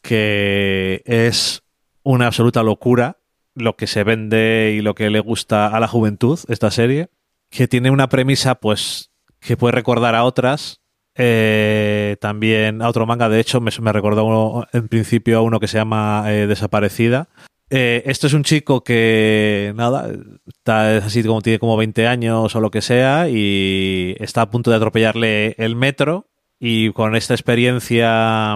que 0.00 1.02
es 1.04 1.62
una 2.02 2.26
absoluta 2.26 2.62
locura 2.62 3.18
lo 3.56 3.76
que 3.76 3.86
se 3.86 4.04
vende 4.04 4.74
y 4.76 4.82
lo 4.82 4.94
que 4.94 5.10
le 5.10 5.20
gusta 5.20 5.66
a 5.66 5.80
la 5.80 5.88
juventud, 5.88 6.38
esta 6.48 6.70
serie, 6.70 7.08
que 7.50 7.66
tiene 7.66 7.90
una 7.90 8.08
premisa, 8.08 8.54
pues, 8.56 9.10
que 9.40 9.56
puede 9.56 9.72
recordar 9.72 10.14
a 10.14 10.24
otras. 10.24 10.80
Eh, 11.16 12.16
también 12.20 12.82
a 12.82 12.88
otro 12.88 13.06
manga, 13.06 13.28
de 13.28 13.40
hecho, 13.40 13.60
me, 13.60 13.70
me 13.80 13.92
recordó 13.92 14.24
uno- 14.24 14.66
en 14.72 14.88
principio 14.88 15.38
a 15.38 15.42
uno 15.42 15.60
que 15.60 15.68
se 15.68 15.78
llama 15.78 16.24
eh, 16.28 16.46
Desaparecida. 16.46 17.28
Eh, 17.68 18.02
esto 18.06 18.28
es 18.28 18.32
un 18.32 18.44
chico 18.44 18.84
que, 18.84 19.72
nada, 19.76 20.08
está 20.46 20.98
así 20.98 21.22
como 21.24 21.42
tiene 21.42 21.58
como 21.58 21.76
20 21.76 22.06
años 22.06 22.54
o 22.54 22.60
lo 22.60 22.70
que 22.70 22.80
sea 22.80 23.28
y 23.28 24.14
está 24.20 24.42
a 24.42 24.50
punto 24.50 24.70
de 24.70 24.76
atropellarle 24.76 25.54
el 25.58 25.74
metro 25.74 26.28
y 26.60 26.92
con 26.92 27.16
esta 27.16 27.34
experiencia 27.34 28.54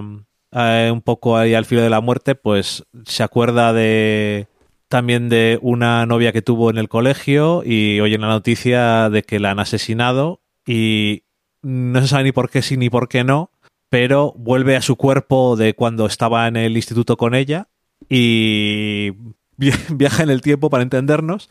un 0.53 1.03
poco 1.05 1.37
ahí 1.37 1.55
al 1.55 1.65
filo 1.65 1.83
de 1.83 1.91
la 1.91 2.01
muerte, 2.01 2.35
pues 2.35 2.85
se 3.05 3.23
acuerda 3.23 3.73
de 3.73 4.47
también 4.89 5.29
de 5.29 5.59
una 5.63 6.05
novia 6.07 6.33
que 6.33 6.43
tuvo 6.43 6.71
en 6.71 6.79
el 6.79 6.89
colegio 6.89 7.63
y 7.65 8.01
oye 8.01 8.19
la 8.19 8.27
noticia 8.29 9.09
de 9.11 9.23
que 9.23 9.39
la 9.39 9.53
han 9.53 9.61
asesinado 9.61 10.41
y 10.67 11.25
no 11.63 12.01
se 12.01 12.09
sabe 12.09 12.25
ni 12.25 12.33
por 12.33 12.51
qué 12.51 12.63
sí 12.63 12.77
ni 12.77 12.91
por 12.91 13.09
qué 13.09 13.25
no, 13.25 13.51
pero 13.89 14.33
vuelve 14.37 14.77
a 14.77 14.83
su 14.83 14.97
cuerpo 14.97 15.57
de 15.57 15.75
cuando 15.75 16.07
estaba 16.07 16.47
en 16.49 16.57
el 16.57 16.77
instituto 16.77 17.17
con 17.17 17.35
ella 17.35 17.69
y 18.09 19.11
vi- 19.57 19.73
viaja 19.91 20.23
en 20.23 20.31
el 20.31 20.41
tiempo 20.41 20.71
para 20.71 20.83
entendernos 20.83 21.51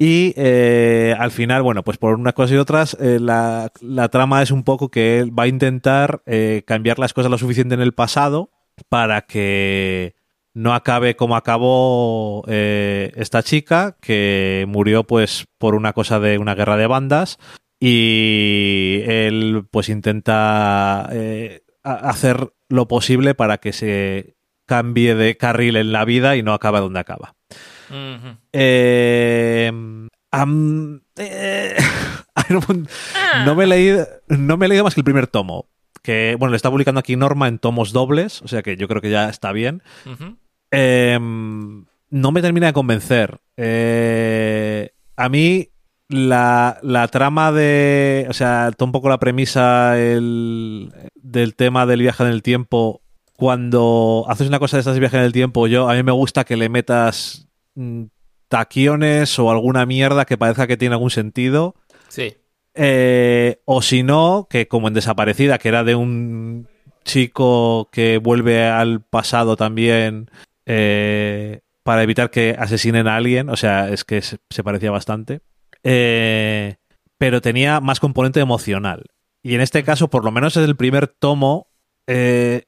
y 0.00 0.32
eh, 0.36 1.14
al 1.18 1.30
final, 1.30 1.62
bueno, 1.62 1.84
pues 1.84 1.98
por 1.98 2.14
unas 2.14 2.34
cosas 2.34 2.52
y 2.52 2.56
otras, 2.56 2.96
eh, 3.00 3.18
la, 3.20 3.70
la 3.80 4.08
trama 4.08 4.42
es 4.42 4.50
un 4.50 4.64
poco 4.64 4.90
que 4.90 5.18
él 5.20 5.36
va 5.38 5.44
a 5.44 5.48
intentar 5.48 6.22
eh, 6.26 6.62
cambiar 6.66 6.98
las 6.98 7.12
cosas 7.12 7.30
lo 7.30 7.38
suficiente 7.38 7.74
en 7.74 7.80
el 7.80 7.92
pasado 7.94 8.50
para 8.88 9.22
que 9.22 10.14
no 10.54 10.74
acabe 10.74 11.14
como 11.16 11.36
acabó 11.36 12.44
esta 12.48 13.42
chica, 13.42 13.96
que 14.00 14.64
murió 14.68 15.04
pues 15.04 15.46
por 15.58 15.74
una 15.74 15.92
cosa 15.92 16.18
de 16.18 16.38
una 16.38 16.54
guerra 16.54 16.76
de 16.76 16.86
bandas 16.88 17.38
y 17.80 19.02
él 19.06 19.66
pues 19.70 19.88
intenta 19.88 21.08
eh, 21.12 21.62
hacer 21.82 22.52
lo 22.68 22.88
posible 22.88 23.34
para 23.34 23.58
que 23.58 23.72
se 23.72 24.36
cambie 24.66 25.14
de 25.14 25.36
carril 25.36 25.76
en 25.76 25.92
la 25.92 26.04
vida 26.04 26.36
y 26.36 26.42
no 26.42 26.52
acabe 26.52 26.80
donde 26.80 27.00
acaba. 27.00 27.34
Eh, 28.52 29.72
eh, 31.16 31.76
no, 32.50 32.60
no 33.46 33.54
me 33.54 33.64
he 33.64 33.66
leído, 33.66 34.06
no 34.28 34.56
me 34.56 34.66
he 34.66 34.68
leído 34.68 34.84
más 34.84 34.94
que 34.94 35.00
el 35.00 35.04
primer 35.04 35.26
tomo. 35.26 35.68
Que, 36.02 36.36
bueno, 36.38 36.52
le 36.52 36.56
está 36.56 36.70
publicando 36.70 37.00
aquí 37.00 37.16
Norma 37.16 37.48
en 37.48 37.58
tomos 37.58 37.92
dobles, 37.92 38.42
o 38.42 38.48
sea 38.48 38.62
que 38.62 38.76
yo 38.76 38.88
creo 38.88 39.02
que 39.02 39.10
ya 39.10 39.28
está 39.28 39.52
bien. 39.52 39.82
Eh, 40.70 41.18
no 42.10 42.32
me 42.32 42.42
termina 42.42 42.68
de 42.68 42.72
convencer. 42.72 43.40
Eh, 43.56 44.90
a 45.16 45.28
mí, 45.28 45.70
la, 46.08 46.78
la 46.82 47.08
trama 47.08 47.52
de. 47.52 48.26
O 48.28 48.32
sea, 48.32 48.70
un 48.78 48.92
poco 48.92 49.08
la 49.08 49.18
premisa 49.18 49.98
el- 49.98 50.92
del 51.14 51.54
tema 51.54 51.86
del 51.86 52.00
viaje 52.00 52.22
en 52.24 52.30
el 52.30 52.42
tiempo. 52.42 53.02
Cuando 53.36 54.24
haces 54.28 54.48
una 54.48 54.58
cosa 54.58 54.76
de 54.76 54.80
estas 54.80 54.94
de 54.94 55.00
viaje 55.00 55.16
en 55.16 55.22
el 55.22 55.32
tiempo, 55.32 55.66
yo 55.68 55.88
a 55.88 55.94
mí 55.94 56.02
me 56.02 56.10
gusta 56.12 56.44
que 56.44 56.56
le 56.56 56.68
metas 56.68 57.46
mm, 57.76 58.04
taquiones 58.48 59.38
o 59.38 59.50
alguna 59.50 59.86
mierda 59.86 60.24
que 60.24 60.36
parezca 60.38 60.66
que 60.66 60.76
tiene 60.76 60.94
algún 60.94 61.10
sentido. 61.10 61.74
Sí. 62.08 62.34
Eh, 62.74 63.60
o 63.64 63.82
si 63.82 64.02
no, 64.02 64.46
que 64.50 64.66
como 64.68 64.88
en 64.88 64.94
Desaparecida, 64.94 65.58
que 65.58 65.68
era 65.68 65.84
de 65.84 65.94
un 65.94 66.68
chico 67.04 67.88
que 67.92 68.18
vuelve 68.18 68.66
al 68.66 69.00
pasado 69.02 69.56
también 69.56 70.30
eh, 70.66 71.60
para 71.82 72.02
evitar 72.02 72.30
que 72.30 72.54
asesinen 72.58 73.08
a 73.08 73.16
alguien, 73.16 73.48
o 73.50 73.56
sea, 73.56 73.88
es 73.88 74.04
que 74.04 74.20
se, 74.20 74.38
se 74.50 74.62
parecía 74.64 74.90
bastante, 74.90 75.40
Eh, 75.82 76.76
pero 77.18 77.40
tenía 77.40 77.80
más 77.80 78.00
componente 78.00 78.40
emocional. 78.40 79.04
Y 79.42 79.54
en 79.54 79.60
este 79.60 79.84
caso, 79.84 80.08
por 80.08 80.24
lo 80.24 80.30
menos 80.30 80.56
es 80.56 80.64
el 80.64 80.76
primer 80.76 81.08
tomo, 81.08 81.68
eh, 82.06 82.64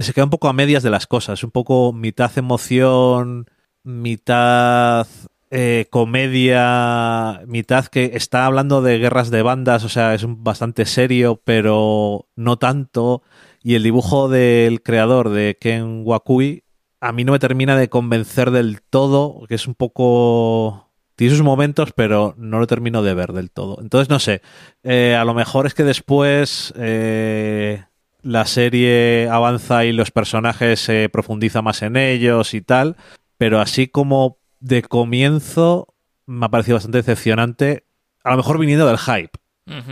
se 0.00 0.12
queda 0.12 0.24
un 0.24 0.30
poco 0.30 0.48
a 0.48 0.52
medias 0.52 0.82
de 0.82 0.90
las 0.90 1.06
cosas, 1.06 1.42
un 1.44 1.50
poco 1.50 1.92
mitad 1.92 2.30
emoción, 2.36 3.46
mitad 3.82 5.06
eh, 5.50 5.86
comedia, 5.90 7.42
mitad 7.46 7.86
que 7.86 8.12
está 8.14 8.46
hablando 8.46 8.82
de 8.82 8.98
guerras 8.98 9.30
de 9.30 9.42
bandas, 9.42 9.84
o 9.84 9.88
sea, 9.88 10.14
es 10.14 10.24
bastante 10.26 10.86
serio, 10.86 11.40
pero 11.44 12.28
no 12.36 12.56
tanto. 12.58 13.22
Y 13.62 13.74
el 13.74 13.82
dibujo 13.82 14.28
del 14.28 14.82
creador 14.82 15.30
de 15.30 15.56
Ken 15.60 16.02
Wakui 16.04 16.64
a 17.00 17.12
mí 17.12 17.24
no 17.24 17.32
me 17.32 17.38
termina 17.38 17.76
de 17.76 17.88
convencer 17.88 18.50
del 18.50 18.82
todo, 18.82 19.44
que 19.48 19.54
es 19.54 19.66
un 19.66 19.74
poco... 19.74 20.85
Tiene 21.16 21.34
sus 21.34 21.42
momentos, 21.42 21.92
pero 21.92 22.34
no 22.36 22.60
lo 22.60 22.66
termino 22.66 23.02
de 23.02 23.14
ver 23.14 23.32
del 23.32 23.50
todo. 23.50 23.78
Entonces, 23.80 24.10
no 24.10 24.18
sé, 24.18 24.42
eh, 24.82 25.16
a 25.18 25.24
lo 25.24 25.32
mejor 25.32 25.66
es 25.66 25.72
que 25.72 25.82
después 25.82 26.74
eh, 26.76 27.84
la 28.22 28.44
serie 28.44 29.28
avanza 29.30 29.86
y 29.86 29.92
los 29.92 30.10
personajes 30.10 30.78
se 30.78 31.08
profundiza 31.08 31.62
más 31.62 31.80
en 31.80 31.96
ellos 31.96 32.52
y 32.52 32.60
tal, 32.60 32.96
pero 33.38 33.60
así 33.60 33.88
como 33.88 34.38
de 34.60 34.82
comienzo 34.82 35.94
me 36.26 36.46
ha 36.46 36.50
parecido 36.50 36.76
bastante 36.76 36.98
decepcionante, 36.98 37.86
a 38.22 38.32
lo 38.32 38.36
mejor 38.36 38.58
viniendo 38.58 38.86
del 38.86 38.98
hype, 38.98 39.38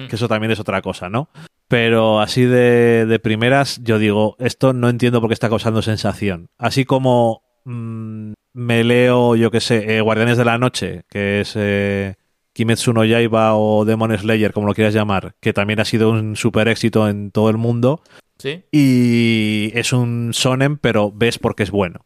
que 0.08 0.16
eso 0.16 0.28
también 0.28 0.50
es 0.50 0.60
otra 0.60 0.82
cosa, 0.82 1.08
¿no? 1.08 1.30
Pero 1.68 2.20
así 2.20 2.42
de, 2.44 3.06
de 3.06 3.18
primeras, 3.18 3.80
yo 3.82 3.98
digo, 3.98 4.36
esto 4.38 4.72
no 4.72 4.88
entiendo 4.88 5.20
por 5.20 5.30
qué 5.30 5.34
está 5.34 5.48
causando 5.48 5.80
sensación. 5.80 6.48
Así 6.58 6.84
como 6.84 7.42
mm, 7.64 8.32
me 8.54 8.82
leo, 8.84 9.36
yo 9.36 9.50
qué 9.50 9.60
sé, 9.60 9.96
eh, 9.96 10.00
Guardianes 10.00 10.38
de 10.38 10.44
la 10.44 10.56
Noche, 10.58 11.02
que 11.10 11.40
es 11.40 11.52
eh, 11.56 12.14
Kimetsu 12.54 12.92
no 12.92 13.04
Yaiba 13.04 13.54
o 13.56 13.84
Demon 13.84 14.16
Slayer, 14.16 14.52
como 14.52 14.66
lo 14.68 14.74
quieras 14.74 14.94
llamar, 14.94 15.34
que 15.40 15.52
también 15.52 15.80
ha 15.80 15.84
sido 15.84 16.10
un 16.10 16.36
super 16.36 16.68
éxito 16.68 17.08
en 17.08 17.30
todo 17.30 17.50
el 17.50 17.56
mundo, 17.58 18.00
Sí. 18.38 18.62
y 18.72 19.70
es 19.74 19.92
un 19.92 20.30
sonen, 20.32 20.76
pero 20.78 21.12
ves 21.12 21.38
porque 21.38 21.62
es 21.64 21.70
bueno. 21.70 22.00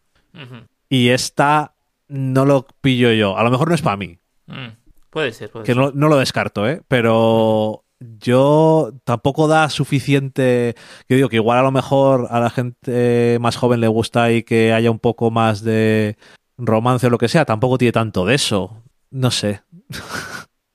Y 0.88 1.08
esta 1.08 1.74
no 2.08 2.44
lo 2.44 2.66
pillo 2.80 3.12
yo. 3.12 3.36
A 3.36 3.42
lo 3.44 3.50
mejor 3.50 3.68
no 3.68 3.74
es 3.74 3.82
para 3.82 3.96
mí, 3.96 4.18
Mm. 4.46 4.76
Puede 5.10 5.32
ser, 5.32 5.50
puede 5.50 5.64
que 5.66 5.72
ser. 5.74 5.76
no, 5.82 5.90
no 5.92 6.08
lo 6.08 6.16
descarto, 6.18 6.66
¿eh? 6.68 6.80
Pero 6.88 7.84
yo 8.00 8.92
tampoco 9.04 9.48
da 9.48 9.68
suficiente. 9.70 10.74
Yo 11.08 11.16
digo 11.16 11.28
que 11.28 11.36
igual 11.36 11.58
a 11.58 11.62
lo 11.62 11.70
mejor 11.72 12.28
a 12.30 12.40
la 12.40 12.48
gente 12.50 13.38
más 13.40 13.56
joven 13.56 13.80
le 13.80 13.88
gusta 13.88 14.30
y 14.32 14.42
que 14.44 14.72
haya 14.72 14.90
un 14.90 14.98
poco 15.00 15.30
más 15.30 15.62
de 15.64 16.16
romance 16.58 17.06
o 17.06 17.10
lo 17.10 17.18
que 17.18 17.28
sea. 17.28 17.44
Tampoco 17.44 17.78
tiene 17.78 17.92
tanto 17.92 18.26
de 18.26 18.34
eso. 18.34 18.82
No 19.10 19.30
sé. 19.30 19.62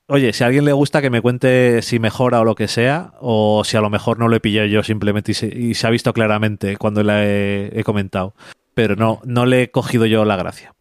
Oye, 0.07 0.33
si 0.33 0.43
a 0.43 0.47
alguien 0.47 0.65
le 0.65 0.73
gusta 0.73 1.01
que 1.01 1.09
me 1.09 1.21
cuente 1.21 1.81
si 1.81 1.97
mejora 1.99 2.41
o 2.41 2.43
lo 2.45 2.55
que 2.55 2.67
sea, 2.67 3.13
o 3.21 3.63
si 3.63 3.77
a 3.77 3.81
lo 3.81 3.89
mejor 3.89 4.19
no 4.19 4.27
lo 4.27 4.35
he 4.35 4.39
pillado 4.41 4.67
yo 4.67 4.83
simplemente 4.83 5.31
y 5.31 5.35
se, 5.35 5.47
y 5.47 5.75
se 5.75 5.87
ha 5.87 5.89
visto 5.89 6.13
claramente 6.13 6.77
cuando 6.77 7.03
la 7.03 7.23
he, 7.25 7.71
he 7.79 7.83
comentado. 7.83 8.33
Pero 8.73 8.95
no, 8.95 9.21
no 9.23 9.45
le 9.45 9.63
he 9.63 9.71
cogido 9.71 10.05
yo 10.05 10.25
la 10.25 10.35
gracia. 10.35 10.73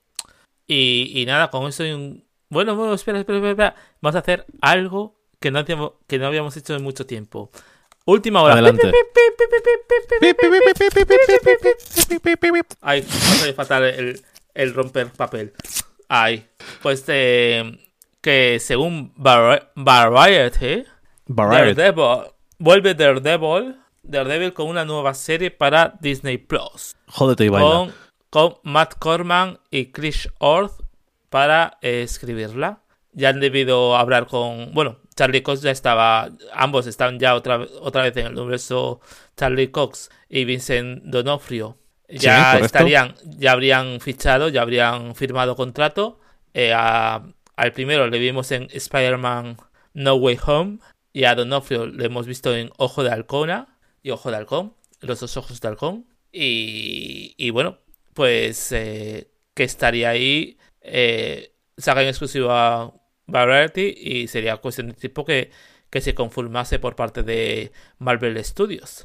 Y, 0.66 1.12
y 1.14 1.26
nada, 1.26 1.50
con 1.50 1.68
eso 1.68 1.82
hay 1.82 1.92
un... 1.92 2.24
Bueno, 2.48 2.74
bueno, 2.74 2.94
espera, 2.94 3.18
espera, 3.20 3.38
espera, 3.38 3.50
espera. 3.52 3.74
Vamos 4.00 4.16
a 4.16 4.18
hacer 4.20 4.46
algo 4.60 5.14
que 5.40 5.50
no, 5.50 5.58
hacíamos- 5.60 5.92
que 6.06 6.18
no 6.18 6.26
habíamos 6.26 6.56
hecho 6.56 6.74
en 6.74 6.82
mucho 6.82 7.06
tiempo. 7.06 7.50
Última 8.04 8.42
hora. 8.42 8.54
Adelante. 8.54 8.90
Ay, 12.80 13.04
me 13.46 13.52
fatal 13.52 13.84
el, 13.84 14.20
el 14.54 14.74
romper 14.74 15.10
papel. 15.12 15.52
Ay, 16.08 16.46
pues 16.82 17.04
eh, 17.08 17.78
que 18.20 18.58
según 18.60 19.14
Vari- 19.14 19.66
Variety, 19.74 20.84
Variety. 21.26 21.74
Daredevil, 21.74 22.32
vuelve 22.58 22.94
Daredevil, 22.94 23.76
Daredevil 24.02 24.52
con 24.52 24.66
una 24.68 24.84
nueva 24.84 25.14
serie 25.14 25.50
para 25.50 25.94
Disney 26.00 26.38
Plus. 26.38 26.94
Jódete 27.08 27.46
y. 27.46 27.48
Con, 27.48 27.92
con 28.30 28.54
Matt 28.62 28.94
Corman 28.98 29.58
y 29.70 29.92
Chris 29.92 30.28
Orth 30.38 30.82
para 31.30 31.78
eh, 31.80 32.02
escribirla. 32.02 32.80
Ya 33.12 33.28
han 33.30 33.40
debido 33.40 33.96
hablar 33.96 34.26
con. 34.26 34.72
Bueno, 34.72 34.98
Charlie 35.14 35.42
Cox 35.42 35.62
ya 35.62 35.70
estaba. 35.70 36.30
Ambos 36.54 36.86
están 36.86 37.18
ya 37.18 37.34
otra, 37.34 37.66
otra 37.80 38.02
vez 38.02 38.16
en 38.16 38.26
el 38.26 38.38
universo 38.38 39.00
Charlie 39.36 39.70
Cox 39.70 40.10
y 40.28 40.44
Vincent 40.44 41.02
Donofrio. 41.04 41.78
Ya 42.20 42.58
estarían, 42.58 43.14
ya 43.24 43.52
habrían 43.52 44.00
fichado, 44.00 44.48
ya 44.48 44.62
habrían 44.62 45.14
firmado 45.14 45.56
contrato. 45.56 46.20
Eh, 46.54 46.72
a- 46.74 47.22
al 47.56 47.72
primero 47.72 48.06
le 48.08 48.18
vimos 48.18 48.50
en 48.52 48.68
Spider-Man 48.70 49.56
No 49.94 50.14
Way 50.16 50.38
Home. 50.46 50.78
Y 51.14 51.24
a 51.24 51.34
Donofrio 51.34 51.86
le 51.86 52.06
hemos 52.06 52.26
visto 52.26 52.56
en 52.56 52.70
Ojo 52.78 53.02
de 53.04 53.10
Halcona 53.10 53.78
y 54.02 54.10
Ojo 54.10 54.30
de 54.30 54.36
Halcón, 54.38 54.74
los 55.00 55.20
dos 55.20 55.36
ojos 55.36 55.60
de 55.60 55.68
halcón. 55.68 56.06
Y, 56.32 57.34
y 57.36 57.50
bueno, 57.50 57.78
pues 58.14 58.72
eh, 58.72 59.28
que 59.54 59.64
estaría 59.64 60.08
ahí, 60.08 60.56
eh, 60.80 61.52
saca 61.76 62.00
en 62.02 62.08
exclusiva 62.08 62.94
Variety 63.26 63.94
y 63.96 64.28
sería 64.28 64.56
cuestión 64.56 64.88
de 64.88 64.94
tiempo 64.94 65.24
que, 65.26 65.50
que 65.90 66.00
se 66.00 66.14
conformase 66.14 66.78
por 66.78 66.96
parte 66.96 67.22
de 67.22 67.72
Marvel 67.98 68.42
Studios. 68.42 69.04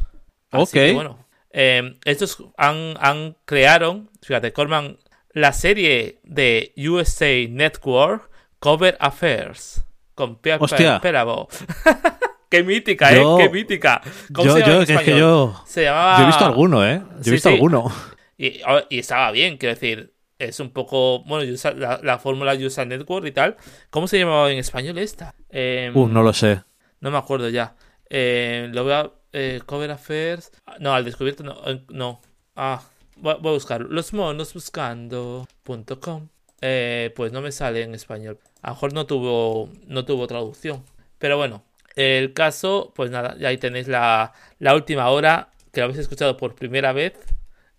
Así 0.51 0.63
Ok. 0.63 0.69
que, 0.71 0.93
bueno, 0.93 1.26
eh, 1.59 1.97
estos 2.05 2.37
han, 2.55 2.93
han 2.99 3.35
crearon, 3.45 4.09
fíjate, 4.21 4.53
Corman, 4.53 4.97
la 5.31 5.53
serie 5.53 6.19
de 6.23 6.71
USA 6.77 7.47
Network 7.49 8.29
Cover 8.59 8.95
Affairs 8.99 9.83
con. 10.13 10.35
Perabo. 10.37 11.47
Qué 12.49 12.63
mítica, 12.63 13.13
Yo- 13.13 13.39
¿eh? 13.39 13.43
Qué 13.43 13.49
mítica. 13.49 14.01
¿Cómo 14.33 14.45
Yo, 14.47 14.53
se 14.53 14.59
llama 14.61 14.71
yo, 14.71 14.81
en 14.81 14.97
es 14.97 15.01
que 15.03 15.17
yo, 15.19 15.63
Se 15.65 15.83
llamaba... 15.83 16.17
yo 16.17 16.23
he 16.23 16.27
visto 16.27 16.45
alguno, 16.45 16.87
¿eh? 16.87 17.01
Yo 17.15 17.19
he 17.19 17.23
Sí, 17.25 17.31
visto 17.31 17.49
sí. 17.49 17.55
alguno. 17.55 17.91
Y, 18.37 18.61
estaba 18.99 19.31
bien, 19.31 19.57
quiero 19.57 19.73
decir, 19.75 20.13
es 20.39 20.59
un 20.61 20.69
poco, 20.71 21.23
bueno, 21.25 21.43
USA- 21.51 21.73
la, 21.75 21.99
la 22.03 22.19
fórmula 22.19 22.53
USA 22.53 22.85
Network 22.85 23.25
y 23.27 23.31
tal. 23.31 23.57
¿Cómo 23.89 24.07
se 24.07 24.19
llamaba 24.19 24.49
en 24.51 24.59
español 24.59 24.97
esta? 24.97 25.33
Eh, 25.49 25.91
Uh, 25.93 26.07
no 26.07 26.23
lo 26.23 26.31
sé. 26.33 26.61
no 27.01 27.11
me 27.11 27.17
acuerdo 27.17 27.49
ya. 27.49 27.75
Eh, 28.09 28.69
lo 28.71 28.83
voy 28.85 28.93
a... 28.93 29.11
eh, 29.37 29.61
cover 29.65 29.91
Affairs... 29.91 30.51
No, 30.79 30.93
al 30.93 31.05
descubierto 31.05 31.43
no. 31.43 31.61
eh, 31.65 31.83
no. 31.89 32.21
Ah, 32.55 32.81
voy, 33.17 33.35
voy 33.39 33.51
a 33.51 33.53
buscarlo. 33.53 33.87
Los 33.89 34.13
monos 34.13 34.53
buscando.com. 34.53 36.27
Eh, 36.61 37.13
pues 37.15 37.31
no 37.31 37.41
me 37.41 37.51
sale 37.51 37.83
en 37.83 37.93
español. 37.93 38.39
A 38.61 38.69
lo 38.69 38.73
mejor 38.73 38.93
no 38.93 39.05
tuvo, 39.05 39.69
no 39.85 40.05
tuvo 40.05 40.25
traducción. 40.27 40.83
Pero 41.19 41.37
bueno, 41.37 41.63
el 41.95 42.33
caso, 42.33 42.93
pues 42.95 43.11
nada, 43.11 43.35
ya 43.39 43.49
ahí 43.49 43.57
tenéis 43.57 43.87
la, 43.87 44.33
la 44.59 44.73
última 44.73 45.09
hora 45.09 45.49
que 45.71 45.81
lo 45.81 45.85
habéis 45.85 45.99
escuchado 45.99 46.37
por 46.37 46.55
primera 46.55 46.93
vez 46.93 47.13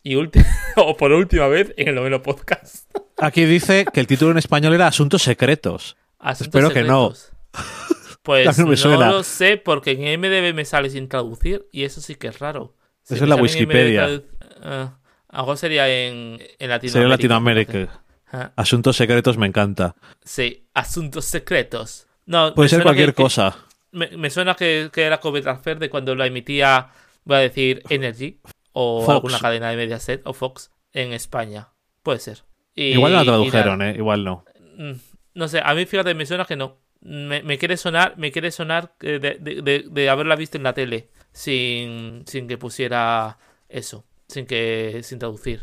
y 0.04 0.14
o 0.76 0.96
por 0.96 1.12
última 1.12 1.48
vez 1.48 1.74
en 1.76 1.88
el 1.88 1.94
noveno 1.94 2.22
podcast. 2.22 2.88
Aquí 3.18 3.44
dice 3.44 3.84
que 3.92 4.00
el 4.00 4.06
título 4.06 4.30
en 4.30 4.38
español 4.38 4.74
era 4.74 4.86
Asuntos 4.86 5.22
Secretos. 5.22 5.96
Asuntos 6.20 6.46
Espero 6.46 6.70
que 6.70 6.84
no. 6.84 7.12
Pues 8.28 8.58
no 8.58 8.64
me 8.64 8.70
no 8.72 8.76
suena. 8.76 9.10
lo 9.10 9.22
sé 9.22 9.56
porque 9.56 9.92
en 9.92 10.20
MDB 10.20 10.54
me 10.54 10.64
sale 10.66 10.90
sin 10.90 11.08
traducir 11.08 11.66
y 11.72 11.84
eso 11.84 12.00
sí 12.00 12.14
que 12.14 12.28
es 12.28 12.38
raro. 12.40 12.74
Si 13.02 13.14
Eso 13.14 13.24
es 13.24 13.30
la 13.30 13.36
Wikipedia. 13.36 14.20
Ah, 14.62 14.98
a 15.28 15.36
lo 15.38 15.42
mejor 15.44 15.56
sería 15.56 15.88
en, 15.88 16.38
en 16.58 16.68
Latinoamérica. 16.68 16.88
Sería 16.92 17.08
Latinoamérica. 17.08 18.02
Ah, 18.30 18.52
Asuntos 18.56 18.96
Secretos 18.96 19.38
me 19.38 19.46
encanta. 19.46 19.94
sí, 20.22 20.66
asuntos 20.74 21.24
secretos. 21.24 22.06
No, 22.26 22.52
Puede 22.54 22.68
ser 22.68 22.82
cualquier 22.82 23.08
que- 23.10 23.14
que- 23.16 23.22
cosa. 23.22 23.56
Me, 23.92 24.08
me 24.18 24.28
suena 24.28 24.54
que, 24.54 24.90
que 24.92 25.04
era 25.04 25.18
Cover 25.20 25.42
Transfer 25.42 25.78
de 25.78 25.88
cuando 25.88 26.14
la 26.14 26.26
emitía, 26.26 26.90
voy 27.24 27.36
a 27.38 27.40
decir, 27.40 27.82
Energy 27.88 28.38
o 28.72 29.00
Fox. 29.06 29.14
alguna 29.14 29.38
cadena 29.38 29.70
de 29.70 29.76
Mediaset 29.78 30.20
o 30.26 30.34
Fox 30.34 30.70
en 30.92 31.14
España. 31.14 31.68
Puede 32.02 32.18
ser. 32.18 32.44
Y- 32.74 32.92
Igual 32.92 33.12
no 33.12 33.18
la 33.20 33.24
tradujeron, 33.24 33.80
¿eh? 33.80 33.94
Igual 33.96 34.24
no. 34.24 34.44
Mm, 34.76 34.92
No 35.32 35.48
sé, 35.48 35.62
a 35.64 35.72
mí 35.74 35.86
fíjate, 35.86 36.12
me 36.14 36.26
suena 36.26 36.44
que 36.44 36.56
no. 36.56 36.76
Me, 37.00 37.42
me 37.42 37.58
quiere 37.58 37.76
sonar, 37.76 38.16
me 38.18 38.32
quiere 38.32 38.50
sonar 38.50 38.94
eh, 39.00 39.18
de, 39.20 39.36
de- 39.40 39.62
de- 39.62 39.84
de 39.88 40.10
haberla 40.10 40.34
visto 40.36 40.56
en 40.56 40.64
la 40.64 40.72
tele 40.74 41.08
sin, 41.32 42.24
sin 42.26 42.48
que 42.48 42.58
pusiera 42.58 43.38
eso, 43.68 44.04
sin 44.26 44.46
que 44.46 45.00
sin 45.04 45.18
traducir. 45.18 45.62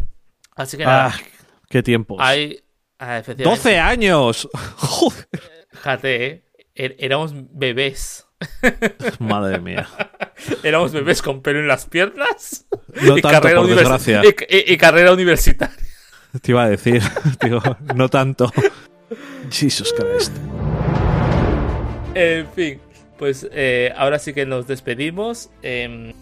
Así 0.56 0.78
que 0.78 0.86
nada, 0.86 1.08
Ah, 1.14 1.20
qué 1.70 1.84
tiempos. 1.84 2.18
hay 2.22 2.64
ah, 3.00 3.18
efectivamente, 3.18 3.64
12 3.64 3.80
años. 3.80 4.48
Joder. 4.78 5.28
fíjate, 5.72 6.26
eh, 6.26 6.44
er- 6.76 6.96
éramos 7.00 7.34
bebés. 7.34 8.28
Madre 9.20 9.60
mía. 9.60 9.88
Éramos 10.64 10.92
bebés 10.94 11.22
con 11.22 11.42
pelo 11.42 11.60
en 11.60 11.68
las 11.68 11.86
piernas 11.86 12.66
No 13.02 13.18
y, 13.18 13.22
tanto, 13.22 13.42
carrera 13.42 13.60
por 13.62 13.70
univers- 13.70 13.76
desgracia. 13.80 14.22
y- 14.24 14.56
y- 14.70 14.74
y 14.74 14.78
carrera 14.78 15.12
universitaria. 15.14 15.76
Te 16.42 16.52
iba 16.52 16.64
a 16.64 16.70
decir, 16.70 17.02
digo, 17.42 17.62
no 17.96 18.08
tanto. 18.10 18.52
Jesus 19.50 19.94
Christ. 19.94 20.34
En 22.16 22.48
fin, 22.48 22.80
pues 23.18 23.48
eh, 23.52 23.94
ahora 23.96 24.20
sí 24.20 24.34
que 24.34 24.46
nos 24.46 24.68
despedimos. 24.68 25.50
em, 25.62 26.14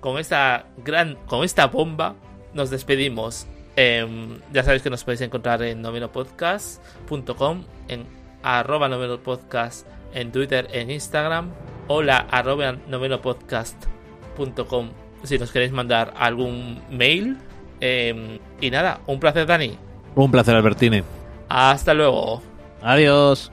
con 0.00 0.18
esta 0.18 0.66
gran. 0.84 1.16
Con 1.26 1.44
esta 1.44 1.66
bomba. 1.66 2.14
Nos 2.54 2.70
despedimos. 2.70 3.46
Em, 3.76 4.38
ya 4.52 4.62
sabéis 4.62 4.82
que 4.82 4.90
nos 4.90 5.04
podéis 5.04 5.20
encontrar 5.22 5.62
en 5.62 5.80
novenopodcast.com. 5.82 7.64
En 7.88 8.06
arroba 8.42 8.88
novenopodcast. 8.88 9.86
En 10.14 10.32
Twitter, 10.32 10.68
en 10.72 10.90
Instagram. 10.90 11.50
Hola 11.88 12.26
arroba 12.30 12.72
novenopodcast.com. 12.72 14.90
Si 15.24 15.38
nos 15.38 15.52
queréis 15.52 15.72
mandar 15.72 16.14
algún 16.16 16.82
mail. 16.90 17.38
Em, 17.80 18.38
y 18.60 18.70
nada, 18.70 19.00
un 19.06 19.18
placer, 19.18 19.46
Dani. 19.46 19.76
Un 20.14 20.30
placer, 20.30 20.54
Albertini. 20.54 21.02
Hasta 21.48 21.94
luego. 21.94 22.42
Adiós. 22.82 23.50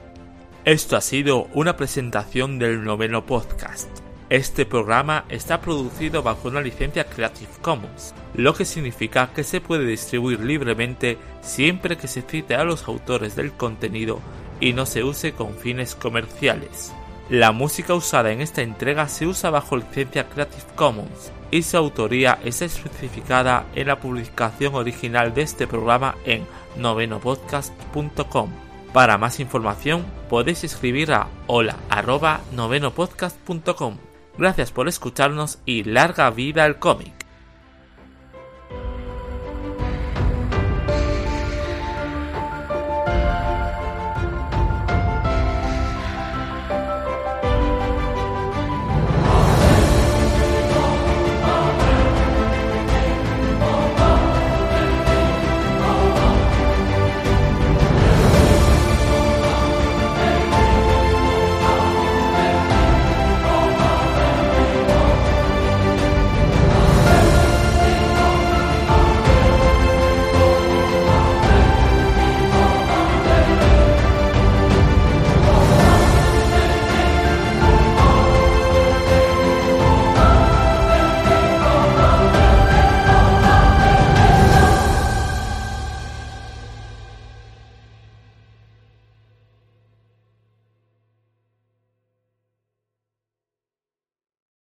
Esto 0.66 0.94
ha 0.96 1.00
sido 1.00 1.48
una 1.54 1.78
presentación 1.78 2.58
del 2.58 2.84
noveno 2.84 3.24
podcast. 3.24 3.88
Este 4.28 4.66
programa 4.66 5.24
está 5.30 5.62
producido 5.62 6.22
bajo 6.22 6.48
una 6.48 6.60
licencia 6.60 7.04
Creative 7.04 7.50
Commons, 7.62 8.14
lo 8.34 8.52
que 8.52 8.66
significa 8.66 9.30
que 9.34 9.42
se 9.42 9.62
puede 9.62 9.86
distribuir 9.86 10.40
libremente 10.40 11.16
siempre 11.40 11.96
que 11.96 12.08
se 12.08 12.20
cite 12.20 12.56
a 12.56 12.64
los 12.64 12.86
autores 12.88 13.36
del 13.36 13.52
contenido 13.52 14.20
y 14.60 14.74
no 14.74 14.84
se 14.84 15.02
use 15.02 15.32
con 15.32 15.54
fines 15.54 15.94
comerciales. 15.94 16.92
La 17.30 17.52
música 17.52 17.94
usada 17.94 18.30
en 18.30 18.42
esta 18.42 18.60
entrega 18.60 19.08
se 19.08 19.26
usa 19.26 19.48
bajo 19.48 19.78
licencia 19.78 20.28
Creative 20.28 20.74
Commons 20.76 21.32
y 21.50 21.62
su 21.62 21.78
autoría 21.78 22.38
está 22.44 22.66
especificada 22.66 23.64
en 23.74 23.86
la 23.86 23.98
publicación 23.98 24.74
original 24.74 25.32
de 25.32 25.40
este 25.40 25.66
programa 25.66 26.16
en 26.26 26.44
novenopodcast.com. 26.76 28.69
Para 28.92 29.18
más 29.18 29.38
información 29.38 30.04
podéis 30.28 30.64
escribir 30.64 31.12
a 31.12 31.28
hola 31.46 31.76
arroba 31.90 32.40
novenopodcast.com. 32.52 33.98
Gracias 34.36 34.72
por 34.72 34.88
escucharnos 34.88 35.58
y 35.64 35.84
larga 35.84 36.30
vida 36.30 36.64
al 36.64 36.78
cómic. 36.78 37.19